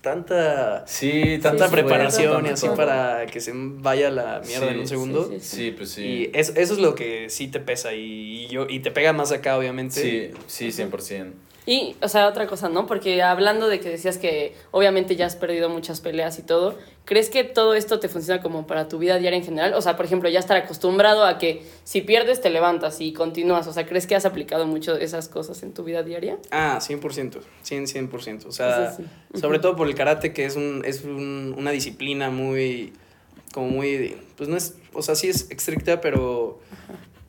tanta, 0.00 0.86
Sí, 0.86 1.38
tanta 1.42 1.66
sí, 1.66 1.72
preparación 1.72 2.46
y 2.46 2.50
así 2.50 2.66
todo. 2.66 2.76
para 2.76 3.26
que 3.26 3.40
se 3.40 3.52
vaya 3.54 4.10
la 4.10 4.40
mierda 4.46 4.66
Sí, 4.68 4.74
en 4.74 4.80
un 4.80 4.86
segundo. 4.88 5.28
sí, 5.28 5.40
sí. 5.40 5.56
Sí, 5.56 5.70
pues 5.76 5.90
sí. 5.90 6.02
Y 6.04 6.30
eso, 6.34 6.52
eso 6.56 6.72
es 6.74 6.78
lo 6.78 6.94
que 6.94 7.28
sí 7.30 7.48
te 7.48 7.60
pesa 7.60 7.92
y, 7.94 8.44
y 8.44 8.48
yo, 8.48 8.66
y 8.68 8.80
te 8.80 8.90
pega 8.90 9.12
más 9.12 9.32
acá, 9.32 9.56
obviamente. 9.58 10.32
Sí, 10.46 10.70
sí, 10.70 10.82
100%. 10.82 11.32
Y, 11.66 11.96
o 12.00 12.06
sea, 12.08 12.28
otra 12.28 12.46
cosa, 12.46 12.68
¿no? 12.68 12.86
Porque 12.86 13.20
hablando 13.24 13.66
de 13.68 13.80
que 13.80 13.88
decías 13.88 14.18
que 14.18 14.54
obviamente 14.70 15.16
ya 15.16 15.26
has 15.26 15.34
perdido 15.34 15.68
muchas 15.68 16.00
peleas 16.00 16.38
y 16.38 16.42
todo, 16.42 16.78
¿crees 17.04 17.28
que 17.28 17.42
todo 17.42 17.74
esto 17.74 17.98
te 17.98 18.08
funciona 18.08 18.40
como 18.40 18.68
para 18.68 18.86
tu 18.86 18.98
vida 18.98 19.18
diaria 19.18 19.36
en 19.36 19.44
general? 19.44 19.74
O 19.74 19.82
sea, 19.82 19.96
por 19.96 20.06
ejemplo, 20.06 20.28
ya 20.28 20.38
estar 20.38 20.56
acostumbrado 20.56 21.24
a 21.24 21.38
que 21.38 21.64
si 21.82 22.02
pierdes 22.02 22.40
te 22.40 22.50
levantas 22.50 23.00
y 23.00 23.12
continúas. 23.12 23.66
O 23.66 23.72
sea, 23.72 23.84
¿crees 23.84 24.06
que 24.06 24.14
has 24.14 24.24
aplicado 24.24 24.64
mucho 24.68 24.94
esas 24.96 25.28
cosas 25.28 25.60
en 25.64 25.74
tu 25.74 25.82
vida 25.82 26.04
diaria? 26.04 26.38
Ah, 26.52 26.78
100%, 26.80 27.40
100, 27.62 27.86
100%. 28.10 28.46
O 28.46 28.52
sea, 28.52 28.92
sí. 28.92 29.04
sobre 29.40 29.58
todo 29.58 29.74
por 29.74 29.88
el 29.88 29.96
karate, 29.96 30.32
que 30.32 30.44
es, 30.44 30.54
un, 30.54 30.82
es 30.84 31.02
un- 31.02 31.52
una 31.58 31.72
disciplina 31.72 32.30
muy, 32.30 32.92
como 33.52 33.70
muy, 33.70 34.16
pues 34.36 34.48
no 34.48 34.56
es, 34.56 34.76
o 34.92 35.02
sea, 35.02 35.16
sí 35.16 35.28
es 35.28 35.50
estricta, 35.50 36.00
pero, 36.00 36.60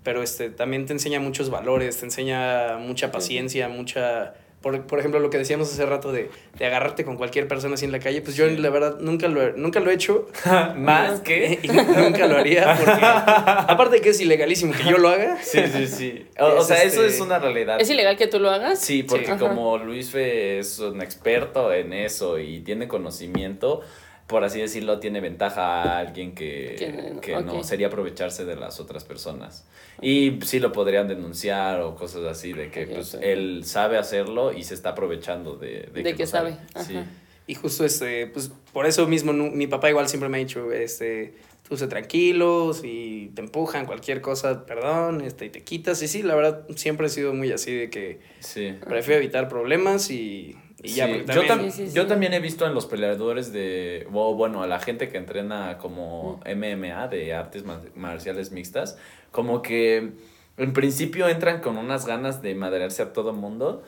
pero 0.07 0.23
este, 0.23 0.49
también 0.49 0.85
te 0.85 0.93
enseña 0.93 1.19
muchos 1.19 1.49
valores, 1.49 1.97
te 1.97 2.05
enseña 2.05 2.77
mucha 2.77 3.11
paciencia, 3.11 3.67
mucha... 3.67 4.35
Por, 4.61 4.87
por 4.87 4.99
ejemplo, 4.99 5.19
lo 5.19 5.29
que 5.29 5.37
decíamos 5.37 5.69
hace 5.71 5.85
rato 5.85 6.13
de, 6.13 6.29
de 6.57 6.65
agarrarte 6.65 7.03
con 7.03 7.17
cualquier 7.17 7.45
persona 7.49 7.73
así 7.73 7.83
en 7.83 7.91
la 7.91 7.99
calle, 7.99 8.21
pues 8.21 8.37
yo 8.37 8.47
la 8.47 8.69
verdad 8.69 8.99
nunca 9.01 9.27
lo, 9.27 9.43
he- 9.43 9.51
nunca 9.57 9.81
lo 9.81 9.91
he 9.91 9.95
hecho. 9.95 10.29
¿Más 10.77 11.19
que? 11.27 11.59
Y 11.61 11.67
nunca 11.67 12.25
lo 12.25 12.37
haría 12.37 12.73
porque, 12.77 13.01
aparte 13.03 13.95
de 13.97 14.01
que 14.01 14.09
es 14.11 14.21
ilegalísimo 14.21 14.71
que 14.71 14.89
yo 14.89 14.97
lo 14.97 15.09
haga. 15.09 15.37
Sí, 15.43 15.59
sí, 15.71 15.87
sí. 15.87 16.25
O, 16.39 16.61
sea, 16.63 16.83
eso 16.83 17.01
este- 17.03 17.15
es 17.15 17.19
una 17.21 17.37
realidad. 17.37 17.81
¿Es 17.81 17.89
ilegal 17.89 18.15
que 18.15 18.27
tú 18.27 18.39
lo 18.39 18.49
hagas? 18.49 18.79
Sí, 18.79 19.03
porque 19.03 19.25
Sí. 19.25 19.31
Como 19.37 19.77
Luis 19.77 20.09
Fe 20.09 20.59
es 20.59 20.79
un 20.79 21.01
experto 21.01 21.73
en 21.73 21.91
eso 21.91 22.39
y 22.39 22.61
tiene 22.61 22.87
conocimiento, 22.87 23.81
por 24.27 24.43
así 24.43 24.59
decirlo, 24.59 24.99
tiene 24.99 25.21
ventaja 25.21 25.81
a 25.83 25.99
alguien 25.99 26.35
que, 26.35 26.75
Que- 26.77 27.19
que 27.21 27.41
no 27.41 27.63
sería 27.63 27.87
aprovecharse 27.87 28.43
de 28.45 28.55
las 28.57 28.79
otras 28.79 29.03
personas. 29.05 29.65
Y 30.01 30.39
sí 30.43 30.59
lo 30.59 30.71
podrían 30.73 31.07
denunciar 31.07 31.81
o 31.81 31.95
cosas 31.95 32.23
así, 32.25 32.53
de 32.53 32.69
que 32.69 32.85
pues 32.87 33.13
él 33.21 33.61
sabe 33.63 33.97
hacerlo 33.97 34.51
y 34.53 34.63
se 34.63 34.73
está 34.73 34.89
aprovechando 34.89 35.55
de, 35.55 35.89
De 35.93 36.03
que 36.13 36.23
lo 36.23 36.27
sabe, 36.27 36.57
Sí. 36.85 36.97
ajá. 36.97 37.05
Y 37.47 37.55
justo 37.55 37.85
este, 37.85 38.27
pues 38.27 38.51
por 38.73 38.85
eso 38.85 39.07
mismo 39.07 39.31
mi 39.31 39.67
papá 39.67 39.89
igual 39.89 40.09
siempre 40.09 40.27
me 40.27 40.35
ha 40.37 40.39
dicho, 40.41 40.73
este, 40.73 41.35
tú 41.67 41.77
sé 41.77 41.87
tranquilo, 41.87 42.73
si 42.73 43.31
te 43.35 43.41
empujan 43.41 43.85
cualquier 43.85 44.19
cosa, 44.19 44.65
perdón, 44.65 45.21
este, 45.21 45.45
y 45.45 45.49
te 45.49 45.63
quitas. 45.63 46.01
Y 46.03 46.09
sí, 46.09 46.23
la 46.23 46.35
verdad, 46.35 46.65
siempre 46.75 47.07
he 47.07 47.09
sido 47.09 47.33
muy 47.33 47.53
así 47.53 47.73
de 47.73 47.89
que 47.89 48.19
Sí. 48.41 48.75
prefiero 48.85 49.21
evitar 49.21 49.47
problemas 49.47 50.11
y, 50.11 50.57
y 50.83 50.89
ya. 50.89 51.05
Sí, 51.07 51.11
yo, 51.19 51.25
también- 51.25 51.47
tam- 51.47 51.71
Sí, 51.71 51.87
sí, 51.87 51.93
yo 51.95 52.07
también 52.07 52.33
he 52.33 52.39
visto 52.39 52.65
en 52.65 52.73
los 52.73 52.85
peleadores 52.85 53.51
de, 53.51 54.07
o 54.13 54.35
bueno, 54.35 54.61
a 54.63 54.67
la 54.67 54.79
gente 54.79 55.09
que 55.09 55.17
entrena 55.17 55.77
como 55.79 56.39
MMA, 56.45 57.07
de 57.07 57.33
artes 57.33 57.63
ma- 57.65 57.81
marciales 57.95 58.51
mixtas, 58.51 58.97
como 59.31 59.61
que 59.61 60.11
en 60.57 60.73
principio 60.73 61.27
entran 61.29 61.61
con 61.61 61.77
unas 61.77 62.05
ganas 62.05 62.41
de 62.41 62.55
madrearse 62.55 63.01
a 63.03 63.13
todo 63.13 63.33
mundo, 63.33 63.83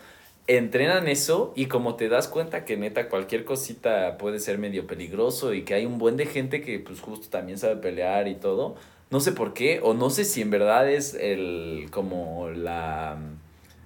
entrenan 0.47 1.07
eso 1.07 1.53
y 1.55 1.67
como 1.67 1.95
te 1.95 2.09
das 2.09 2.27
cuenta 2.27 2.65
que 2.65 2.75
neta 2.75 3.07
cualquier 3.07 3.45
cosita 3.45 4.17
puede 4.17 4.39
ser 4.39 4.57
medio 4.57 4.87
peligroso 4.87 5.53
y 5.53 5.61
que 5.63 5.75
hay 5.75 5.85
un 5.85 5.99
buen 5.99 6.17
de 6.17 6.25
gente 6.25 6.61
que 6.61 6.79
pues 6.79 7.01
justo 7.01 7.27
también 7.29 7.57
sabe 7.59 7.75
pelear 7.75 8.27
y 8.27 8.33
todo, 8.35 8.75
no 9.11 9.19
sé 9.19 9.31
por 9.31 9.53
qué, 9.53 9.79
o 9.83 9.93
no 9.93 10.09
sé 10.09 10.25
si 10.25 10.41
en 10.41 10.49
verdad 10.49 10.89
es 10.89 11.13
el, 11.13 11.87
como 11.91 12.49
la... 12.49 13.17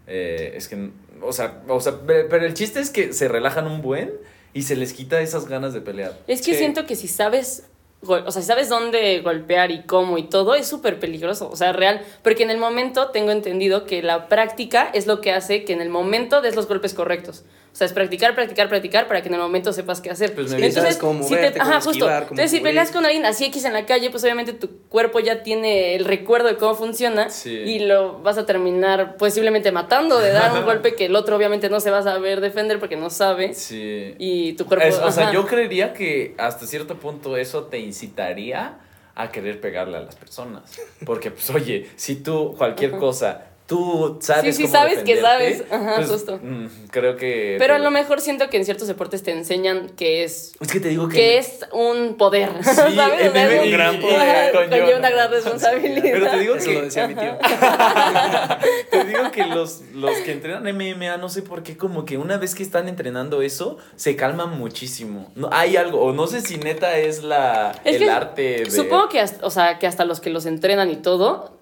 Eh, 0.08 0.54
es 0.56 0.68
que, 0.68 0.90
o 1.26 1.34
sea, 1.34 1.62
o 1.68 1.80
sea, 1.80 2.00
pe- 2.02 2.26
pero 2.26 2.46
el 2.46 2.54
chiste 2.54 2.80
es 2.80 2.90
que 2.90 3.14
se 3.14 3.28
relajan 3.28 3.68
un 3.68 3.82
buen 3.82 4.12
y 4.54 4.64
se 4.64 4.76
les 4.76 4.94
quita 4.94 5.20
esas 5.22 5.48
ganas 5.48 5.74
de 5.74 5.82
pelear. 5.82 6.18
Es 6.28 6.42
que 6.42 6.54
Sí. 6.54 6.60
siento 6.60 6.86
que 6.86 6.96
si 6.96 7.08
sabes, 7.08 7.64
o 8.06 8.32
sea, 8.32 8.42
si 8.42 8.48
sabes 8.48 8.70
dónde 8.70 9.20
golpear 9.22 9.72
y 9.72 9.84
cómo 9.84 10.18
y 10.18 10.24
todo, 10.24 10.56
es 10.56 10.68
súper 10.68 11.00
peligroso, 11.00 11.50
o 11.50 11.56
sea, 11.56 11.72
real, 11.74 12.02
porque 12.22 12.44
en 12.44 12.50
el 12.52 12.58
momento 12.58 13.10
tengo 13.12 13.32
entendido 13.32 13.86
que 13.86 14.04
la 14.04 14.28
práctica 14.28 14.90
es 14.94 15.08
lo 15.08 15.22
que 15.22 15.32
hace 15.32 15.64
que 15.64 15.74
en 15.74 15.82
el 15.82 15.90
momento 15.90 16.42
des 16.42 16.56
los 16.56 16.68
golpes 16.68 16.94
correctos. 16.94 17.44
O 17.74 17.76
sea, 17.76 17.88
es 17.88 17.94
practicar, 17.94 18.36
practicar, 18.36 18.70
practicar 18.70 19.08
para 19.08 19.24
que 19.24 19.30
en 19.30 19.34
el 19.34 19.40
momento 19.40 19.74
sepas 19.74 20.00
qué 20.00 20.12
hacer. 20.12 20.36
Pues 20.36 20.52
me 20.54 20.72
sabes 20.72 20.98
cómo 20.98 21.24
si 21.24 21.34
moverte, 21.34 21.58
cómo 21.58 21.72
ajá, 21.72 21.82
justo. 21.82 21.92
esquivar, 21.92 22.22
Entonces, 22.22 22.52
si 22.52 22.60
peleas 22.60 22.92
con 22.92 23.04
alguien 23.04 23.26
así 23.26 23.46
X 23.46 23.66
en 23.66 23.74
la 23.74 23.88
calle, 23.88 24.12
pues 24.12 24.24
obviamente 24.24 24.54
tu 24.54 24.78
cuerpo 24.90 25.20
ya 25.20 25.42
tiene 25.42 25.96
el 25.96 26.06
recuerdo 26.06 26.50
de 26.50 26.58
cómo 26.58 26.76
funciona 26.76 27.32
Sí. 27.32 27.50
y 27.50 27.80
lo 27.80 28.20
vas 28.22 28.38
a 28.38 28.46
terminar 28.46 29.18
posiblemente 29.18 29.72
matando 29.72 30.20
de 30.20 30.30
dar 30.32 30.54
un 30.56 30.66
golpe 30.66 30.94
que 30.94 31.06
el 31.06 31.16
otro 31.16 31.36
obviamente 31.36 31.68
no 31.68 31.80
se 31.80 31.90
va 31.90 31.98
a 31.98 32.04
saber 32.04 32.42
defender 32.42 32.78
porque 32.78 32.96
no 32.96 33.10
sabe 33.10 33.56
Sí. 33.56 34.14
y 34.20 34.54
tu 34.54 34.68
cuerpo... 34.68 34.86
Es- 34.86 35.00
o 35.00 35.12
sea, 35.12 35.24
ajá. 35.24 35.34
yo 35.34 35.48
creería 35.48 35.94
que 35.94 36.36
hasta 36.38 36.68
cierto 36.68 37.00
punto 37.00 37.38
eso 37.38 37.64
te 37.64 37.80
incitaría 37.80 38.78
a 39.16 39.32
querer 39.32 39.60
pegarle 39.60 39.98
a 39.98 40.02
las 40.02 40.16
personas. 40.16 40.64
Porque, 41.06 41.32
pues, 41.32 41.50
oye, 41.50 41.90
si 41.96 42.18
tú 42.18 42.54
cualquier 42.58 42.92
cosa, 42.92 43.46
tú 43.68 44.20
sabes 44.22 44.56
Sí, 44.56 44.64
sí, 44.64 44.64
cómo 44.64 44.74
sabes 44.74 45.00
que 45.04 45.20
sabes. 45.22 45.64
Ajá, 45.72 45.96
pues, 45.98 46.10
justo. 46.10 46.40
mm, 46.42 46.68
creo 46.92 47.16
que... 47.18 47.56
Pero 47.60 47.76
a 47.76 47.80
lo 47.80 47.92
mejor 47.92 48.20
siento 48.22 48.50
que 48.50 48.58
en 48.58 48.66
ciertos 48.66 48.88
deportes 48.88 49.24
te 49.24 49.32
enseñan 49.32 49.90
que 49.90 50.24
es 50.24 50.54
Es 50.60 50.68
que 50.72 50.80
te 50.80 50.90
digo 50.90 51.08
que... 51.08 51.16
que 51.16 51.38
es 51.38 51.60
un 51.72 52.16
poder, 52.18 52.50
¿sabes? 52.64 52.94
en 52.94 53.00
O 53.30 53.32
sea, 53.34 53.46
el- 53.46 53.52
es 53.54 53.64
un 53.66 53.72
gran 53.72 54.00
poder, 54.02 54.54
conlleva- 54.54 54.98
una 55.00 55.10
gran 55.10 55.32
responsabilidad. 55.32 56.02
Pero 56.04 56.30
te 56.32 56.40
digo 56.40 56.56
Eso 56.56 56.68
que... 56.70 56.74
lo 56.76 56.82
decía 56.82 57.08
mi 57.08 57.16
tío. 57.16 57.38
Te 58.92 59.04
digo 59.06 59.32
que 59.32 59.46
los, 59.46 59.82
los 59.94 60.16
que 60.20 60.32
entrenan 60.34 60.64
MMA, 60.64 61.18
no 61.18 61.30
sé 61.30 61.42
por 61.42 61.64
qué, 61.64 61.78
como 61.78 62.06
que 62.06 62.18
una 62.18 62.38
vez 62.38 62.56
que 62.56 62.64
están 62.64 62.88
entrenando 62.88 63.42
eso, 63.42 63.78
se 63.96 64.16
calman 64.16 64.58
muchísimo. 64.58 65.32
No, 65.36 65.50
hay 65.52 65.78
algo, 65.78 66.02
o 66.02 66.14
no 66.14 66.28
sé 66.28 66.42
si 66.42 66.58
neta 66.58 66.98
es 66.98 67.24
la 67.24 67.72
Es 67.84 67.96
el 67.96 68.04
que 68.04 68.10
arte 68.12 68.42
de. 68.66 68.72
Supongo 68.72 69.10
que 69.10 69.20
hasta, 69.20 69.46
o 69.46 69.50
sea, 69.50 69.80
que 69.80 69.88
hasta 69.88 70.06
los 70.06 70.20
que 70.20 70.30
los 70.30 70.46
entrenan 70.46 70.90
y 70.92 70.98
todo, 70.98 71.58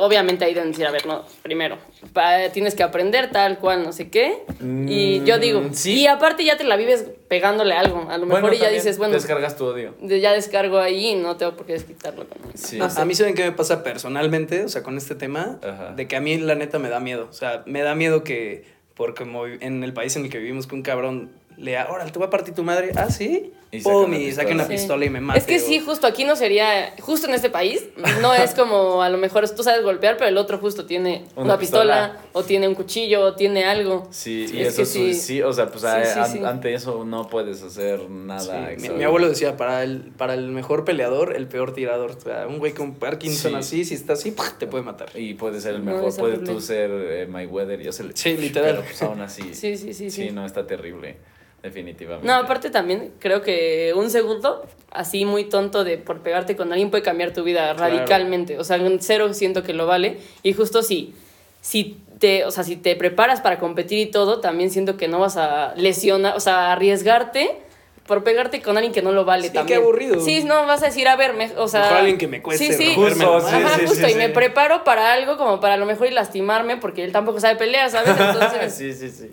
obviamente 0.00 0.44
ahí 0.44 0.54
deben 0.54 0.70
decir, 0.72 0.86
a 0.86 0.90
ver, 0.90 1.06
no, 1.06 1.24
primero, 1.42 1.76
pa- 2.12 2.48
tienes 2.52 2.74
que 2.74 2.82
aprender 2.82 3.30
tal 3.30 3.58
cual, 3.58 3.82
no 3.82 3.92
sé 3.92 4.08
qué. 4.10 4.44
y 4.88 5.22
yo 5.24 5.38
digo, 5.38 5.60
Mm, 5.60 5.74
sí. 5.74 6.00
y 6.00 6.06
aparte 6.06 6.44
ya 6.44 6.56
te 6.56 6.64
la 6.64 6.76
vives 6.76 7.04
pegándole 7.28 7.74
algo, 7.74 8.06
a 8.08 8.16
lo 8.18 8.26
mejor 8.26 8.42
Bueno, 8.42 8.56
y 8.56 8.60
ya 8.60 8.68
dices, 8.70 8.96
bueno, 8.98 9.14
Descargas 9.14 9.56
tu 9.56 9.64
odio. 9.66 9.94
ya 10.02 10.32
descargo 10.32 10.78
ahí 10.78 11.08
y 11.10 11.14
no 11.16 11.36
tengo 11.36 11.56
por 11.56 11.66
qué 11.66 11.72
desquitarlo. 11.74 12.26
Con 12.28 12.38
Sí. 12.56 12.78
A, 12.80 12.84
a 12.86 13.04
mí 13.04 13.14
saben 13.14 13.34
qué 13.34 13.42
me 13.44 13.52
pasa 13.52 13.82
personalmente, 13.82 14.64
o 14.64 14.68
sea, 14.68 14.82
con 14.82 14.96
este 14.96 15.14
tema, 15.14 15.58
Ajá. 15.62 15.92
de 15.96 16.06
que 16.06 16.16
a 16.16 16.20
mí 16.20 16.38
la 16.38 16.54
neta 16.54 16.78
me 16.78 16.88
da 16.88 17.00
miedo. 17.00 17.26
O 17.28 17.32
sea, 17.32 17.62
me 17.66 17.82
da 17.82 17.94
miedo 17.94 18.22
que, 18.24 18.64
por 18.94 19.14
como 19.14 19.46
en 19.46 19.82
el 19.82 19.92
país 19.92 20.14
en 20.16 20.24
el 20.24 20.30
que 20.30 20.38
vivimos, 20.38 20.66
que 20.66 20.74
un 20.74 20.82
cabrón 20.82 21.32
lea, 21.62 21.88
órale, 21.90 22.10
te 22.10 22.18
voy 22.18 22.26
a 22.26 22.30
partir 22.30 22.54
tu 22.54 22.62
madre. 22.62 22.92
Ah, 22.96 23.08
sí. 23.10 23.52
Y 23.70 23.80
saca 23.80 23.94
Pum, 23.94 24.04
una 24.04 24.18
y 24.18 24.32
saque 24.32 24.48
pistola. 24.48 24.54
una 24.54 24.64
Sí. 24.64 24.70
pistola 24.72 25.04
y 25.06 25.10
me 25.10 25.20
mate. 25.22 25.38
Es 25.38 25.46
que 25.46 25.56
o- 25.56 25.58
sí, 25.58 25.80
justo 25.80 26.06
aquí 26.06 26.24
no 26.24 26.36
sería, 26.36 26.94
justo 27.00 27.26
en 27.26 27.32
este 27.32 27.48
país, 27.48 27.82
no 28.20 28.34
es 28.34 28.52
como 28.54 29.00
a 29.02 29.08
lo 29.08 29.16
mejor 29.16 29.48
tú 29.48 29.62
sabes 29.62 29.82
golpear, 29.82 30.18
pero 30.18 30.28
el 30.28 30.36
otro 30.36 30.58
justo 30.58 30.84
tiene 30.84 31.24
Una 31.36 31.44
una, 31.46 31.58
pistola, 31.58 32.10
pistola. 32.12 32.28
o 32.34 32.42
tiene 32.44 32.68
un 32.68 32.74
cuchillo 32.74 33.22
o 33.22 33.34
tiene 33.34 33.64
algo. 33.64 34.08
Sí, 34.10 34.46
y 34.52 34.60
Es 34.60 34.74
eso 34.78 34.84
sí. 34.84 35.14
sí. 35.14 35.20
sí, 35.20 35.42
o 35.42 35.54
sea, 35.54 35.68
pues 35.68 35.80
Sí, 35.80 35.86
a- 35.86 36.26
sí, 36.26 36.32
sí. 36.38 36.44
ante 36.44 36.74
eso 36.74 37.04
no 37.06 37.28
puedes 37.28 37.62
hacer 37.62 38.00
Sí, 38.00 38.06
nada. 38.10 38.70
mi, 38.78 38.90
mi 38.90 39.04
abuelo 39.04 39.30
decía, 39.30 39.56
para 39.56 39.82
el, 39.84 40.12
para 40.18 40.34
el 40.34 40.48
mejor 40.48 40.84
peleador, 40.84 41.34
el 41.34 41.46
peor 41.48 41.72
tirador. 41.72 42.10
O 42.10 42.20
sea, 42.20 42.46
un 42.48 42.58
güey 42.58 42.72
con 42.74 42.96
Parkinson 42.96 43.52
Sí. 43.52 43.56
así, 43.56 43.84
si 43.86 43.94
está 43.94 44.12
así, 44.12 44.34
te 44.58 44.66
puede 44.66 44.84
matar. 44.84 45.08
Y 45.14 45.32
puede 45.32 45.62
ser 45.62 45.76
el 45.76 45.84
No, 45.84 45.92
mejor, 45.92 46.08
es 46.10 46.18
puede 46.18 46.36
tú 46.38 46.60
ser 46.60 46.90
eh, 46.92 47.26
Mayweather, 47.26 47.80
yo 47.80 47.90
sé. 47.92 48.04
Sí, 48.12 48.36
literal. 48.36 48.72
Pero 48.72 48.82
pues 48.84 49.00
aún 49.02 49.22
así. 49.22 49.42
Sí, 49.54 49.78
sí, 49.78 49.94
sí, 49.94 50.10
sí. 50.10 50.30
no, 50.30 50.44
está 50.44 50.66
terrible, 50.66 51.16
definitivamente. 51.62 52.26
No, 52.26 52.34
aparte 52.34 52.70
también 52.70 53.12
creo 53.18 53.42
que 53.42 53.92
un 53.96 54.10
segundo 54.10 54.66
así 54.90 55.24
muy 55.24 55.44
tonto 55.44 55.84
de 55.84 55.98
por 55.98 56.20
pegarte 56.20 56.56
con 56.56 56.70
alguien 56.72 56.90
puede 56.90 57.02
cambiar 57.02 57.32
tu 57.32 57.44
vida 57.44 57.74
Claro. 57.74 57.94
radicalmente. 57.96 58.58
O 58.58 58.64
sea, 58.64 58.76
en 58.76 59.00
cero 59.00 59.32
siento 59.34 59.62
que 59.62 59.72
lo 59.72 59.86
vale. 59.86 60.18
Y 60.42 60.52
justo 60.52 60.82
si, 60.82 61.14
si 61.60 61.98
te, 62.18 62.44
o 62.44 62.50
sea, 62.50 62.64
si 62.64 62.76
te 62.76 62.94
preparas 62.96 63.40
para 63.40 63.58
competir 63.58 63.98
y 63.98 64.06
todo, 64.10 64.40
también 64.40 64.70
siento 64.70 64.96
que 64.96 65.08
no 65.08 65.18
vas 65.20 65.36
a 65.36 65.74
lesionar, 65.76 66.36
o 66.36 66.40
sea, 66.40 66.72
arriesgarte 66.72 67.58
por 68.06 68.24
pegarte 68.24 68.60
con 68.60 68.76
alguien 68.76 68.92
que 68.92 69.00
no 69.00 69.12
lo 69.12 69.24
vale 69.24 69.44
Sí, 69.44 69.52
qué 69.52 69.58
también. 69.58 69.80
aburrido. 69.80 70.20
Sí, 70.20 70.42
no, 70.44 70.66
vas 70.66 70.82
a 70.82 70.86
decir, 70.86 71.06
a 71.06 71.14
ver, 71.16 71.34
me- 71.34 71.52
o 71.56 71.68
sea... 71.68 71.82
Mejor 71.82 71.96
alguien 71.98 72.18
que 72.18 72.26
me 72.26 72.42
cueste 72.42 72.72
Sí, 72.72 72.72
sí. 72.72 72.94
Justo, 72.96 73.40
sí. 73.40 73.46
Ajá, 73.54 73.76
sí, 73.78 73.86
justo, 73.86 74.06
sí, 74.08 74.12
y 74.12 74.16
me 74.16 74.28
preparo 74.28 74.82
para 74.82 75.12
algo 75.12 75.36
como 75.36 75.60
para 75.60 75.74
a 75.74 75.76
lo 75.76 75.86
mejor 75.86 76.08
y 76.08 76.10
lastimarme 76.10 76.76
porque 76.76 77.04
él 77.04 77.12
tampoco 77.12 77.38
sabe 77.38 77.54
pelear, 77.56 77.88
¿sabes? 77.90 78.08
Entonces, 78.18 78.74
sí, 78.74 78.92
sí, 78.92 79.08
sí. 79.08 79.30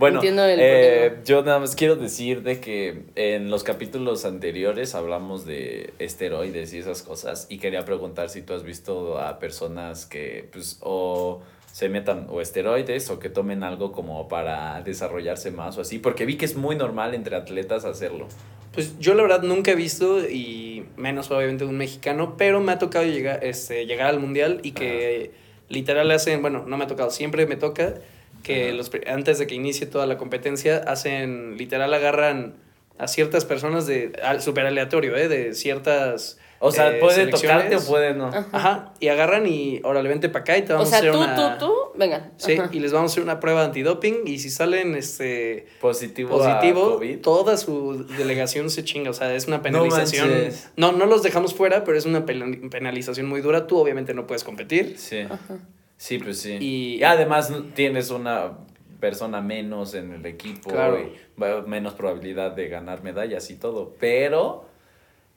Bueno, 0.00 0.16
Entiendo 0.16 0.44
el 0.46 0.58
eh, 0.62 1.16
yo 1.26 1.42
nada 1.42 1.58
más 1.58 1.76
quiero 1.76 1.94
decir 1.94 2.42
de 2.42 2.58
que 2.58 3.02
en 3.16 3.50
los 3.50 3.64
capítulos 3.64 4.24
anteriores 4.24 4.94
hablamos 4.94 5.44
de 5.44 5.92
esteroides 5.98 6.72
y 6.72 6.78
esas 6.78 7.02
cosas 7.02 7.46
y 7.50 7.58
quería 7.58 7.84
preguntar 7.84 8.30
si 8.30 8.40
tú 8.40 8.54
has 8.54 8.62
visto 8.62 9.18
a 9.18 9.38
personas 9.38 10.06
que 10.06 10.48
pues 10.52 10.78
o 10.80 11.42
se 11.70 11.90
metan 11.90 12.28
o 12.30 12.40
esteroides 12.40 13.10
o 13.10 13.18
que 13.18 13.28
tomen 13.28 13.62
algo 13.62 13.92
como 13.92 14.26
para 14.26 14.80
desarrollarse 14.80 15.50
más 15.50 15.76
o 15.76 15.82
así, 15.82 15.98
porque 15.98 16.24
vi 16.24 16.38
que 16.38 16.46
es 16.46 16.56
muy 16.56 16.76
normal 16.76 17.14
entre 17.14 17.36
atletas 17.36 17.84
hacerlo. 17.84 18.26
Pues 18.72 18.98
yo 19.00 19.12
la 19.12 19.22
verdad 19.22 19.42
nunca 19.42 19.72
he 19.72 19.76
visto, 19.76 20.26
y 20.26 20.86
menos 20.96 21.30
obviamente 21.30 21.64
de 21.64 21.70
un 21.70 21.76
mexicano, 21.76 22.36
pero 22.38 22.62
me 22.62 22.72
ha 22.72 22.78
tocado 22.78 23.04
llegar, 23.04 23.44
este, 23.44 23.84
llegar 23.84 24.08
al 24.08 24.18
mundial 24.18 24.60
y 24.62 24.72
que 24.72 25.32
literal 25.68 26.10
hacen, 26.10 26.40
bueno, 26.40 26.64
no 26.66 26.78
me 26.78 26.84
ha 26.84 26.86
tocado, 26.86 27.10
siempre 27.10 27.44
me 27.44 27.56
toca 27.56 27.96
que 28.42 28.68
Ajá. 28.68 28.74
los, 28.76 28.90
antes 29.06 29.38
de 29.38 29.46
que 29.46 29.54
inicie 29.54 29.86
toda 29.86 30.06
la 30.06 30.16
competencia, 30.18 30.78
hacen, 30.86 31.56
literal 31.56 31.92
agarran 31.94 32.54
a 32.98 33.08
ciertas 33.08 33.44
personas 33.44 33.86
de, 33.86 34.12
al, 34.22 34.42
super 34.42 34.66
aleatorio, 34.66 35.16
¿eh? 35.16 35.28
De 35.28 35.54
ciertas... 35.54 36.38
O 36.62 36.70
sea, 36.72 36.94
eh, 36.94 37.00
puede 37.00 37.26
tocarte 37.28 37.74
o 37.76 37.80
puede 37.80 38.12
no. 38.12 38.26
Ajá, 38.52 38.92
y 39.00 39.08
agarran 39.08 39.46
y, 39.46 39.80
órale, 39.82 40.10
vente 40.10 40.28
para 40.28 40.42
acá 40.42 40.58
y 40.58 40.62
te 40.62 40.74
o 40.74 40.76
vamos 40.76 40.90
sea, 40.90 40.98
a 40.98 41.00
hacer 41.00 41.12
tú, 41.12 41.18
una... 41.18 41.56
tú, 41.58 41.66
tú, 41.66 41.74
venga. 41.98 42.32
Sí, 42.36 42.52
Ajá. 42.58 42.68
y 42.70 42.80
les 42.80 42.92
vamos 42.92 43.10
a 43.10 43.14
hacer 43.14 43.22
una 43.24 43.40
prueba 43.40 43.60
de 43.60 43.66
antidoping 43.68 44.26
y 44.26 44.40
si 44.40 44.50
salen, 44.50 44.94
este 44.94 45.68
Positivo, 45.80 46.34
a 46.42 46.60
positivo, 46.60 46.96
COVID. 46.96 47.20
toda 47.22 47.56
su 47.56 48.04
delegación 48.18 48.68
se 48.68 48.84
chinga. 48.84 49.08
O 49.08 49.14
sea, 49.14 49.34
es 49.34 49.46
una 49.46 49.56
No 49.56 49.62
penalización. 49.62 50.28
manches. 50.28 50.68
No, 50.76 50.92
no, 50.92 51.06
los 51.06 51.22
dejamos 51.22 51.54
fuera, 51.54 51.82
pero 51.84 51.96
es 51.96 52.04
una 52.04 52.26
pena- 52.26 52.54
penalización 52.70 53.26
muy 53.26 53.40
dura. 53.40 53.66
Tú 53.66 53.78
obviamente 53.78 54.12
no 54.12 54.26
puedes 54.26 54.44
competir. 54.44 54.96
Sí. 54.98 55.22
Sí, 56.00 56.16
pues 56.18 56.40
sí. 56.40 56.56
Y- 56.60 57.02
además 57.02 57.52
tienes 57.74 58.10
una 58.10 58.52
persona 59.00 59.42
menos 59.42 59.92
en 59.92 60.14
el 60.14 60.24
equipo 60.24 60.70
Claro. 60.70 60.98
y 60.98 61.12
menos 61.68 61.92
probabilidad 61.92 62.52
de 62.52 62.68
ganar 62.68 63.02
medallas 63.02 63.50
y 63.50 63.56
todo. 63.56 63.94
Pero, 64.00 64.64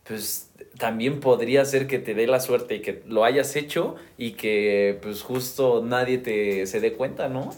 pues 0.07 0.51
también 0.77 1.19
podría 1.19 1.65
ser 1.65 1.85
que 1.85 1.99
te 1.99 2.13
dé 2.13 2.27
la 2.27 2.39
suerte 2.39 2.75
y 2.75 2.79
que 2.81 3.03
lo 3.05 3.25
hayas 3.25 3.57
hecho 3.57 3.95
y 4.17 4.31
que 4.31 4.97
pues 5.01 5.21
justo 5.21 5.83
nadie 5.85 6.17
te 6.17 6.65
se 6.65 6.79
dé 6.79 6.93
cuenta, 6.93 7.27
¿no? 7.27 7.53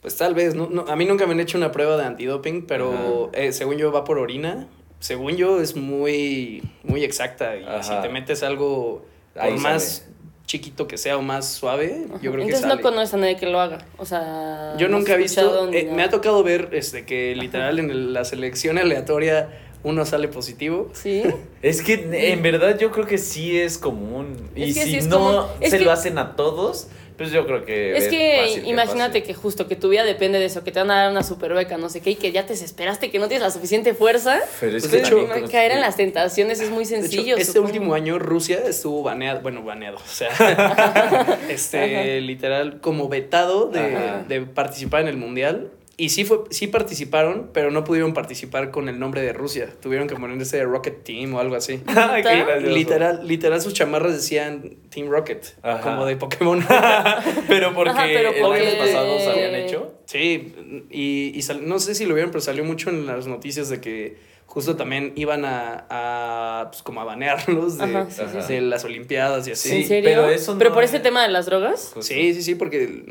Pues 0.00 0.16
tal 0.16 0.36
vez, 0.36 0.54
no, 0.54 0.68
no, 0.70 0.82
a 0.86 0.94
mí 0.94 1.04
nunca 1.04 1.26
me 1.26 1.32
han 1.32 1.40
hecho 1.40 1.58
una 1.58 1.72
prueba 1.72 1.96
de 1.96 2.04
antidoping, 2.04 2.66
pero 2.66 3.28
eh, 3.34 3.50
según 3.50 3.76
yo 3.76 3.90
va 3.90 4.04
por 4.04 4.18
orina. 4.18 4.68
Según 5.00 5.36
yo 5.36 5.60
es 5.60 5.74
muy, 5.74 6.62
muy 6.84 7.02
exacta 7.02 7.56
y 7.56 7.64
Ajá. 7.64 7.82
si 7.82 8.00
te 8.02 8.08
metes 8.08 8.44
algo 8.44 9.04
por 9.34 9.42
Ahí 9.42 9.58
más 9.58 9.82
sale. 10.04 10.15
Chiquito 10.46 10.86
que 10.86 10.96
sea 10.96 11.16
o 11.18 11.22
más 11.22 11.48
suave, 11.52 12.06
yo 12.22 12.30
creo 12.32 12.36
que 12.46 12.52
Entonces 12.52 12.66
no 12.66 12.80
conoces 12.80 13.12
a 13.14 13.16
nadie 13.16 13.36
que 13.36 13.46
lo 13.46 13.60
haga. 13.60 13.78
O 13.98 14.06
sea. 14.06 14.74
Yo 14.78 14.88
nunca 14.88 15.14
he 15.14 15.16
visto, 15.18 15.68
eh, 15.72 15.90
me 15.92 16.02
ha 16.04 16.08
tocado 16.10 16.42
ver 16.42 16.68
este 16.72 17.04
que 17.04 17.34
literal 17.36 17.78
en 17.80 17.90
el- 17.90 18.12
la 18.12 18.24
selección 18.24 18.78
aleatoria 18.78 19.48
uno 19.82 20.04
sale 20.04 20.28
positivo. 20.28 20.88
Sí. 20.94 21.22
Es 21.62 21.82
que 21.82 22.08
en 22.32 22.42
verdad 22.42 22.78
yo 22.78 22.90
creo 22.92 23.06
que 23.06 23.18
sí 23.18 23.58
es 23.58 23.76
común. 23.78 24.36
Y 24.56 24.64
Es 24.70 24.74
si 24.74 24.82
sí 24.82 24.96
es 24.96 25.06
no 25.06 25.18
común. 25.18 25.44
Es 25.60 25.70
se 25.70 25.78
que- 25.78 25.84
lo 25.84 25.90
hacen 25.92 26.18
a 26.18 26.34
todos, 26.36 26.88
pues 27.16 27.30
yo 27.30 27.46
creo 27.46 27.64
que 27.64 27.96
Es 27.96 28.08
que 28.08 28.42
fácil 28.46 28.66
imagínate 28.68 29.22
que 29.22 29.34
justo 29.34 29.66
que 29.68 29.76
tu 29.76 29.88
vida 29.88 30.04
depende 30.04 30.38
de 30.38 30.44
eso, 30.46 30.62
que 30.64 30.72
te 30.72 30.80
van 30.80 30.90
a 30.90 31.02
dar 31.02 31.10
una 31.10 31.22
super 31.22 31.54
beca, 31.54 31.76
no 31.78 31.88
sé 31.88 32.00
qué, 32.00 32.10
y 32.10 32.14
que 32.16 32.32
ya 32.32 32.44
te 32.44 32.52
desesperaste, 32.52 33.10
que 33.10 33.18
no 33.18 33.28
tienes 33.28 33.42
la 33.42 33.50
suficiente 33.50 33.94
fuerza. 33.94 34.40
Pero 34.60 34.76
es 34.76 34.86
Pues 34.86 34.92
que 34.92 35.00
de 35.00 35.02
hecho, 35.42 35.50
caer 35.50 35.72
en 35.72 35.80
las 35.80 35.96
tentaciones 35.96 36.60
es 36.60 36.70
muy 36.70 36.84
De 36.84 36.96
hecho, 36.96 37.02
sencillo. 37.08 37.36
este 37.36 37.60
último 37.60 37.94
año 37.94 38.18
Rusia 38.18 38.60
estuvo 38.66 39.02
baneado, 39.02 39.40
bueno, 39.40 39.62
baneado, 39.62 39.96
o 39.96 40.08
sea, 40.08 40.28
este, 41.48 42.20
literal, 42.20 42.80
como 42.80 43.08
vetado 43.08 43.66
de, 43.68 43.96
de 44.28 44.42
participar 44.42 45.02
en 45.02 45.08
el 45.08 45.16
mundial. 45.16 45.70
Y 45.98 46.10
sí, 46.10 46.24
fue, 46.26 46.40
sí 46.50 46.66
participaron, 46.66 47.50
pero 47.54 47.70
no 47.70 47.82
pudieron 47.82 48.12
participar 48.12 48.70
con 48.70 48.90
el 48.90 48.98
nombre 48.98 49.22
de 49.22 49.32
Rusia. 49.32 49.70
Tuvieron 49.80 50.08
que 50.08 50.14
ponerse 50.14 50.62
Rocket 50.64 51.02
Team 51.04 51.32
o 51.34 51.40
algo 51.40 51.56
así. 51.56 51.80
Gracioso. 51.86 52.60
Literal, 52.60 53.26
literal 53.26 53.62
sus 53.62 53.72
chamarras 53.72 54.12
decían 54.14 54.76
Team 54.90 55.08
Rocket, 55.08 55.46
Ajá. 55.62 55.80
como 55.80 56.04
de 56.04 56.16
Pokémon. 56.16 56.62
Pero 57.48 57.72
porque 57.74 57.90
Ajá, 57.92 58.04
pero 58.12 58.28
el 58.30 58.40
porque- 58.42 58.66
año 58.68 58.78
pasado 58.78 59.18
se 59.20 59.30
habían 59.30 59.54
hecho. 59.54 59.92
Sí, 60.06 60.54
y, 60.90 61.32
y 61.34 61.42
sal- 61.42 61.68
no 61.68 61.78
sé 61.78 61.94
si 61.94 62.06
lo 62.06 62.14
vieron, 62.14 62.30
pero 62.30 62.40
salió 62.40 62.64
mucho 62.64 62.88
en 62.90 63.06
las 63.06 63.26
noticias 63.26 63.68
de 63.68 63.80
que 63.80 64.16
justo 64.46 64.76
también 64.76 65.12
iban 65.16 65.44
a, 65.44 65.84
a 65.90 66.68
pues, 66.70 66.82
como 66.82 67.00
a 67.00 67.04
banearlos 67.04 67.76
de, 67.78 67.84
Ajá, 67.84 68.06
sí, 68.08 68.22
sí, 68.32 68.38
sí. 68.46 68.52
de 68.54 68.60
las 68.62 68.84
Olimpiadas 68.84 69.46
y 69.48 69.50
así. 69.52 69.68
Sí, 69.68 69.76
¿En 69.82 69.88
serio? 69.88 70.10
pero 70.10 70.30
eso 70.30 70.52
no 70.52 70.58
¿Pero 70.58 70.72
por 70.72 70.84
es- 70.84 70.90
ese 70.94 71.00
tema 71.00 71.22
de 71.22 71.28
las 71.28 71.46
drogas? 71.46 71.92
Sí, 72.00 72.32
sí, 72.34 72.42
sí, 72.42 72.54
porque 72.54 73.04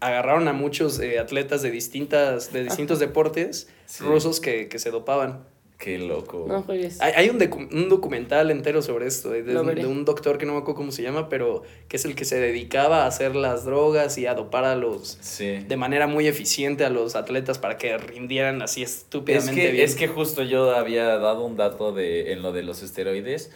agarraron 0.00 0.48
a 0.48 0.52
muchos 0.52 0.98
eh, 1.00 1.18
atletas 1.18 1.62
de 1.62 1.70
distintas, 1.70 2.52
de 2.52 2.64
distintos 2.64 2.98
deportes 2.98 3.68
Sí. 3.86 4.02
rusos 4.04 4.40
que, 4.40 4.68
que 4.68 4.78
se 4.78 4.90
dopaban. 4.90 5.44
Qué 5.82 5.98
loco. 5.98 6.44
No 6.46 6.62
juegues. 6.62 7.00
Hay, 7.00 7.12
hay 7.16 7.28
un, 7.28 7.40
docu- 7.40 7.68
un 7.72 7.88
documental 7.88 8.52
entero 8.52 8.82
sobre 8.82 9.06
esto, 9.08 9.30
de, 9.30 9.42
de 9.42 9.52
veré. 9.62 9.80
de 9.82 9.88
un 9.88 10.04
doctor 10.04 10.38
que 10.38 10.46
no 10.46 10.52
me 10.52 10.58
acuerdo 10.58 10.76
cómo 10.76 10.92
se 10.92 11.02
llama, 11.02 11.28
pero 11.28 11.64
que 11.88 11.96
es 11.96 12.04
el 12.04 12.14
que 12.14 12.24
se 12.24 12.38
dedicaba 12.38 13.02
a 13.02 13.06
hacer 13.08 13.34
las 13.34 13.64
drogas 13.64 14.16
y 14.16 14.26
a 14.26 14.34
dopar 14.34 14.64
a 14.64 14.76
los, 14.76 15.18
Sí. 15.20 15.56
de 15.66 15.76
manera 15.76 16.06
muy 16.06 16.28
eficiente 16.28 16.84
a 16.84 16.88
los 16.90 17.16
atletas 17.16 17.58
para 17.58 17.78
que 17.78 17.98
rindieran 17.98 18.62
así 18.62 18.84
Es 18.84 18.98
estúpidamente 18.98 19.60
que, 19.60 19.72
bien. 19.72 19.84
es 19.84 19.96
que 19.96 20.06
justo 20.06 20.44
yo 20.44 20.70
había 20.76 21.18
dado 21.18 21.44
un 21.44 21.56
dato 21.56 21.92
de, 21.92 22.32
en 22.32 22.42
lo 22.42 22.52
de 22.52 22.62
los 22.62 22.84
esteroides, 22.84 23.50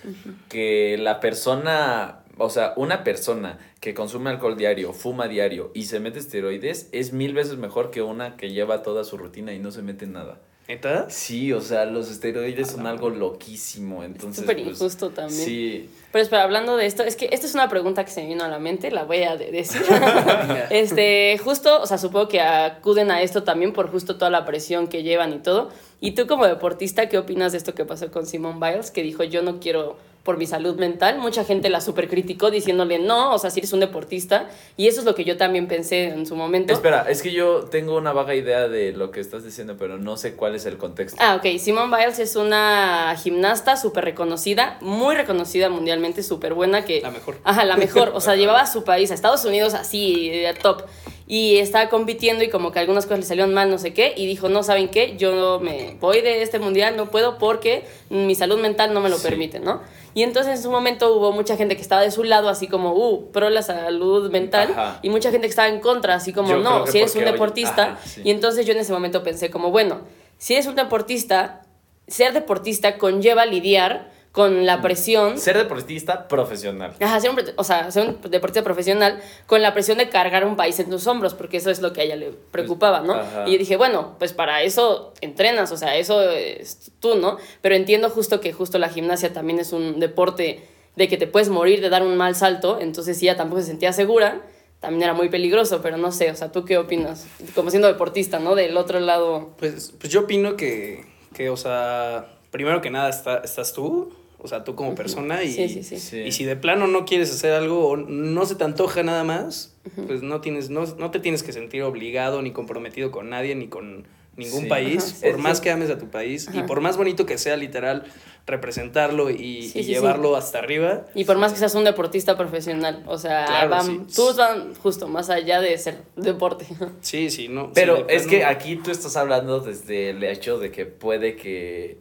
que 0.48 0.96
la 0.98 1.20
persona, 1.20 2.24
o 2.38 2.50
sea, 2.50 2.72
una 2.76 3.04
persona 3.04 3.58
que 3.80 3.94
consume 3.94 4.30
alcohol 4.30 4.56
diario, 4.56 4.92
fuma 4.92 5.28
diario 5.28 5.70
y 5.74 5.84
se 5.84 6.00
mete 6.00 6.18
esteroides 6.18 6.88
es 6.90 7.12
mil 7.12 7.34
veces 7.34 7.56
mejor 7.56 7.90
que 7.92 8.02
una 8.02 8.36
que 8.36 8.50
lleva 8.50 8.82
toda 8.82 9.04
su 9.04 9.16
rutina 9.16 9.52
y 9.52 9.60
no 9.60 9.70
se 9.70 9.82
mete 9.82 10.06
nada. 10.08 10.40
¿Neta? 10.68 11.08
Sí, 11.08 11.52
o 11.52 11.60
sea, 11.60 11.84
los 11.84 12.10
esteroides 12.10 12.72
son 12.72 12.88
algo 12.88 13.08
loquísimo, 13.08 14.02
entonces... 14.02 14.40
Súper 14.40 14.56
pues, 14.56 14.68
injusto 14.68 15.10
también. 15.10 15.44
Sí, 15.44 15.88
Pero 16.10 16.24
espera, 16.24 16.42
hablando 16.42 16.76
de 16.76 16.86
esto, 16.86 17.04
es 17.04 17.14
que 17.14 17.28
esta 17.30 17.46
es 17.46 17.54
una 17.54 17.68
pregunta 17.68 18.04
que 18.04 18.10
se 18.10 18.22
me 18.22 18.28
vino 18.28 18.42
a 18.42 18.48
la 18.48 18.58
mente, 18.58 18.90
la 18.90 19.04
voy 19.04 19.22
a 19.22 19.36
de- 19.36 19.52
decir. 19.52 19.82
este, 20.70 21.38
justo, 21.38 21.80
o 21.80 21.86
sea, 21.86 21.98
supongo 21.98 22.26
que 22.26 22.40
acuden 22.40 23.12
a 23.12 23.22
esto 23.22 23.44
también 23.44 23.72
por 23.72 23.90
justo 23.92 24.16
toda 24.16 24.30
la 24.30 24.44
presión 24.44 24.88
que 24.88 25.04
llevan 25.04 25.32
y 25.32 25.38
todo. 25.38 25.70
Y 26.00 26.12
tú 26.12 26.26
como 26.26 26.46
deportista, 26.46 27.08
¿qué 27.08 27.18
opinas 27.18 27.52
de 27.52 27.58
esto 27.58 27.72
que 27.74 27.84
pasó 27.84 28.10
con 28.10 28.26
Simone 28.26 28.58
Biles? 28.58 28.90
Que 28.90 29.04
dijo, 29.04 29.22
yo 29.22 29.42
no 29.42 29.60
quiero 29.60 29.96
por 30.26 30.36
mi 30.36 30.46
salud 30.46 30.76
mental. 30.76 31.18
Mucha 31.18 31.44
gente 31.44 31.70
la 31.70 31.80
super 31.80 32.08
criticó 32.08 32.50
diciéndole, 32.50 32.98
no, 32.98 33.32
o 33.32 33.38
sea, 33.38 33.48
si 33.48 33.60
eres 33.60 33.72
un 33.72 33.80
deportista. 33.80 34.50
Y 34.76 34.88
eso 34.88 35.00
es 35.00 35.06
lo 35.06 35.14
que 35.14 35.24
yo 35.24 35.38
también 35.38 35.68
pensé 35.68 36.08
en 36.08 36.26
su 36.26 36.36
momento. 36.36 36.74
Espera, 36.74 37.06
es 37.08 37.22
que 37.22 37.32
yo 37.32 37.60
tengo 37.70 37.96
una 37.96 38.12
vaga 38.12 38.34
idea 38.34 38.68
de 38.68 38.92
lo 38.92 39.10
que 39.10 39.20
estás 39.20 39.44
diciendo, 39.44 39.76
pero 39.78 39.96
no 39.96 40.18
sé 40.18 40.34
cuál 40.34 40.54
es 40.54 40.66
el 40.66 40.76
contexto. 40.76 41.16
Ah, 41.22 41.36
ok. 41.36 41.58
Simone 41.58 41.96
Biles 41.96 42.18
es 42.18 42.36
una 42.36 43.16
gimnasta 43.22 43.76
súper 43.76 44.04
reconocida, 44.04 44.76
muy 44.80 45.14
reconocida 45.14 45.70
mundialmente, 45.70 46.22
súper 46.22 46.52
buena 46.52 46.84
que... 46.84 47.00
La 47.00 47.10
mejor. 47.10 47.38
Ajá, 47.44 47.64
la 47.64 47.76
mejor. 47.76 48.10
O 48.12 48.20
sea, 48.20 48.34
llevaba 48.36 48.62
a 48.62 48.66
su 48.66 48.84
país, 48.84 49.10
a 49.12 49.14
Estados 49.14 49.44
Unidos, 49.44 49.72
así, 49.74 50.28
eh, 50.32 50.52
top. 50.60 50.82
Y 51.28 51.56
estaba 51.58 51.88
compitiendo 51.88 52.44
y 52.44 52.48
como 52.50 52.70
que 52.70 52.78
algunas 52.78 53.04
cosas 53.04 53.18
le 53.20 53.24
salieron 53.26 53.52
mal, 53.52 53.68
no 53.68 53.78
sé 53.78 53.92
qué. 53.92 54.14
Y 54.16 54.26
dijo, 54.26 54.48
no, 54.48 54.62
¿saben 54.62 54.88
qué? 54.88 55.16
Yo 55.16 55.58
me 55.60 55.96
voy 56.00 56.20
de 56.20 56.42
este 56.42 56.58
mundial, 56.60 56.96
no 56.96 57.10
puedo 57.10 57.36
porque 57.38 57.84
mi 58.10 58.34
salud 58.36 58.60
mental 58.60 58.94
no 58.94 59.00
me 59.00 59.08
lo 59.08 59.16
Sí. 59.16 59.24
permite, 59.28 59.58
¿no? 59.58 59.80
Y 60.14 60.22
entonces 60.22 60.56
en 60.56 60.62
su 60.62 60.70
momento 60.70 61.12
hubo 61.14 61.32
mucha 61.32 61.56
gente 61.56 61.74
que 61.74 61.82
estaba 61.82 62.00
de 62.02 62.10
su 62.12 62.22
lado, 62.22 62.48
así 62.48 62.68
como, 62.68 62.92
uh, 62.94 63.32
pro 63.32 63.50
la 63.50 63.62
salud 63.62 64.30
mental. 64.30 64.70
Ajá. 64.70 65.00
Y 65.02 65.10
mucha 65.10 65.30
gente 65.32 65.46
que 65.48 65.50
estaba 65.50 65.68
en 65.68 65.80
contra, 65.80 66.14
así 66.14 66.32
como, 66.32 66.48
Yo 66.50 66.58
no, 66.58 66.86
si 66.86 66.98
eres 66.98 67.14
un 67.16 67.24
hoy- 67.24 67.32
deportista. 67.32 67.82
ajá, 67.94 67.98
sí. 68.06 68.22
Y 68.24 68.30
entonces 68.30 68.64
yo 68.64 68.72
en 68.72 68.78
ese 68.78 68.92
momento 68.92 69.22
pensé 69.24 69.50
como, 69.50 69.70
bueno, 69.72 70.02
si 70.38 70.54
eres 70.54 70.66
un 70.66 70.76
deportista, 70.76 71.62
ser 72.06 72.32
deportista 72.34 72.98
conlleva 72.98 73.44
lidiar 73.46 74.10
con 74.36 74.66
la 74.66 74.82
presión. 74.82 75.38
Ser 75.38 75.56
deportista 75.56 76.28
profesional. 76.28 76.92
Ajá, 77.00 77.20
ser 77.20 77.30
un, 77.30 77.38
o 77.56 77.64
sea, 77.64 77.90
ser 77.90 78.06
un 78.06 78.30
deportista 78.30 78.62
profesional 78.62 79.18
con 79.46 79.62
la 79.62 79.72
presión 79.72 79.96
de 79.96 80.10
cargar 80.10 80.44
un 80.44 80.56
país 80.56 80.78
en 80.78 80.90
tus 80.90 81.06
hombros, 81.06 81.32
porque 81.32 81.56
eso 81.56 81.70
es 81.70 81.80
lo 81.80 81.94
que 81.94 82.02
a 82.02 82.04
ella 82.04 82.16
le 82.16 82.32
preocupaba, 82.50 83.00
¿no? 83.00 83.14
Ajá. 83.14 83.48
Y 83.48 83.52
yo 83.52 83.58
dije, 83.58 83.78
bueno, 83.78 84.14
pues 84.18 84.34
para 84.34 84.62
eso 84.62 85.14
entrenas, 85.22 85.72
o 85.72 85.78
sea, 85.78 85.96
eso 85.96 86.20
es 86.30 86.92
tú, 87.00 87.14
¿no? 87.14 87.38
Pero 87.62 87.76
entiendo 87.76 88.10
justo 88.10 88.38
que 88.40 88.52
justo 88.52 88.78
la 88.78 88.90
gimnasia 88.90 89.32
también 89.32 89.58
es 89.58 89.72
un 89.72 90.00
deporte 90.00 90.68
de 90.96 91.08
que 91.08 91.16
te 91.16 91.26
puedes 91.26 91.48
morir 91.48 91.80
de 91.80 91.88
dar 91.88 92.02
un 92.02 92.18
mal 92.18 92.36
salto, 92.36 92.78
entonces 92.78 93.18
si 93.18 93.26
ella 93.26 93.38
tampoco 93.38 93.62
se 93.62 93.68
sentía 93.68 93.94
segura, 93.94 94.42
también 94.80 95.04
era 95.04 95.14
muy 95.14 95.30
peligroso, 95.30 95.80
pero 95.80 95.96
no 95.96 96.12
sé, 96.12 96.30
o 96.30 96.36
sea, 96.36 96.52
¿tú 96.52 96.66
qué 96.66 96.76
opinas? 96.76 97.26
Como 97.54 97.70
siendo 97.70 97.88
deportista, 97.88 98.38
¿no? 98.38 98.54
Del 98.54 98.76
otro 98.76 99.00
lado. 99.00 99.54
Pues, 99.58 99.94
pues 99.98 100.12
yo 100.12 100.20
opino 100.20 100.58
que, 100.58 101.06
que, 101.32 101.48
o 101.48 101.56
sea, 101.56 102.36
primero 102.50 102.82
que 102.82 102.90
nada 102.90 103.08
está, 103.08 103.38
estás 103.38 103.72
tú, 103.72 104.12
o 104.38 104.48
sea, 104.48 104.64
tú 104.64 104.74
como 104.74 104.94
persona 104.94 105.42
y, 105.42 105.50
Sí, 105.52 105.68
sí, 105.68 105.82
sí. 105.82 105.98
Sí. 105.98 106.20
y 106.20 106.32
si 106.32 106.44
de 106.44 106.56
plano 106.56 106.86
no 106.86 107.04
quieres 107.04 107.30
hacer 107.32 107.52
algo 107.52 107.88
o 107.88 107.96
no 107.96 108.44
se 108.46 108.54
te 108.54 108.64
antoja 108.64 109.02
nada 109.02 109.24
más, 109.24 109.74
pues 110.06 110.22
no, 110.22 110.40
tienes, 110.40 110.70
no, 110.70 110.84
no 110.98 111.10
te 111.10 111.20
tienes 111.20 111.42
que 111.42 111.52
sentir 111.52 111.82
obligado 111.82 112.42
ni 112.42 112.52
comprometido 112.52 113.10
con 113.10 113.30
nadie 113.30 113.54
ni 113.54 113.68
con 113.68 114.06
ningún 114.36 114.64
Sí. 114.64 114.68
país, 114.68 115.12
Ajá. 115.12 115.26
por 115.28 115.36
Sí, 115.36 115.40
más 115.42 115.56
sí. 115.58 115.64
que 115.64 115.70
ames 115.70 115.88
a 115.90 115.96
tu 115.98 116.08
país 116.10 116.48
y 116.52 116.62
por 116.64 116.80
más 116.82 116.96
bonito 116.98 117.24
que 117.24 117.38
sea 117.38 117.56
literal 117.56 118.04
representarlo 118.46 119.30
y, 119.30 119.36
Sí, 119.36 119.44
y 119.58 119.62
sí, 119.68 119.82
sí. 119.82 119.84
llevarlo 119.84 120.36
hasta 120.36 120.58
arriba. 120.58 121.06
Y 121.14 121.24
por 121.24 121.36
más 121.38 121.52
que 121.52 121.58
seas 121.58 121.74
un 121.74 121.84
deportista 121.84 122.36
profesional, 122.36 123.02
o 123.06 123.18
sea, 123.18 123.44
Claro, 123.46 123.70
van, 123.70 123.86
sí. 124.08 124.14
todos 124.14 124.36
van 124.36 124.74
justo 124.74 125.08
más 125.08 125.30
allá 125.30 125.60
de 125.60 125.76
ser 125.78 125.98
deporte. 126.16 126.66
Sí, 127.00 127.30
sí, 127.30 127.48
no. 127.48 127.72
Pero 127.74 128.08
es 128.08 128.26
que 128.26 128.44
aquí 128.44 128.76
tú 128.76 128.90
estás 128.90 129.16
hablando 129.16 129.60
desde 129.60 130.10
el 130.10 130.22
hecho 130.22 130.58
de 130.58 130.70
que 130.70 130.86
puede 130.86 131.34
que, 131.36 131.98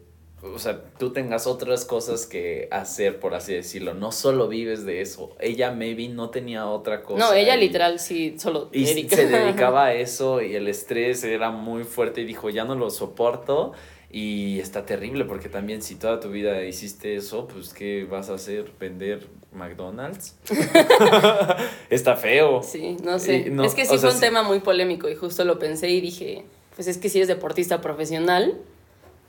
o 0.53 0.59
sea, 0.59 0.81
tú 0.97 1.11
tengas 1.11 1.47
otras 1.47 1.85
cosas 1.85 2.25
que 2.25 2.67
hacer, 2.71 3.19
por 3.19 3.33
así 3.33 3.53
decirlo. 3.53 3.93
No 3.93 4.11
solo 4.11 4.47
vives 4.47 4.85
de 4.85 5.01
eso. 5.01 5.35
Ella 5.39 5.71
maybe 5.71 6.07
no 6.09 6.29
tenía 6.29 6.67
otra 6.67 7.01
cosa. 7.03 7.19
No, 7.25 7.33
ella 7.33 7.55
y- 7.55 7.59
literal 7.59 7.99
sí, 7.99 8.35
solo 8.39 8.69
Y 8.71 8.87
Erika. 8.89 9.15
se 9.15 9.27
dedicaba 9.27 9.85
a 9.85 9.93
eso 9.95 10.41
y 10.41 10.55
el 10.55 10.67
estrés 10.67 11.23
era 11.23 11.51
muy 11.51 11.83
fuerte 11.83 12.21
y 12.21 12.25
dijo, 12.25 12.49
ya 12.49 12.63
no 12.65 12.75
lo 12.75 12.89
soporto. 12.89 13.73
Y 14.11 14.59
está 14.59 14.85
terrible 14.85 15.25
porque 15.25 15.49
también 15.49 15.81
si 15.81 15.95
toda 15.95 16.19
tu 16.21 16.29
vida 16.29 16.63
hiciste 16.63 17.15
eso, 17.15 17.47
pues 17.47 17.73
¿qué 17.73 18.05
vas 18.05 18.29
a 18.29 18.35
hacer? 18.35 18.71
¿Vender 18.79 19.27
McDonald's? 19.51 20.35
está 21.89 22.15
feo. 22.15 22.61
Sí, 22.63 22.97
no 23.03 23.19
sé. 23.19 23.45
Y 23.47 23.49
no, 23.49 23.63
es 23.63 23.73
que 23.73 23.83
sí 23.85 23.89
sea, 23.97 23.99
fue 23.99 24.13
un 24.13 24.19
tema 24.19 24.43
muy 24.43 24.59
polémico 24.59 25.09
y 25.09 25.15
justo 25.15 25.43
lo 25.43 25.59
pensé 25.59 25.89
y 25.89 26.01
dije, 26.01 26.45
pues 26.75 26.87
es 26.87 26.97
que 26.97 27.09
si 27.09 27.17
eres 27.17 27.27
deportista 27.27 27.81
profesional, 27.81 28.57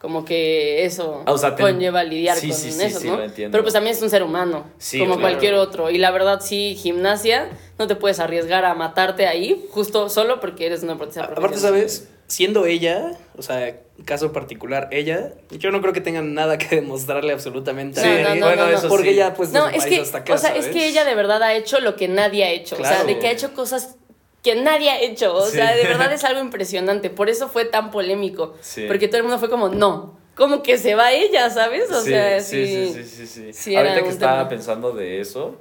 como 0.00 0.24
que 0.24 0.84
eso 0.84 1.22
Ah, 1.26 1.32
o 1.32 1.38
sea, 1.38 1.54
te- 1.56 1.62
conlleva 1.62 2.04
lidiar 2.04 2.36
sí, 2.36 2.48
con 2.48 2.56
sí, 2.58 2.70
sí, 2.72 2.82
eso, 2.84 3.00
sí, 3.00 3.08
¿no? 3.08 3.16
lo 3.16 3.24
entiendo. 3.24 3.52
Pero 3.52 3.64
pues 3.64 3.72
también 3.74 3.96
es 3.96 4.02
un 4.02 4.10
ser 4.10 4.22
humano, 4.22 4.64
Sí, 4.78 4.98
como 4.98 5.14
claro. 5.14 5.22
cualquier 5.30 5.54
otro. 5.54 5.90
Y 5.90 5.98
la 5.98 6.10
verdad, 6.10 6.40
sí, 6.42 6.76
gimnasia, 6.78 7.48
no 7.78 7.86
te 7.86 7.96
puedes 7.96 8.20
arriesgar 8.20 8.64
a 8.64 8.74
matarte 8.74 9.26
ahí, 9.26 9.66
justo 9.70 10.08
solo 10.08 10.38
porque 10.40 10.66
eres 10.66 10.82
una 10.82 10.92
deportista 10.92 11.22
A- 11.22 11.26
profesional. 11.34 11.54
Aparte, 11.54 11.60
¿sabes? 11.60 12.08
Siendo 12.28 12.66
ella, 12.66 13.12
o 13.38 13.42
sea, 13.42 13.76
caso 14.04 14.32
particular, 14.32 14.88
ella, 14.90 15.32
yo 15.50 15.70
no 15.70 15.80
creo 15.80 15.92
que 15.92 16.00
tengan 16.00 16.34
nada 16.34 16.58
que 16.58 16.74
demostrarle 16.76 17.32
absolutamente 17.32 18.00
Sí, 18.00 18.06
a 18.08 18.22
nadie. 18.22 18.40
no, 18.40 18.50
no, 18.50 18.56
no, 18.56 18.70
no. 18.70 18.76
eso 18.76 18.88
Porque 18.88 19.04
sí. 19.04 19.10
ella, 19.14 19.32
pues, 19.34 19.52
No, 19.52 19.62
su 19.62 19.76
es 19.76 19.76
país 19.84 19.94
que, 19.94 20.00
hasta 20.02 20.18
acá, 20.18 20.34
o 20.34 20.38
sea, 20.38 20.56
es 20.56 20.66
que 20.66 20.88
ella 20.88 21.04
de 21.04 21.14
verdad 21.14 21.40
ha 21.44 21.54
hecho 21.54 21.78
lo 21.80 21.94
que 21.94 22.08
nadie 22.08 22.42
ha 22.44 22.50
hecho. 22.50 22.74
O 22.74 22.78
sea, 22.78 22.88
Claro. 22.90 23.06
de 23.06 23.18
que 23.20 23.28
ha 23.28 23.30
hecho 23.30 23.54
cosas 23.54 23.94
que 24.54 24.60
nadie 24.62 24.90
ha 24.90 25.00
hecho. 25.00 25.34
O 25.34 25.44
Sí. 25.46 25.56
sea, 25.56 25.74
de 25.74 25.82
verdad 25.84 26.12
es 26.12 26.24
algo 26.24 26.40
impresionante. 26.40 27.10
Por 27.10 27.28
eso 27.28 27.48
fue 27.48 27.64
tan 27.64 27.90
polémico. 27.90 28.54
Sí. 28.60 28.84
Porque 28.86 29.08
todo 29.08 29.18
el 29.18 29.22
mundo 29.24 29.38
fue 29.38 29.50
como, 29.50 29.68
no, 29.68 30.16
como 30.36 30.62
que 30.62 30.78
se 30.78 30.94
va 30.94 31.12
ella, 31.12 31.50
¿sabes? 31.50 31.90
O 31.90 32.00
sí, 32.02 32.10
sea, 32.10 32.40
sí, 32.40 32.66
sí. 32.92 33.04
sí, 33.04 33.26
sí, 33.26 33.52
sí, 33.52 33.76
Ahorita 33.76 34.02
que 34.02 34.08
estaba 34.08 34.36
tema. 34.38 34.48
pensando 34.48 34.92
de 34.92 35.20
eso, 35.20 35.56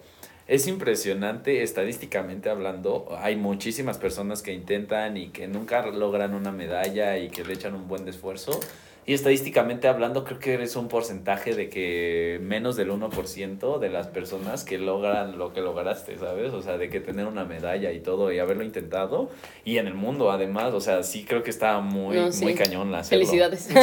es 0.47 0.67
impresionante 0.67 1.63
estadísticamente 1.63 2.49
hablando. 2.49 3.07
Hay 3.19 3.35
muchísimas 3.35 3.97
personas 3.97 4.41
que 4.43 4.53
intentan 4.53 5.17
y 5.17 5.29
que 5.29 5.47
nunca 5.47 5.85
logran 5.87 6.35
una 6.35 6.51
medalla 6.51 7.17
y 7.17 7.29
que 7.29 7.43
le 7.43 7.53
echan 7.53 7.73
un 7.73 7.87
buen 7.87 8.07
esfuerzo. 8.07 8.59
Y 9.07 9.13
estadísticamente 9.13 9.87
hablando, 9.87 10.23
creo 10.23 10.39
que 10.39 10.53
eres 10.55 10.75
un 10.75 10.87
porcentaje 10.87 11.53
de 11.53 11.69
que 11.69 12.39
menos 12.41 12.75
del 12.75 12.89
1% 12.89 13.77
de 13.77 13.89
las 13.89 14.07
personas 14.07 14.63
que 14.63 14.79
logran 14.79 15.37
lo 15.37 15.53
que 15.53 15.61
lograste, 15.61 16.17
¿sabes? 16.17 16.53
O 16.53 16.63
sea, 16.63 16.79
de 16.79 16.89
que 16.89 16.99
tener 17.01 17.27
una 17.27 17.45
medalla 17.45 17.91
y 17.91 17.99
todo 17.99 18.31
y 18.31 18.39
haberlo 18.39 18.63
intentado. 18.63 19.29
Y 19.63 19.77
en 19.77 19.85
el 19.85 19.93
mundo, 19.93 20.31
además, 20.31 20.73
o 20.73 20.81
sea, 20.81 21.03
sí 21.03 21.23
creo 21.23 21.43
que 21.43 21.51
está 21.51 21.79
muy, 21.81 22.15
No, 22.17 22.31
sí. 22.31 22.43
muy 22.45 22.55
cañón 22.55 22.95
hacerlo. 22.95 23.25
Felicidades. 23.27 23.69
Sí, 23.69 23.73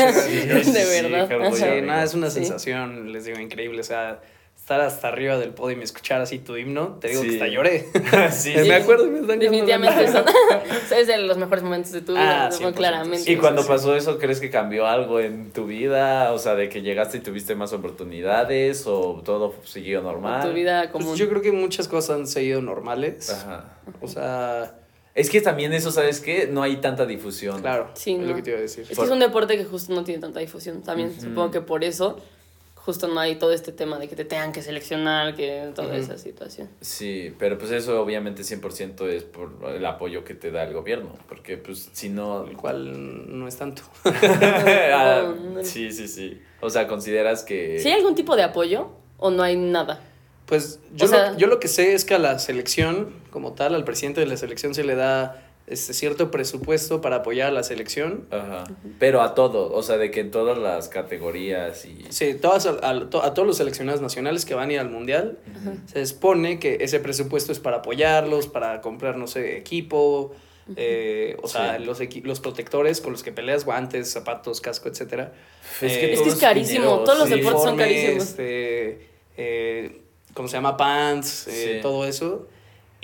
de 0.48 0.64
sí, 0.64 1.02
verdad. 1.02 1.32
orgullo, 1.32 1.54
Sí, 1.56 1.80
no, 1.82 2.02
es 2.02 2.14
una 2.14 2.28
Sí. 2.30 2.40
sensación, 2.40 3.12
les 3.12 3.24
digo, 3.24 3.38
increíble. 3.38 3.80
O 3.80 3.84
sea, 3.84 4.20
estar 4.62 4.80
hasta 4.80 5.08
arriba 5.08 5.38
del 5.38 5.50
podio 5.50 5.76
y 5.76 5.82
escuchar 5.82 6.20
así 6.20 6.38
tu 6.38 6.56
himno, 6.56 6.96
te 7.00 7.08
digo 7.08 7.22
Sí. 7.22 7.30
que 7.30 7.34
hasta 7.34 7.48
lloré. 7.48 7.88
Sí, 8.30 8.54
me 8.56 8.74
acuerdo 8.76 9.08
y 9.08 9.10
me 9.10 9.18
están 9.20 9.40
Definitivamente 9.40 10.06
son, 10.12 10.24
es 10.96 11.06
de 11.08 11.18
los 11.18 11.36
mejores 11.36 11.64
momentos 11.64 11.90
de 11.90 12.00
tu 12.00 12.12
vida, 12.12 12.46
Ah, 12.46 12.48
¿no? 12.48 12.70
100%. 12.70 12.74
claramente. 12.74 13.32
Y 13.32 13.36
cuando 13.38 13.66
pasó 13.66 13.96
eso, 13.96 14.18
¿crees 14.18 14.38
que 14.38 14.50
cambió 14.50 14.86
algo 14.86 15.18
en 15.18 15.50
tu 15.50 15.66
vida? 15.66 16.32
O 16.32 16.38
sea, 16.38 16.54
de 16.54 16.68
que 16.68 16.80
llegaste 16.80 17.16
y 17.18 17.20
tuviste 17.20 17.56
más 17.56 17.72
oportunidades 17.72 18.86
o 18.86 19.20
todo 19.24 19.52
siguió 19.64 20.00
normal. 20.00 20.42
tu 20.48 20.54
vida 20.54 20.82
Pues 20.92 21.04
común. 21.04 21.16
yo 21.16 21.28
creo 21.28 21.42
que 21.42 21.50
muchas 21.50 21.88
cosas 21.88 22.16
han 22.20 22.26
seguido 22.28 22.62
normales. 22.62 23.30
Ajá. 23.30 23.64
O 24.00 24.06
sea, 24.06 24.74
Es 25.14 25.28
que 25.28 25.40
también 25.40 25.72
eso, 25.72 25.90
¿sabes 25.90 26.20
qué? 26.20 26.46
No 26.46 26.62
hay 26.62 26.76
tanta 26.76 27.04
difusión. 27.04 27.60
claro, 27.60 27.90
Sí, 27.94 28.12
es 28.12 28.18
no. 28.20 28.26
lo 28.28 28.36
que 28.36 28.42
te 28.42 28.50
iba 28.50 28.58
a 28.60 28.62
decir. 28.62 28.86
Es 28.88 28.96
que 28.96 29.04
es 29.04 29.10
un 29.10 29.18
deporte 29.18 29.56
que 29.58 29.64
justo 29.64 29.92
no 29.92 30.04
tiene 30.04 30.20
tanta 30.20 30.38
difusión. 30.38 30.82
También 30.82 31.12
supongo 31.20 31.50
que 31.50 31.60
por 31.60 31.82
eso 31.82 32.18
justo 32.84 33.06
no 33.06 33.20
hay 33.20 33.36
todo 33.36 33.52
este 33.52 33.70
tema 33.70 33.98
de 34.00 34.08
que 34.08 34.16
te 34.16 34.24
tengan 34.24 34.50
que 34.52 34.60
seleccionar, 34.60 35.36
que 35.36 35.70
toda 35.74 35.96
esa 35.96 36.18
situación. 36.18 36.68
Sí, 36.80 37.32
pero 37.38 37.56
pues 37.56 37.70
eso 37.70 38.02
obviamente 38.02 38.42
100% 38.42 39.08
es 39.08 39.22
por 39.22 39.52
el 39.72 39.86
apoyo 39.86 40.24
que 40.24 40.34
te 40.34 40.50
da 40.50 40.64
el 40.64 40.74
gobierno, 40.74 41.14
porque 41.28 41.56
pues 41.56 41.88
si 41.92 42.08
no... 42.08 42.44
El 42.44 42.56
cual 42.56 43.38
no 43.38 43.46
es 43.46 43.56
tanto. 43.56 43.82
Ah, 44.04 45.32
sí, 45.62 45.92
sí, 45.92 46.08
sí. 46.08 46.40
O 46.60 46.70
sea, 46.70 46.88
consideras 46.88 47.44
que... 47.44 47.78
¿Sí 47.78 47.88
hay 47.88 47.94
algún 47.94 48.14
tipo 48.16 48.34
de 48.34 48.42
apoyo 48.42 48.88
o 49.16 49.30
no 49.30 49.42
hay 49.44 49.56
nada? 49.56 50.00
Pues 50.46 50.80
yo, 50.94 51.06
O 51.06 51.08
sea- 51.08 51.32
lo, 51.32 51.38
yo 51.38 51.46
lo 51.46 51.60
que 51.60 51.68
sé 51.68 51.94
es 51.94 52.04
que 52.04 52.14
a 52.14 52.18
la 52.18 52.38
selección, 52.40 53.12
como 53.30 53.52
tal, 53.52 53.74
al 53.76 53.84
presidente 53.84 54.20
de 54.20 54.26
la 54.26 54.36
selección 54.36 54.74
se 54.74 54.82
le 54.82 54.96
da 54.96 55.51
este 55.66 55.94
cierto 55.94 56.30
presupuesto 56.30 57.00
para 57.00 57.16
apoyar 57.16 57.48
a 57.48 57.50
la 57.52 57.62
selección. 57.62 58.26
Ajá. 58.30 58.64
Pero 58.98 59.22
a 59.22 59.34
todo, 59.34 59.72
o 59.72 59.82
sea, 59.82 59.96
de 59.96 60.10
que 60.10 60.20
en 60.20 60.30
todas 60.30 60.58
las 60.58 60.88
categorías 60.88 61.84
y... 61.84 62.04
Sí, 62.10 62.34
todas, 62.34 62.66
a, 62.66 62.70
a- 62.82 63.08
to- 63.10 63.22
a 63.22 63.32
todos 63.34 63.46
los 63.46 63.56
seleccionados 63.58 64.00
nacionales 64.00 64.44
que 64.44 64.54
van 64.54 64.70
a 64.70 64.72
ir 64.74 64.78
al 64.80 64.90
mundial, 64.90 65.38
se 65.86 66.04
supone 66.06 66.58
que 66.58 66.78
ese 66.80 66.98
presupuesto 67.00 67.52
es 67.52 67.58
para 67.60 67.78
apoyarlos, 67.78 68.48
para 68.48 68.80
comprar, 68.80 69.16
no 69.16 69.26
sé, 69.26 69.56
equipo, 69.56 70.34
eh, 70.76 71.36
o 71.42 71.48
sea, 71.48 71.78
Sí. 71.78 71.84
los, 71.84 72.00
equi- 72.00 72.22
los 72.24 72.40
protectores 72.40 73.00
con 73.00 73.12
los 73.12 73.22
que 73.22 73.32
peleas, 73.32 73.64
guantes, 73.64 74.10
zapatos, 74.10 74.60
casco, 74.60 74.88
etcétera. 74.88 75.32
Es 75.80 75.92
Eh, 75.92 76.00
que, 76.00 76.12
Es 76.14 76.20
que 76.22 76.28
es 76.28 76.34
carísimo, 76.36 76.84
dinero, 76.84 77.04
todos 77.04 77.18
los 77.20 77.28
sí. 77.28 77.34
deportes 77.36 77.62
son 77.62 77.76
carísimos. 77.76 78.22
Este, 78.24 79.08
eh, 79.36 80.00
¿cómo 80.34 80.48
se 80.48 80.54
llama? 80.56 80.76
Pants, 80.76 81.46
eh, 81.48 81.74
Sí. 81.76 81.82
todo 81.82 82.04
eso. 82.06 82.46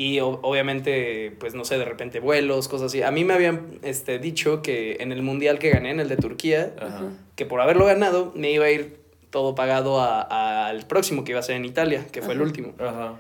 Y 0.00 0.20
o- 0.20 0.38
obviamente, 0.42 1.32
pues 1.40 1.54
no 1.54 1.64
sé, 1.64 1.76
de 1.76 1.84
repente 1.84 2.20
vuelos, 2.20 2.68
cosas 2.68 2.86
así. 2.86 3.02
A 3.02 3.10
mí 3.10 3.24
me 3.24 3.34
habían 3.34 3.78
este, 3.82 4.18
dicho 4.20 4.62
que 4.62 4.96
en 5.00 5.10
el 5.12 5.22
mundial 5.22 5.58
que 5.58 5.70
gané, 5.70 5.90
en 5.90 5.98
el 6.00 6.08
de 6.08 6.16
Turquía, 6.16 6.72
Ajá. 6.80 7.10
que 7.34 7.44
por 7.44 7.60
haberlo 7.60 7.84
ganado 7.84 8.32
me 8.36 8.52
iba 8.52 8.66
a 8.66 8.70
ir 8.70 9.00
todo 9.30 9.54
pagado 9.56 10.00
a- 10.00 10.68
al 10.68 10.86
próximo 10.86 11.24
que 11.24 11.32
iba 11.32 11.40
a 11.40 11.42
ser 11.42 11.56
en 11.56 11.64
Italia, 11.64 12.06
que 12.12 12.22
fue 12.22 12.34
el 12.34 12.38
Ajá. 12.40 12.46
último. 12.48 12.74
Ajá. 12.78 13.14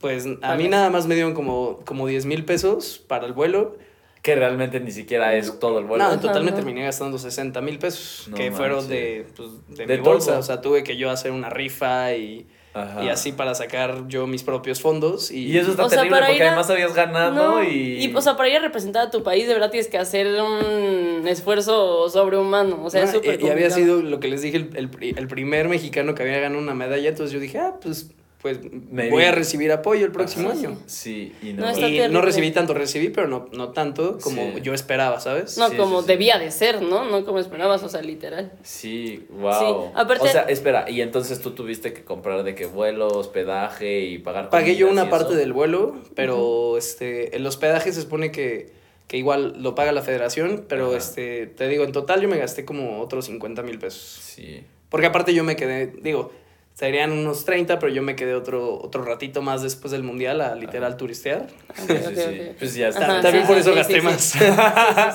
Pues 0.00 0.26
a 0.42 0.54
mí 0.56 0.66
nada 0.68 0.88
más 0.90 1.06
me 1.06 1.14
dieron 1.14 1.34
como, 1.34 1.80
como 1.84 2.06
10 2.06 2.24
mil 2.26 2.44
pesos 2.44 3.04
para 3.06 3.26
el 3.26 3.32
vuelo. 3.34 3.76
Que 4.22 4.34
realmente 4.34 4.80
ni 4.80 4.90
siquiera 4.92 5.34
es 5.36 5.58
todo 5.60 5.78
el 5.78 5.84
vuelo. 5.84 6.04
no, 6.04 6.14
en 6.14 6.20
total 6.20 6.42
me 6.44 6.52
terminé 6.52 6.82
gastando 6.82 7.18
60 7.18 7.60
mil 7.60 7.78
pesos, 7.78 8.28
No 8.30 8.36
que 8.36 8.50
fueron 8.50 8.78
manches. 8.78 8.88
de, 8.90 9.26
pues, 9.36 9.50
de, 9.68 9.84
De 9.86 9.98
mi 9.98 10.02
bolsa. 10.02 10.30
todo. 10.30 10.40
O 10.40 10.42
sea, 10.42 10.62
tuve 10.62 10.82
que 10.82 10.96
yo 10.96 11.10
hacer 11.10 11.30
una 11.32 11.50
rifa 11.50 12.14
y, 12.14 12.46
Ajá. 12.74 13.04
y 13.04 13.08
así 13.08 13.30
para 13.32 13.54
sacar 13.54 14.08
yo 14.08 14.26
mis 14.26 14.42
propios 14.42 14.80
fondos. 14.80 15.30
Y, 15.30 15.46
Y 15.52 15.58
eso 15.58 15.70
está 15.70 15.84
O 15.84 15.88
sea, 15.88 15.98
terrible 16.00 16.16
para 16.18 16.26
porque 16.28 16.42
a- 16.42 16.46
además 16.48 16.68
habías 16.70 16.92
ganado 16.94 17.32
No, 17.32 17.62
y... 17.62 18.12
o 18.14 18.20
sea, 18.20 18.36
para 18.36 18.48
ir 18.48 18.56
a 18.56 18.60
representar 18.60 19.06
a 19.06 19.10
tu 19.10 19.22
país, 19.22 19.46
de 19.46 19.54
verdad 19.54 19.70
tienes 19.70 19.88
que 19.88 19.96
hacer 19.98 20.26
un 20.42 21.26
esfuerzo 21.28 22.08
sobrehumano. 22.08 22.84
O 22.84 22.90
sea, 22.90 23.04
es 23.04 23.10
Ah, 23.10 23.12
súper 23.14 23.40
y, 23.40 23.46
y 23.46 23.50
había 23.50 23.70
sido 23.70 24.02
lo 24.02 24.18
que 24.20 24.28
les 24.28 24.42
dije, 24.42 24.56
el, 24.56 24.90
el 25.16 25.26
primer 25.28 25.68
mexicano 25.68 26.14
que 26.14 26.22
había 26.24 26.38
ganado 26.40 26.60
una 26.60 26.74
medalla. 26.74 27.08
Entonces 27.08 27.32
yo 27.32 27.38
dije, 27.40 27.58
ah, 27.58 27.74
pues, 27.80 28.10
pues 28.44 28.58
Maybe. 28.90 29.10
voy 29.10 29.24
a 29.24 29.32
recibir 29.32 29.72
apoyo 29.72 30.04
el 30.04 30.12
próximo 30.12 30.50
Ajá. 30.50 30.58
año. 30.58 30.78
Sí, 30.84 31.32
y 31.42 31.54
no. 31.54 31.72
No, 31.72 31.88
Y 31.88 32.08
no 32.10 32.20
recibí 32.20 32.50
tanto, 32.50 32.74
recibí, 32.74 33.08
pero 33.08 33.26
no, 33.26 33.48
no 33.52 33.70
tanto 33.70 34.18
como 34.18 34.52
Sí. 34.56 34.60
yo 34.60 34.74
esperaba, 34.74 35.18
¿sabes? 35.18 35.56
No, 35.56 35.70
Sí, 35.70 35.76
como 35.76 36.00
sí, 36.00 36.02
sí. 36.06 36.08
debía 36.12 36.38
de 36.38 36.50
ser, 36.50 36.82
¿no? 36.82 37.06
No 37.06 37.24
como 37.24 37.38
esperabas, 37.38 37.82
o 37.84 37.88
sea, 37.88 38.02
literal. 38.02 38.52
Sí, 38.62 39.24
wow. 39.30 39.52
Sí, 39.86 39.90
aparte- 39.94 40.24
O 40.28 40.30
sea, 40.30 40.42
espera, 40.42 40.90
y 40.90 41.00
entonces 41.00 41.40
tú 41.40 41.52
tuviste 41.52 41.94
que 41.94 42.04
comprar 42.04 42.42
de 42.42 42.54
qué 42.54 42.66
vuelo, 42.66 43.08
hospedaje 43.08 44.00
y 44.00 44.18
pagar 44.18 44.50
Pagué 44.50 44.76
yo 44.76 44.90
una 44.90 45.08
parte 45.08 45.28
eso? 45.30 45.36
del 45.38 45.54
vuelo, 45.54 45.96
pero 46.14 46.76
este 46.76 47.34
el 47.36 47.46
hospedaje 47.46 47.94
se 47.94 48.02
supone 48.02 48.30
que, 48.30 48.72
que 49.06 49.16
igual 49.16 49.54
lo 49.62 49.74
paga 49.74 49.92
la 49.92 50.02
federación, 50.02 50.66
pero 50.68 50.88
Ajá. 50.88 50.98
este 50.98 51.46
te 51.46 51.66
digo, 51.66 51.84
en 51.84 51.92
total 51.92 52.20
yo 52.20 52.28
me 52.28 52.36
gasté 52.36 52.66
como 52.66 53.00
otros 53.00 53.24
50 53.24 53.62
mil 53.62 53.78
pesos. 53.78 54.02
Sí. 54.22 54.64
Porque 54.90 55.06
aparte 55.06 55.32
yo 55.32 55.44
me 55.44 55.56
quedé, 55.56 55.86
digo, 56.02 56.30
serían 56.74 57.12
unos 57.12 57.44
30, 57.44 57.78
pero 57.78 57.92
yo 57.92 58.02
me 58.02 58.16
quedé 58.16 58.34
otro, 58.34 58.80
otro 58.82 59.04
ratito 59.04 59.42
más 59.42 59.62
después 59.62 59.92
del 59.92 60.02
mundial 60.02 60.40
a 60.40 60.56
literal 60.56 60.96
turistear. 60.96 61.42
Ok, 61.70 61.76
Sí, 61.86 61.92
ok, 61.92 61.98
sí, 62.08 62.14
sí. 62.16 62.22
ok. 62.50 62.56
Pues 62.58 62.74
ya 62.74 62.88
está. 62.88 63.04
Ajá, 63.04 63.20
También 63.20 63.44
sí, 63.44 63.52
por 63.52 63.56
sí, 63.56 63.60
eso 63.60 63.70
sí, 63.70 63.76
gasté 63.76 63.94
sí, 63.94 64.00
más. 64.00 64.20
sí. 64.20 64.38
Sí, 64.40 64.44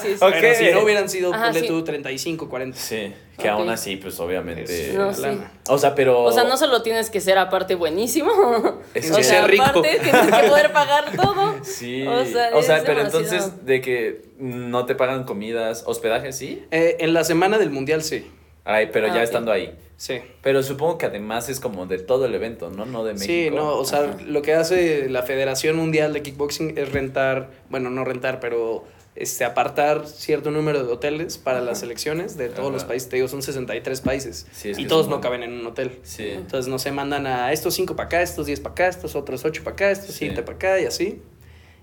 sí, 0.01 0.17
sí. 0.17 0.19
Ok. 0.25 0.31
Pero 0.39 0.55
si 0.55 0.71
no 0.71 0.83
hubieran 0.83 1.09
sido, 1.09 1.33
Ajá, 1.33 1.45
ponle 1.47 1.59
sí. 1.59 1.67
tú 1.67 1.83
35, 1.83 2.47
40. 2.49 2.77
Sí, 2.77 3.13
que 3.37 3.49
aún 3.49 3.69
así, 3.69 3.97
pues 3.97 4.17
obviamente. 4.21 4.93
No, 4.93 5.03
una 5.07 5.13
sí. 5.13 5.21
lana. 5.21 5.51
O 5.67 5.77
sea, 5.77 5.95
pero. 5.95 6.23
O 6.23 6.31
sea, 6.31 6.45
no 6.45 6.55
solo 6.55 6.81
tienes 6.81 7.09
que 7.09 7.19
ser 7.19 7.37
aparte 7.37 7.75
buenísimo, 7.75 8.31
Es 8.93 9.11
o 9.11 9.17
que 9.17 9.23
sea, 9.23 9.41
ser 9.41 9.51
rico. 9.51 9.63
aparte 9.65 9.99
tienes 10.01 10.27
que 10.27 10.47
poder 10.47 10.71
pagar 10.71 11.11
todo. 11.15 11.55
Sí. 11.63 12.07
O 12.07 12.25
sea, 12.25 12.51
O 12.53 12.61
sea, 12.63 12.83
pero 12.85 12.99
demasiado. 12.99 13.19
entonces, 13.25 13.65
de 13.65 13.81
que 13.81 14.21
no 14.37 14.85
te 14.85 14.95
pagan 14.95 15.25
comidas, 15.25 15.83
hospedaje, 15.85 16.31
sí. 16.31 16.63
Eh, 16.71 16.95
en 17.01 17.13
la 17.13 17.25
semana 17.25 17.57
del 17.57 17.69
mundial 17.69 18.01
sí, 18.01 18.25
Ay, 18.63 18.89
pero 18.93 19.07
Ah, 19.07 19.09
ya 19.09 19.17
ok. 19.17 19.23
estando 19.23 19.51
ahí. 19.51 19.73
Sí. 19.99 20.19
Pero 20.41 20.63
supongo 20.63 20.97
que 20.97 21.05
además 21.05 21.49
es 21.49 21.59
como 21.59 21.85
de 21.85 21.99
todo 21.99 22.25
el 22.25 22.33
evento, 22.33 22.69
¿no? 22.71 22.85
No 22.85 23.03
de 23.03 23.13
México. 23.13 23.27
Sí, 23.31 23.49
no, 23.53 23.75
o 23.75 23.83
sea, 23.85 24.05
Ajá. 24.05 24.17
lo 24.25 24.41
que 24.41 24.53
hace 24.53 25.09
la 25.09 25.21
Federación 25.23 25.75
Mundial 25.75 26.13
de 26.13 26.21
Kickboxing 26.23 26.77
es 26.77 26.91
rentar, 26.91 27.51
bueno, 27.69 27.89
no 27.89 28.03
rentar, 28.05 28.39
pero 28.39 28.85
este, 29.15 29.43
apartar 29.43 30.07
cierto 30.07 30.49
número 30.49 30.83
de 30.85 30.93
hoteles 30.93 31.37
para 31.37 31.59
las 31.59 31.79
selecciones 31.81 32.37
de 32.37 32.47
todos 32.47 32.71
los 32.71 32.83
Ajá. 32.83 32.89
países. 32.89 33.09
Te 33.09 33.17
digo, 33.17 33.27
son 33.27 33.41
63 33.41 33.99
países. 33.99 34.47
Sí, 34.53 34.71
y 34.77 34.85
todos 34.87 35.07
no 35.07 35.17
buen- 35.17 35.21
caben 35.21 35.43
en 35.43 35.53
un 35.59 35.65
hotel. 35.67 35.99
Sí. 36.03 36.29
Entonces, 36.29 36.69
no 36.69 36.79
se 36.79 36.91
mandan 36.93 37.27
a 37.27 37.51
estos 37.51 37.73
5 37.73 37.95
para 37.97 38.07
acá, 38.07 38.21
estos 38.21 38.45
10 38.45 38.61
para 38.61 38.71
acá, 38.73 38.87
estos 38.87 39.15
otros 39.15 39.43
8 39.43 39.61
para 39.65 39.73
acá, 39.73 39.91
estos 39.91 40.11
Sí. 40.15 40.19
7 40.27 40.41
para 40.43 40.55
acá 40.55 40.79
y 40.79 40.85
así. 40.85 41.21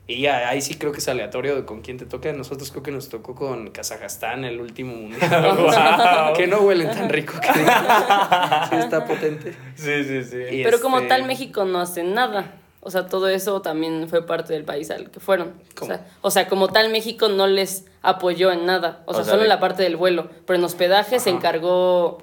Y 0.09 0.21
ya, 0.21 0.49
ahí 0.49 0.61
sí 0.61 0.75
creo 0.77 0.93
que 0.93 0.99
es 0.99 1.09
aleatorio 1.09 1.57
de 1.57 1.65
con 1.65 1.81
quién 1.81 1.99
te 1.99 2.07
toca. 2.07 2.33
Nosotros 2.33 2.71
creo 2.71 2.83
que 2.85 2.93
nos 2.93 3.09
tocó 3.09 3.35
con 3.35 3.71
Kazajstán 3.71 4.45
el 4.45 4.61
último 4.61 4.95
mundial. 4.95 5.21
Que 6.37 6.47
no 6.47 6.61
huelen 6.61 6.91
tan 6.91 7.09
rico 7.09 7.33
que. 7.41 7.49
Sí, 8.71 8.77
está 8.77 9.05
potente. 9.05 9.53
Sí, 9.75 10.05
sí, 10.05 10.23
sí. 10.25 10.37
Y 10.59 10.63
Pero 10.65 10.81
como 10.81 10.99
este- 10.99 11.09
tal, 11.09 11.25
México 11.25 11.65
no 11.65 11.81
hace 11.81 12.05
nada. 12.05 12.55
O 12.81 12.91
sea, 12.93 13.07
todo 13.07 13.29
eso 13.29 13.63
también 13.63 14.09
fue 14.09 14.25
parte 14.25 14.53
del 14.53 14.65
país 14.65 14.93
al 14.93 15.11
que 15.11 15.19
fueron. 15.19 15.55
O 15.81 15.87
sea, 15.87 16.07
o 16.21 16.31
sea, 16.31 16.47
como 16.47 16.69
tal, 16.69 16.91
México 16.93 17.29
no 17.29 17.49
les 17.49 17.85
apoyó 18.03 18.53
en 18.53 18.65
nada. 18.65 19.03
O 19.07 19.13
sea, 19.13 19.23
O 19.23 19.25
sea, 19.25 19.33
solo 19.33 19.43
en 19.43 19.49
de- 19.49 19.55
la 19.55 19.59
parte 19.61 19.83
del 19.83 19.97
vuelo. 19.97 20.29
Pero 20.47 20.57
en 20.57 20.65
hospedaje 20.65 21.19
se 21.19 21.31
encargó 21.31 22.19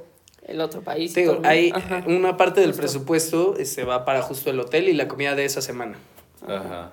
el 0.48 0.62
otro 0.62 0.82
país. 0.82 1.14
digo, 1.16 1.34
todo. 1.38 1.48
hay 1.50 1.72
Ajá. 1.76 2.04
una 2.08 2.38
parte 2.38 2.62
del 2.62 2.70
Justo. 2.70 2.82
presupuesto 2.82 3.56
este, 3.58 3.84
va 3.84 4.06
para 4.06 4.22
justo 4.22 4.50
el 4.52 4.60
hotel 4.62 4.88
y 4.88 4.94
la 4.94 5.10
comida 5.10 5.36
de 5.36 5.44
esa 5.44 5.62
semana. 5.62 5.98
Ajá. 6.48 6.92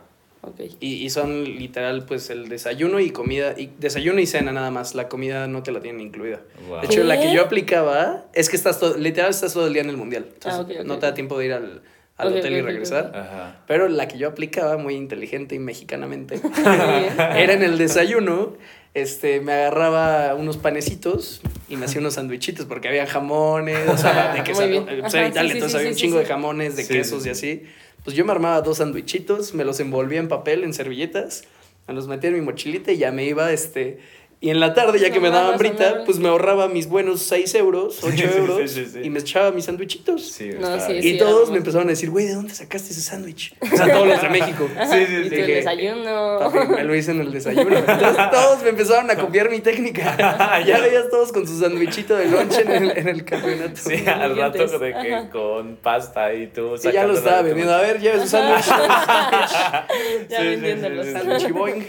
Y, 0.80 0.94
y 1.04 1.10
son 1.10 1.44
literal, 1.44 2.04
pues, 2.06 2.30
el 2.30 2.48
desayuno 2.48 2.98
y 2.98 3.10
comida, 3.10 3.54
y 3.58 3.70
desayuno 3.78 4.20
y 4.20 4.26
cena 4.26 4.52
nada 4.52 4.70
más. 4.70 4.94
La 4.94 5.08
comida 5.08 5.46
no 5.46 5.62
te 5.62 5.70
la 5.70 5.80
tienen 5.80 6.00
incluida. 6.00 6.40
Wow. 6.68 6.80
De 6.80 6.86
hecho, 6.86 7.04
la 7.04 7.20
que 7.20 7.32
yo 7.32 7.42
aplicaba 7.42 8.24
es 8.32 8.48
que 8.48 8.56
estás 8.56 8.80
todo, 8.80 8.96
literal 8.96 9.30
estás 9.30 9.52
todo 9.52 9.66
el 9.66 9.72
día 9.74 9.82
en 9.82 9.90
el 9.90 9.96
mundial. 9.96 10.24
Entonces, 10.32 10.60
Ah, 10.60 10.80
ok, 10.80 10.86
no 10.86 10.98
te 10.98 11.06
da 11.06 11.14
tiempo 11.14 11.38
de 11.38 11.46
ir 11.46 11.52
al, 11.52 11.82
al 12.16 12.28
hotel 12.36 12.54
y 12.54 12.60
regresar. 12.62 13.12
Ajá. 13.14 13.60
Pero 13.66 13.88
la 13.88 14.08
que 14.08 14.16
yo 14.18 14.28
aplicaba, 14.28 14.76
muy 14.78 14.94
inteligente 14.94 15.54
y 15.54 15.58
mexicanamente, 15.58 16.40
era 17.18 17.52
en 17.52 17.62
el 17.62 17.76
desayuno. 17.78 18.54
Este, 18.92 19.40
me 19.40 19.52
agarraba 19.52 20.34
unos 20.34 20.56
panecitos 20.56 21.42
y 21.68 21.76
me 21.76 21.84
hacía 21.84 22.00
unos 22.00 22.14
sandwichitos 22.14 22.66
porque 22.66 22.88
había 22.88 23.06
jamones, 23.06 23.88
o 23.88 23.96
sea, 23.96 24.34
de 24.34 24.42
queso. 24.42 24.62
Ajá, 24.64 25.28
y 25.28 25.30
tal, 25.30 25.46
sí, 25.46 25.52
sí, 25.52 25.58
entonces 25.58 25.70
sí, 25.70 25.76
había 25.76 25.80
sí, 25.80 25.86
un 25.88 25.94
sí, 25.94 26.00
chingo 26.00 26.16
sí. 26.16 26.22
de 26.24 26.28
jamones, 26.28 26.76
de 26.76 26.82
Sí, 26.82 26.92
quesos 26.94 27.22
sí, 27.22 27.28
y 27.28 27.32
así. 27.32 27.62
Pues 28.04 28.16
yo 28.16 28.24
me 28.24 28.32
armaba 28.32 28.62
dos 28.62 28.78
sandwichitos, 28.78 29.54
me 29.54 29.64
los 29.64 29.78
envolvía 29.80 30.20
en 30.20 30.28
papel, 30.28 30.64
en 30.64 30.72
servilletas, 30.72 31.44
me 31.86 31.94
los 31.94 32.08
metía 32.08 32.30
en 32.30 32.36
mi 32.36 32.40
mochilita 32.40 32.92
y 32.92 32.98
ya 32.98 33.12
me 33.12 33.24
iba, 33.24 33.52
este... 33.52 34.00
Y 34.42 34.48
en 34.48 34.58
la 34.58 34.72
tarde, 34.72 34.98
ya 34.98 35.10
que 35.10 35.20
me 35.20 35.28
daban 35.28 35.58
brita, 35.58 36.04
pues 36.06 36.18
me 36.18 36.28
ahorraba 36.28 36.66
mis 36.66 36.88
buenos 36.88 37.20
6 37.24 37.54
euros, 37.56 37.98
8 38.02 38.10
Sí, 38.10 38.16
sí, 38.22 38.38
euros, 38.38 38.70
sí, 38.70 38.86
sí. 38.86 39.00
y 39.02 39.10
me 39.10 39.18
echaba 39.18 39.50
mis 39.50 39.66
sandwichitos. 39.66 40.22
Sí, 40.32 40.48
No. 40.58 40.76
Y 40.90 41.02
sí, 41.02 41.18
todos 41.18 41.50
me 41.50 41.58
empezaron 41.58 41.88
a 41.88 41.90
decir, 41.90 42.08
güey, 42.08 42.24
¿de 42.24 42.34
dónde 42.36 42.54
sacaste 42.54 42.92
ese 42.92 43.02
sándwich? 43.02 43.54
O 43.72 43.76
sea, 43.76 43.92
todos 43.92 44.06
los 44.08 44.22
de 44.22 44.28
México. 44.30 44.66
Sí, 44.90 44.96
sí, 45.06 45.12
y 45.14 45.24
sí. 45.24 45.28
tu 45.28 45.34
el 45.34 45.46
Dije, 45.46 45.54
desayuno. 45.56 46.38
Papi, 46.38 46.58
me 46.74 46.84
lo 46.84 46.94
hice 46.94 47.10
en 47.10 47.20
el 47.20 47.32
desayuno. 47.32 47.76
Entonces 47.76 48.30
todos 48.32 48.62
me 48.62 48.70
empezaron 48.70 49.10
a 49.10 49.16
copiar 49.16 49.50
mi 49.50 49.60
técnica. 49.60 50.60
Ya 50.66 50.80
veías 50.80 51.10
todos 51.10 51.32
con 51.32 51.46
su 51.46 51.58
sandwichito 51.60 52.16
de 52.16 52.26
lonche 52.30 52.62
en 52.62 52.70
el, 52.70 52.96
en 52.96 53.08
el 53.08 53.24
campeonato. 53.26 53.76
Sí, 53.76 54.04
al 54.06 54.36
rato 54.38 54.78
de 54.78 54.92
que 54.94 55.28
con 55.30 55.76
pasta 55.76 56.32
y 56.32 56.46
tú 56.46 56.76
Y 56.82 56.92
ya 56.92 57.06
lo 57.06 57.12
estaba 57.12 57.42
vendiendo. 57.42 57.74
A 57.74 57.80
ver, 57.82 58.00
lleve 58.00 58.20
su 58.22 58.28
sándwich. 58.28 58.64
ya 58.66 59.86
Sí, 60.28 60.36
sí, 60.36 60.42
vendiéndolos. 60.46 61.06
sí, 61.06 61.12
sí, 61.12 61.18
Sándwich 61.18 61.48
y 61.48 61.52
boing. 61.52 61.86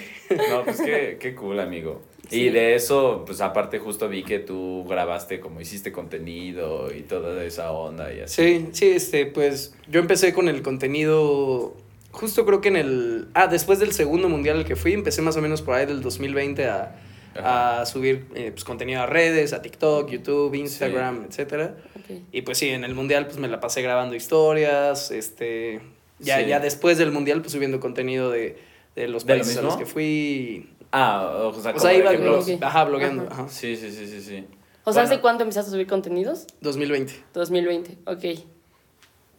No, 0.49 0.64
pues 0.66 0.82
qué, 0.82 1.18
qué 1.20 1.34
cool, 1.36 1.60
amigo. 1.60 2.02
Sí. 2.32 2.43
Y 2.45 2.49
de 2.49 2.75
eso, 2.75 3.23
pues 3.25 3.41
aparte 3.41 3.77
justo 3.77 4.07
vi 4.09 4.23
que 4.23 4.39
tú 4.39 4.86
grabaste 4.88 5.39
como 5.39 5.59
hiciste 5.61 5.91
contenido 5.91 6.91
y 6.93 7.01
toda 7.01 7.43
esa 7.43 7.71
onda 7.71 8.13
y 8.13 8.21
así. 8.21 8.41
Sí, 8.41 8.69
sí, 8.71 8.88
este, 8.91 9.25
pues 9.25 9.75
yo 9.89 9.99
empecé 9.99 10.34
con 10.34 10.47
el 10.47 10.61
contenido. 10.61 11.75
Justo 12.11 12.45
creo 12.45 12.61
que 12.61 12.69
en 12.69 12.77
el. 12.77 13.27
Ah, 13.34 13.47
después 13.47 13.79
del 13.79 13.91
segundo 13.93 14.29
mundial 14.29 14.57
al 14.59 14.65
que 14.65 14.75
fui, 14.75 14.93
empecé 14.93 15.21
más 15.21 15.36
o 15.38 15.41
menos 15.41 15.61
por 15.61 15.75
ahí 15.75 15.86
del 15.86 16.01
2020 16.01 16.65
a, 16.65 16.95
a 17.36 17.86
subir 17.86 18.25
eh, 18.36 18.51
pues, 18.51 18.63
contenido 18.63 19.01
a 19.01 19.05
redes, 19.05 19.53
a 19.53 19.61
TikTok, 19.61 20.09
YouTube, 20.09 20.53
Instagram, 20.55 21.25
etcétera. 21.29 21.75
Ok. 21.97 22.17
Y 22.32 22.41
pues 22.43 22.57
sí, 22.57 22.69
en 22.69 22.84
el 22.84 22.95
mundial 22.95 23.25
pues 23.25 23.38
me 23.38 23.47
la 23.47 23.59
pasé 23.59 23.82
grabando 23.82 24.15
historias, 24.15 25.11
este, 25.11 25.79
ya, 26.19 26.39
Sí. 26.39 26.47
ya 26.47 26.59
después 26.59 26.97
del 26.97 27.11
mundial 27.11 27.41
pues 27.41 27.53
subiendo 27.53 27.79
contenido 27.79 28.29
de, 28.32 28.57
de 28.95 29.07
los 29.07 29.25
¿De 29.25 29.34
lo 29.34 29.39
países 29.39 29.57
a 29.57 29.61
los 29.61 29.77
que 29.77 29.86
fui. 29.86 30.69
Ah, 30.92 31.32
o 31.46 31.54
sea, 31.54 31.74
O 31.76 31.80
sea, 31.80 31.94
iba, 31.94 32.12
que 32.12 32.18
blog. 32.18 32.44
blogs. 32.44 32.50
Ok. 32.58 32.64
ajá, 32.64 32.84
blogueando, 32.84 33.24
Ajá. 33.24 33.44
ajá. 33.44 33.50
Sí, 33.50 33.76
sí, 33.76 33.92
sí, 33.92 34.08
sí, 34.08 34.22
sí. 34.22 34.48
O 34.84 34.92
sea, 34.94 35.04
Bueno, 35.04 35.14
¿hace 35.14 35.22
cuánto 35.22 35.44
empezaste 35.44 35.70
a 35.70 35.72
subir 35.74 35.88
contenidos? 35.88 36.48
2020. 36.62 37.14
2020. 37.34 37.98
Ok. 38.06 38.26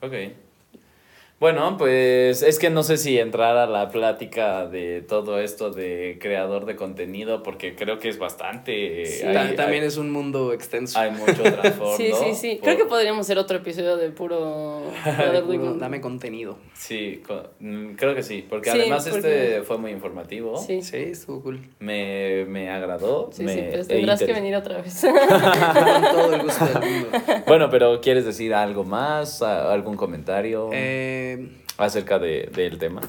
Ok. 0.03 0.13
Bueno, 1.43 1.77
pues 1.77 2.43
es 2.45 2.61
que 2.61 2.71
no 2.71 2.85
sé 2.85 2.97
si 2.99 3.19
entrar 3.19 3.57
a 3.57 3.67
la 3.67 3.89
plática 3.89 4.65
de 4.69 5.03
todo 5.03 5.41
esto 5.41 5.71
de 5.73 6.17
creador 6.21 6.67
de 6.67 6.77
contenido, 6.77 7.43
porque 7.43 7.75
creo 7.75 7.99
que 7.99 8.09
es 8.09 8.17
bastante. 8.17 9.05
Sí. 9.07 9.27
hay- 9.27 9.35
Ta- 9.35 9.43
hay- 9.49 9.57
También 9.57 9.83
es 9.83 9.97
un 9.97 10.13
mundo 10.13 10.53
extenso. 10.53 10.97
Hay 11.01 11.11
mucho 11.11 11.43
trasfondo. 11.43 11.97
Sí, 11.97 12.13
sí, 12.15 12.35
sí. 12.37 12.55
por- 12.55 12.63
Creo 12.67 12.77
que 12.77 12.85
podríamos 12.85 13.27
hacer 13.27 13.39
otro 13.39 13.57
episodio 13.57 13.97
de 13.97 14.11
puro. 14.11 14.83
de 15.05 15.59
dame 15.81 16.01
contenido. 16.01 16.59
Sí, 16.75 17.21
co- 17.27 17.43
mm, 17.59 17.95
creo 17.97 18.15
que 18.15 18.23
sí, 18.23 18.47
porque 18.49 18.71
Sí, 18.71 18.79
además 18.79 19.09
porque- 19.11 19.47
este 19.55 19.63
fue 19.63 19.79
muy 19.79 19.91
informativo. 19.91 20.57
Sí. 20.59 20.81
Sí, 20.81 20.97
estuvo 20.97 21.43
cool. 21.43 21.59
Me, 21.81 22.45
me 22.47 22.71
agradó. 22.71 23.31
Sí, 23.33 23.43
me, 23.43 23.53
sí, 23.53 23.61
pero 23.69 23.83
e 23.83 23.87
tendrás 23.87 24.23
que 24.23 24.33
venir 24.33 24.55
otra 24.55 24.81
vez. 24.81 25.01
Con 25.05 26.03
todo 26.13 26.35
el 26.35 26.43
gusto 26.43 26.67
del 26.67 26.89
mundo. 26.89 27.09
Bueno, 27.49 27.69
pero 27.69 28.01
¿quieres 28.01 28.25
decir 28.25 28.55
algo 28.55 28.85
más? 28.85 29.43
¿A- 29.43 29.73
¿Algún 29.73 29.97
comentario 29.97 30.71
Eh, 30.73 31.31
acerca 31.79 32.19
de, 32.19 32.49
del 32.55 32.79
tema? 32.79 33.01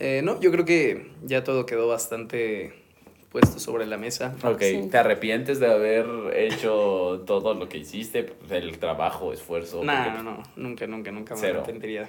eh, 0.00 0.20
no, 0.24 0.40
yo 0.40 0.50
creo 0.50 0.64
que 0.64 1.12
ya 1.22 1.44
todo 1.44 1.66
quedó 1.66 1.86
bastante 1.88 2.72
puesto 3.30 3.58
sobre 3.58 3.86
la 3.86 3.96
mesa. 3.96 4.34
Ok, 4.44 4.60
Sí. 4.62 4.88
¿te 4.90 4.98
arrepientes 4.98 5.58
de 5.60 5.66
haber 5.72 6.06
hecho 6.36 7.22
todo 7.26 7.54
lo 7.54 7.68
que 7.68 7.78
hiciste? 7.78 8.32
El 8.50 8.78
trabajo, 8.78 9.32
esfuerzo. 9.32 9.82
No, 9.84 9.92
Porque- 9.92 10.10
no, 10.10 10.22
no, 10.22 10.42
nunca, 10.56 10.86
nunca, 10.86 11.10
nunca 11.10 11.34
me 11.34 11.40
Cero. 11.40 11.58
arrepentiría. 11.62 12.08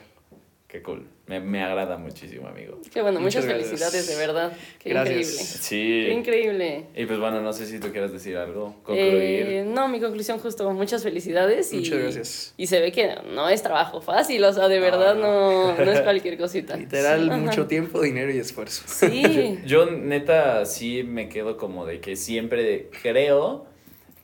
Qué 0.68 0.82
cool. 0.82 1.07
Me, 1.28 1.39
me 1.39 1.63
agrada 1.63 1.97
muchísimo, 1.97 2.47
amigo. 2.47 2.80
Qué 2.91 3.01
bueno, 3.01 3.20
muchas, 3.20 3.45
felicidades, 3.45 4.07
de 4.07 4.16
verdad. 4.16 4.51
Qué 4.80 4.89
Gracias. 4.89 5.18
increíble. 5.18 5.43
Sí. 5.43 6.03
Qué 6.07 6.13
increíble. 6.13 6.86
Y 6.95 7.05
pues 7.05 7.20
bueno, 7.20 7.39
no 7.41 7.53
sé 7.53 7.68
si 7.68 7.80
tú 7.80 7.91
quieras 7.91 8.11
decir 8.11 8.36
algo, 8.36 8.76
concluir. 8.84 9.45
Eh, 9.47 9.66
no, 9.66 9.88
mi 9.88 9.99
conclusión 9.99 10.39
justo, 10.39 10.70
muchas 10.72 11.03
felicidades. 11.03 11.72
Y, 11.72 11.78
Muchas 11.78 11.99
gracias. 11.99 12.53
Y 12.57 12.68
se 12.68 12.80
ve 12.80 12.91
que 12.91 13.16
no 13.34 13.47
es 13.47 13.61
trabajo 13.61 14.01
fácil, 14.01 14.43
o 14.43 14.53
sea, 14.53 14.68
de 14.68 14.80
verdad 14.80 15.16
no, 15.16 15.76
no 15.78 15.91
es 15.91 16.01
cualquier 16.01 16.38
cosita. 16.38 16.76
Literal, 16.76 17.30
mucho 17.39 17.68
tiempo, 17.68 18.01
dinero 18.01 18.32
y 18.32 18.39
esfuerzo. 18.39 18.84
Sí. 18.88 19.59
Yo 19.66 19.86
neta 19.86 20.66
sí 20.66 21.03
me 21.03 21.30
quedo 21.30 21.57
como 21.57 21.86
de 21.86 22.01
que 22.01 22.16
siempre 22.16 22.89
creo 23.01 23.66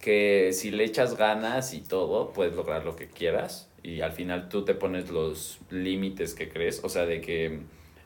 que 0.02 0.52
si 0.54 0.72
le 0.72 0.84
echas 0.84 1.16
ganas 1.16 1.74
y 1.74 1.82
todo, 1.82 2.34
puedes 2.34 2.56
lograr 2.56 2.84
lo 2.84 2.96
que 2.96 3.08
quieras 3.08 3.71
y 3.84 4.02
al 4.02 4.12
final 4.12 4.50
tú 4.50 4.64
te 4.66 4.74
pones 4.76 5.10
los 5.10 5.60
límites 5.70 6.34
que 6.34 6.50
crees, 6.50 6.82
o 6.84 6.90
sea, 6.90 7.06
de 7.06 7.22
que 7.22 7.60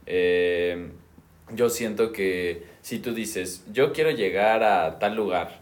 eh, 0.06 0.90
yo 1.54 1.70
siento 1.70 2.12
que 2.12 2.64
si 2.82 3.00
tú 3.00 3.14
dices, 3.14 3.64
yo 3.72 3.92
quiero 3.94 4.12
llegar 4.12 4.64
a 4.64 5.00
tal 5.00 5.16
lugar 5.16 5.60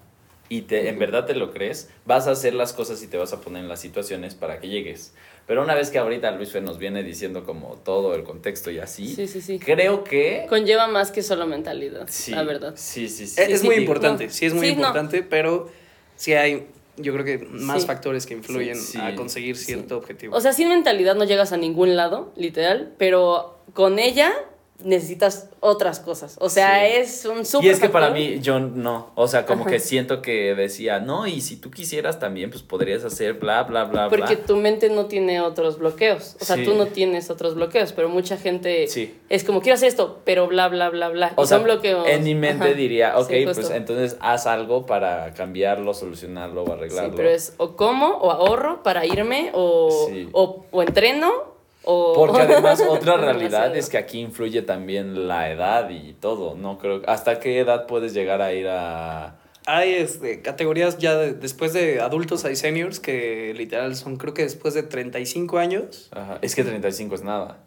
y 0.49 0.61
te, 0.63 0.89
en 0.89 0.99
verdad 0.99 1.25
te 1.25 1.33
lo 1.35 1.51
crees, 1.51 1.89
vas 2.05 2.27
a 2.27 2.31
hacer 2.31 2.53
las 2.53 2.73
cosas 2.73 3.01
y 3.03 3.07
te 3.07 3.17
vas 3.17 3.33
a 3.33 3.41
poner 3.41 3.63
en 3.63 3.69
las 3.69 3.79
situaciones 3.81 4.35
para 4.35 4.59
que 4.59 4.67
llegues. 4.67 5.13
Pero 5.47 5.61
una 5.61 5.75
vez 5.75 5.89
que 5.89 5.97
ahorita 5.97 6.31
Luis 6.31 6.51
Fe 6.51 6.61
nos 6.61 6.77
viene 6.77 7.03
diciendo 7.03 7.43
como 7.43 7.75
todo 7.83 8.15
el 8.15 8.23
contexto 8.23 8.71
y 8.71 8.79
así, 8.79 9.13
Sí, 9.13 9.27
sí, 9.27 9.41
sí. 9.41 9.59
creo 9.59 10.03
que... 10.05 10.45
Conlleva 10.47 10.87
más 10.87 11.11
que 11.11 11.21
solo 11.21 11.47
mentalidad, 11.47 12.07
Sí, 12.09 12.31
la 12.31 12.43
verdad. 12.43 12.73
Sí, 12.77 13.09
sí, 13.09 13.27
sí. 13.27 13.41
Es, 13.41 13.49
es 13.49 13.59
sí, 13.61 13.65
muy 13.65 13.75
digo, 13.75 13.83
importante, 13.85 14.25
no. 14.27 14.31
sí 14.31 14.45
es 14.45 14.53
muy 14.53 14.67
Sí, 14.67 14.73
no. 14.75 14.79
importante, 14.81 15.23
pero 15.23 15.69
sí 16.15 16.33
hay, 16.33 16.67
yo 16.97 17.13
creo 17.13 17.25
que 17.25 17.39
más 17.45 17.81
Sí. 17.81 17.87
factores 17.87 18.25
que 18.25 18.33
influyen 18.33 18.75
Sí, 18.75 18.97
a 18.99 19.15
conseguir 19.15 19.55
cierto 19.57 19.97
objetivo. 19.97 20.35
O 20.35 20.41
sea, 20.41 20.53
sin 20.53 20.69
mentalidad 20.69 21.15
no 21.15 21.23
llegas 21.25 21.51
a 21.51 21.57
ningún 21.57 21.95
lado, 21.95 22.31
literal, 22.35 22.93
pero 22.97 23.59
con 23.73 23.97
ella 23.99 24.31
necesitas 24.83 25.49
otras 25.59 25.99
cosas. 25.99 26.37
O 26.39 26.49
sea, 26.49 26.81
Sí. 26.87 26.93
es 26.97 27.25
un 27.25 27.45
súper 27.45 27.67
Y 27.67 27.69
es 27.71 27.79
que 27.79 27.89
para 27.89 28.09
mí, 28.09 28.39
yo 28.41 28.59
no. 28.59 29.11
O 29.15 29.27
sea, 29.27 29.45
como 29.45 29.61
Ajá. 29.61 29.71
que 29.71 29.79
siento 29.79 30.21
que 30.21 30.53
decía, 30.55 30.99
no, 30.99 31.25
y 31.27 31.41
si 31.41 31.55
tú 31.57 31.71
quisieras 31.71 32.19
también, 32.19 32.49
pues 32.49 32.63
podrías 32.63 33.03
hacer 33.03 33.33
bla, 33.33 33.63
bla, 33.63 33.85
bla, 33.85 34.09
Porque 34.09 34.35
bla. 34.35 34.45
tu 34.45 34.55
mente 34.57 34.89
no 34.89 35.05
tiene 35.05 35.41
otros 35.41 35.79
bloqueos. 35.79 36.35
O 36.41 36.45
sea, 36.45 36.57
Sí. 36.57 36.63
tú 36.65 36.73
no 36.75 36.87
tienes 36.87 37.29
otros 37.29 37.55
bloqueos, 37.55 37.93
pero 37.93 38.09
mucha 38.09 38.37
gente 38.37 38.87
Sí. 38.87 39.15
es 39.29 39.43
como, 39.43 39.61
quiero 39.61 39.75
hacer 39.75 39.87
esto, 39.89 40.19
pero 40.25 40.47
bla, 40.47 40.67
bla, 40.69 40.89
bla, 40.89 41.09
bla. 41.09 41.33
O 41.35 41.43
y 41.43 41.47
sea, 41.47 41.57
son 41.57 41.63
bloqueos. 41.65 42.07
en 42.07 42.23
mi 42.23 42.35
mente 42.35 42.65
Ajá. 42.65 42.73
diría, 42.73 43.17
ok, 43.17 43.29
Sí, 43.29 43.41
pues 43.45 43.57
justo. 43.57 43.73
entonces 43.73 44.17
haz 44.19 44.45
algo 44.47 44.85
para 44.85 45.33
cambiarlo, 45.33 45.93
solucionarlo 45.93 46.63
o 46.63 46.65
Sí, 46.67 46.71
arreglarlo. 46.73 47.15
pero 47.15 47.29
es 47.29 47.53
o 47.57 47.75
como, 47.75 48.07
o 48.07 48.31
ahorro 48.31 48.83
para 48.83 49.05
irme, 49.05 49.51
o, 49.53 50.07
Sí. 50.09 50.27
o, 50.33 50.65
o 50.71 50.81
entreno, 50.83 51.52
o... 51.83 52.13
Porque 52.13 52.41
además 52.43 52.81
otra 52.87 53.17
realidad 53.17 53.75
es 53.75 53.89
que 53.89 53.97
aquí 53.97 54.19
influye 54.19 54.61
también 54.61 55.27
la 55.27 55.51
edad 55.51 55.89
y 55.89 56.13
todo. 56.13 56.55
No 56.55 56.77
creo. 56.77 57.01
¿Hasta 57.07 57.39
qué 57.39 57.59
edad 57.59 57.85
puedes 57.87 58.13
llegar 58.13 58.41
a 58.41 58.53
ir 58.53 58.67
a 58.69 59.35
Hay 59.65 59.93
este, 59.93 60.41
categorías 60.41 60.97
ya 60.97 61.15
de- 61.15 61.33
después 61.33 61.73
de 61.73 62.01
adultos 62.01 62.45
hay 62.45 62.55
seniors 62.55 62.99
que 62.99 63.53
literal 63.55 63.95
son 63.95 64.17
creo 64.17 64.33
que 64.33 64.43
después 64.43 64.73
de 64.73 64.83
35 64.83 65.57
años. 65.57 66.09
Ajá, 66.11 66.39
Es 66.41 66.55
que 66.55 66.63
35 66.63 67.15
es 67.15 67.23
nada. 67.23 67.59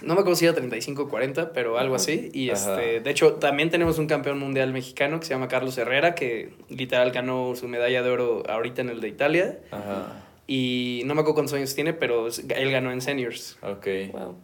No 0.00 0.14
me 0.14 0.20
acuerdo 0.20 0.36
si 0.36 0.46
era 0.46 0.54
35 0.54 1.02
o 1.02 1.08
40, 1.10 1.52
pero 1.52 1.78
algo 1.78 1.94
así. 1.94 2.30
Y 2.32 2.48
Ajá. 2.48 2.72
este, 2.80 3.00
de 3.00 3.10
hecho, 3.10 3.34
también 3.34 3.68
tenemos 3.68 3.98
un 3.98 4.06
campeón 4.06 4.38
mundial 4.38 4.72
mexicano 4.72 5.20
que 5.20 5.26
se 5.26 5.34
llama 5.34 5.48
Carlos 5.48 5.76
Herrera, 5.76 6.14
que 6.14 6.54
literal 6.70 7.10
ganó 7.10 7.54
su 7.54 7.68
medalla 7.68 8.02
de 8.02 8.08
oro 8.08 8.42
ahorita 8.48 8.80
en 8.80 8.88
el 8.88 9.02
de 9.02 9.08
Italia. 9.08 9.58
Ajá. 9.70 10.24
Y 10.50 11.02
no 11.04 11.14
me 11.14 11.20
acuerdo 11.20 11.34
cuántos 11.34 11.54
años 11.54 11.74
tiene, 11.74 11.92
pero 11.92 12.26
él 12.26 12.70
ganó 12.72 12.90
en 12.90 13.00
seniors. 13.02 13.56
Ok. 13.62 13.86
Wow. 14.12 14.34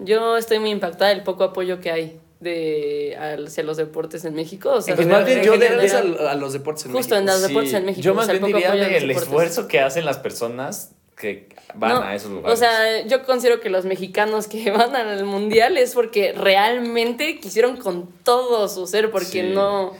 Yo 0.00 0.36
estoy 0.36 0.58
muy 0.58 0.70
impactada 0.70 1.10
del 1.10 1.22
poco 1.22 1.44
apoyo 1.44 1.80
que 1.80 1.90
hay 1.92 2.18
de 2.40 3.16
hacia 3.46 3.62
los 3.62 3.76
deportes 3.76 4.24
en 4.24 4.34
México. 4.34 4.70
O 4.72 4.80
sea, 4.80 4.96
Pues 4.96 5.06
más 5.06 5.24
bien 5.24 5.38
en 5.40 5.44
yo 5.44 5.56
de, 5.58 5.68
a, 5.68 6.30
a 6.32 6.34
los 6.34 6.52
deportes 6.54 6.86
en 6.86 6.92
Justo 6.92 7.14
en 7.16 7.24
México. 7.26 7.38
los 7.40 7.48
deportes 7.48 7.70
Sí, 7.70 7.76
en 7.76 7.84
México. 7.86 8.02
Yo 8.02 8.12
o 8.12 8.14
más 8.14 8.26
sea, 8.26 8.34
bien 8.38 8.46
diría 8.46 8.70
del 8.72 8.88
deportes. 9.08 9.16
esfuerzo 9.22 9.68
que 9.68 9.80
hacen 9.80 10.04
las 10.06 10.18
personas 10.18 10.92
que 11.16 11.48
van 11.74 11.90
No, 11.94 12.02
a 12.02 12.14
esos 12.14 12.30
lugares. 12.30 12.52
O 12.52 12.56
sea, 12.56 13.06
yo 13.06 13.22
considero 13.24 13.60
que 13.60 13.68
los 13.70 13.84
mexicanos 13.84 14.48
que 14.48 14.70
van 14.72 14.96
al 14.96 15.24
mundial 15.24 15.76
es 15.76 15.92
porque 15.94 16.32
realmente 16.32 17.38
quisieron 17.38 17.76
con 17.76 18.08
todo 18.24 18.66
su 18.68 18.86
ser, 18.86 19.10
porque 19.10 19.42
Sí. 19.42 19.52
no. 19.54 19.92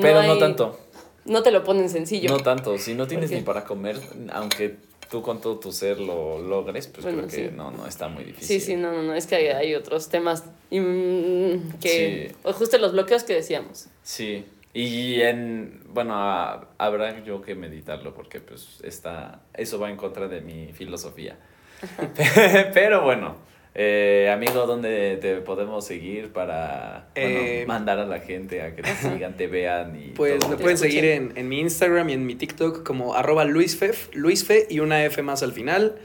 pero 0.00 0.22
no 0.22 0.36
tanto. 0.38 0.78
No 1.24 1.42
te 1.42 1.50
lo 1.50 1.64
ponen 1.64 1.88
sencillo. 1.90 2.30
No 2.30 2.38
tanto. 2.38 2.78
Si 2.78 2.94
no 2.94 3.06
tienes 3.06 3.30
ni 3.30 3.40
para 3.40 3.64
comer, 3.64 3.98
aunque 4.32 4.76
tú 5.10 5.22
con 5.22 5.40
todo 5.40 5.58
tu 5.58 5.72
ser 5.72 5.98
lo 5.98 6.38
logres, 6.38 6.86
pues 6.86 7.02
Bueno, 7.04 7.26
creo 7.26 7.50
que 7.50 7.56
no, 7.56 7.70
no 7.70 7.86
está 7.86 8.08
muy 8.08 8.24
difícil. 8.24 8.60
Sí, 8.60 8.64
sí, 8.64 8.76
no, 8.76 8.92
no, 8.92 9.02
no, 9.02 9.14
es 9.14 9.26
que 9.26 9.34
hay, 9.36 9.46
hay 9.48 9.74
otros 9.74 10.08
temas 10.08 10.44
mm, 10.70 11.78
que... 11.80 12.28
Sí. 12.30 12.36
O 12.44 12.52
justo 12.52 12.78
los 12.78 12.92
bloqueos 12.92 13.24
que 13.24 13.34
decíamos. 13.34 13.88
Sí. 14.02 14.44
Y 14.72 15.20
en, 15.22 15.82
bueno, 15.92 16.14
a- 16.14 16.68
habrá 16.78 17.24
yo 17.24 17.42
que 17.42 17.56
meditarlo 17.56 18.14
porque 18.14 18.40
pues 18.40 18.78
está, 18.84 19.40
eso 19.54 19.80
va 19.80 19.90
en 19.90 19.96
contra 19.96 20.28
de 20.28 20.40
mi 20.42 20.72
filosofía. 20.72 21.36
Pero 22.74 23.02
bueno, 23.02 23.36
eh, 23.74 24.28
amigo, 24.32 24.66
¿dónde 24.66 25.16
te 25.18 25.36
podemos 25.36 25.86
seguir 25.86 26.32
para 26.32 27.08
bueno, 27.14 27.28
Eh, 27.40 27.64
mandar 27.66 27.98
a 28.00 28.04
la 28.06 28.18
gente 28.20 28.62
a 28.62 28.74
que 28.74 28.82
te 28.82 28.94
sigan, 28.96 29.36
te 29.36 29.46
vean 29.46 29.96
y 29.96 30.08
Pues 30.10 30.38
todo? 30.40 30.50
me 30.50 30.56
pueden 30.56 30.76
seguir 30.78 31.04
en, 31.04 31.32
en 31.36 31.48
mi 31.48 31.60
Instagram 31.60 32.08
y 32.10 32.12
en 32.14 32.26
mi 32.26 32.34
TikTok 32.34 32.82
como 32.84 33.14
arroba 33.14 33.44
luisfef, 33.44 34.08
luisfe 34.14 34.66
y 34.68 34.80
una 34.80 35.04
F 35.04 35.22
más 35.22 35.42
al 35.42 35.52
final. 35.52 35.96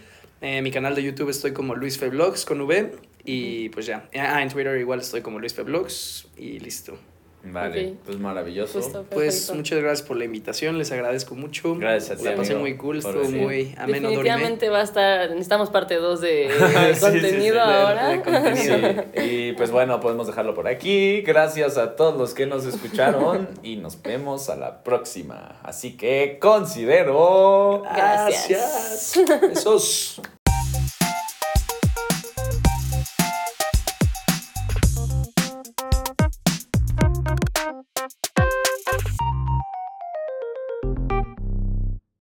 En 0.41 0.63
mi 0.63 0.69
canal 0.71 0.93
de 0.95 1.01
YouTube 1.03 1.29
estoy 1.29 1.53
como 1.53 1.75
luisfe 1.75 2.09
vlogs 2.09 2.45
con 2.45 2.61
V 2.61 2.91
y 3.23 3.69
pues 3.69 3.85
ya. 3.87 4.07
Ah, 4.15 4.43
en 4.43 4.49
Twitter 4.49 4.77
igual 4.79 4.99
estoy 4.99 5.21
como 5.21 5.39
luisfe 5.39 5.63
vlogs 5.63 6.27
y 6.37 6.59
listo. 6.59 6.99
Vale, 7.47 7.95
pues 8.05 8.17
maravilloso. 8.17 8.81
Justo. 8.81 9.05
Pues 9.09 9.51
muchas 9.53 9.79
gracias 9.79 10.07
por 10.07 10.17
la 10.17 10.25
invitación, 10.25 10.77
les 10.77 10.91
agradezco 10.91 11.35
mucho. 11.35 11.75
Gracias 11.75 12.11
a 12.11 12.15
ti, 12.17 12.23
La 12.25 12.35
pasé 12.35 12.53
amigo, 12.53 12.67
muy 12.67 12.77
cool, 12.77 12.97
estuvo 12.97 13.23
muy 13.29 13.75
ameno. 13.77 14.09
Definitivamente 14.09 14.69
va 14.69 14.79
a 14.79 14.83
estar... 14.83 15.29
Necesitamos 15.29 15.69
parte 15.69 15.95
2 15.95 16.21
de, 16.21 16.27
de 16.49 16.49
Sí, 16.49 16.95
sí, 16.95 16.99
contenido 17.01 17.39
sí, 17.39 17.51
de- 17.51 17.59
ahora. 17.59 18.07
de 18.09 18.21
contenido. 18.21 19.03
Sí, 19.15 19.21
y 19.49 19.53
pues 19.53 19.71
bueno, 19.71 19.99
podemos 19.99 20.27
dejarlo 20.27 20.53
por 20.55 20.67
aquí. 20.67 21.21
Gracias 21.21 21.77
a 21.77 21.95
todos 21.95 22.17
los 22.17 22.33
que 22.33 22.45
nos 22.45 22.65
escucharon 22.65 23.47
y 23.63 23.75
nos 23.77 24.01
vemos 24.01 24.49
a 24.49 24.55
la 24.55 24.83
próxima. 24.83 25.59
Así 25.63 25.95
que 25.97 26.37
considero... 26.41 27.83
Gracias. 27.83 29.13
Gracias. 29.15 29.41
Besos. 29.41 30.21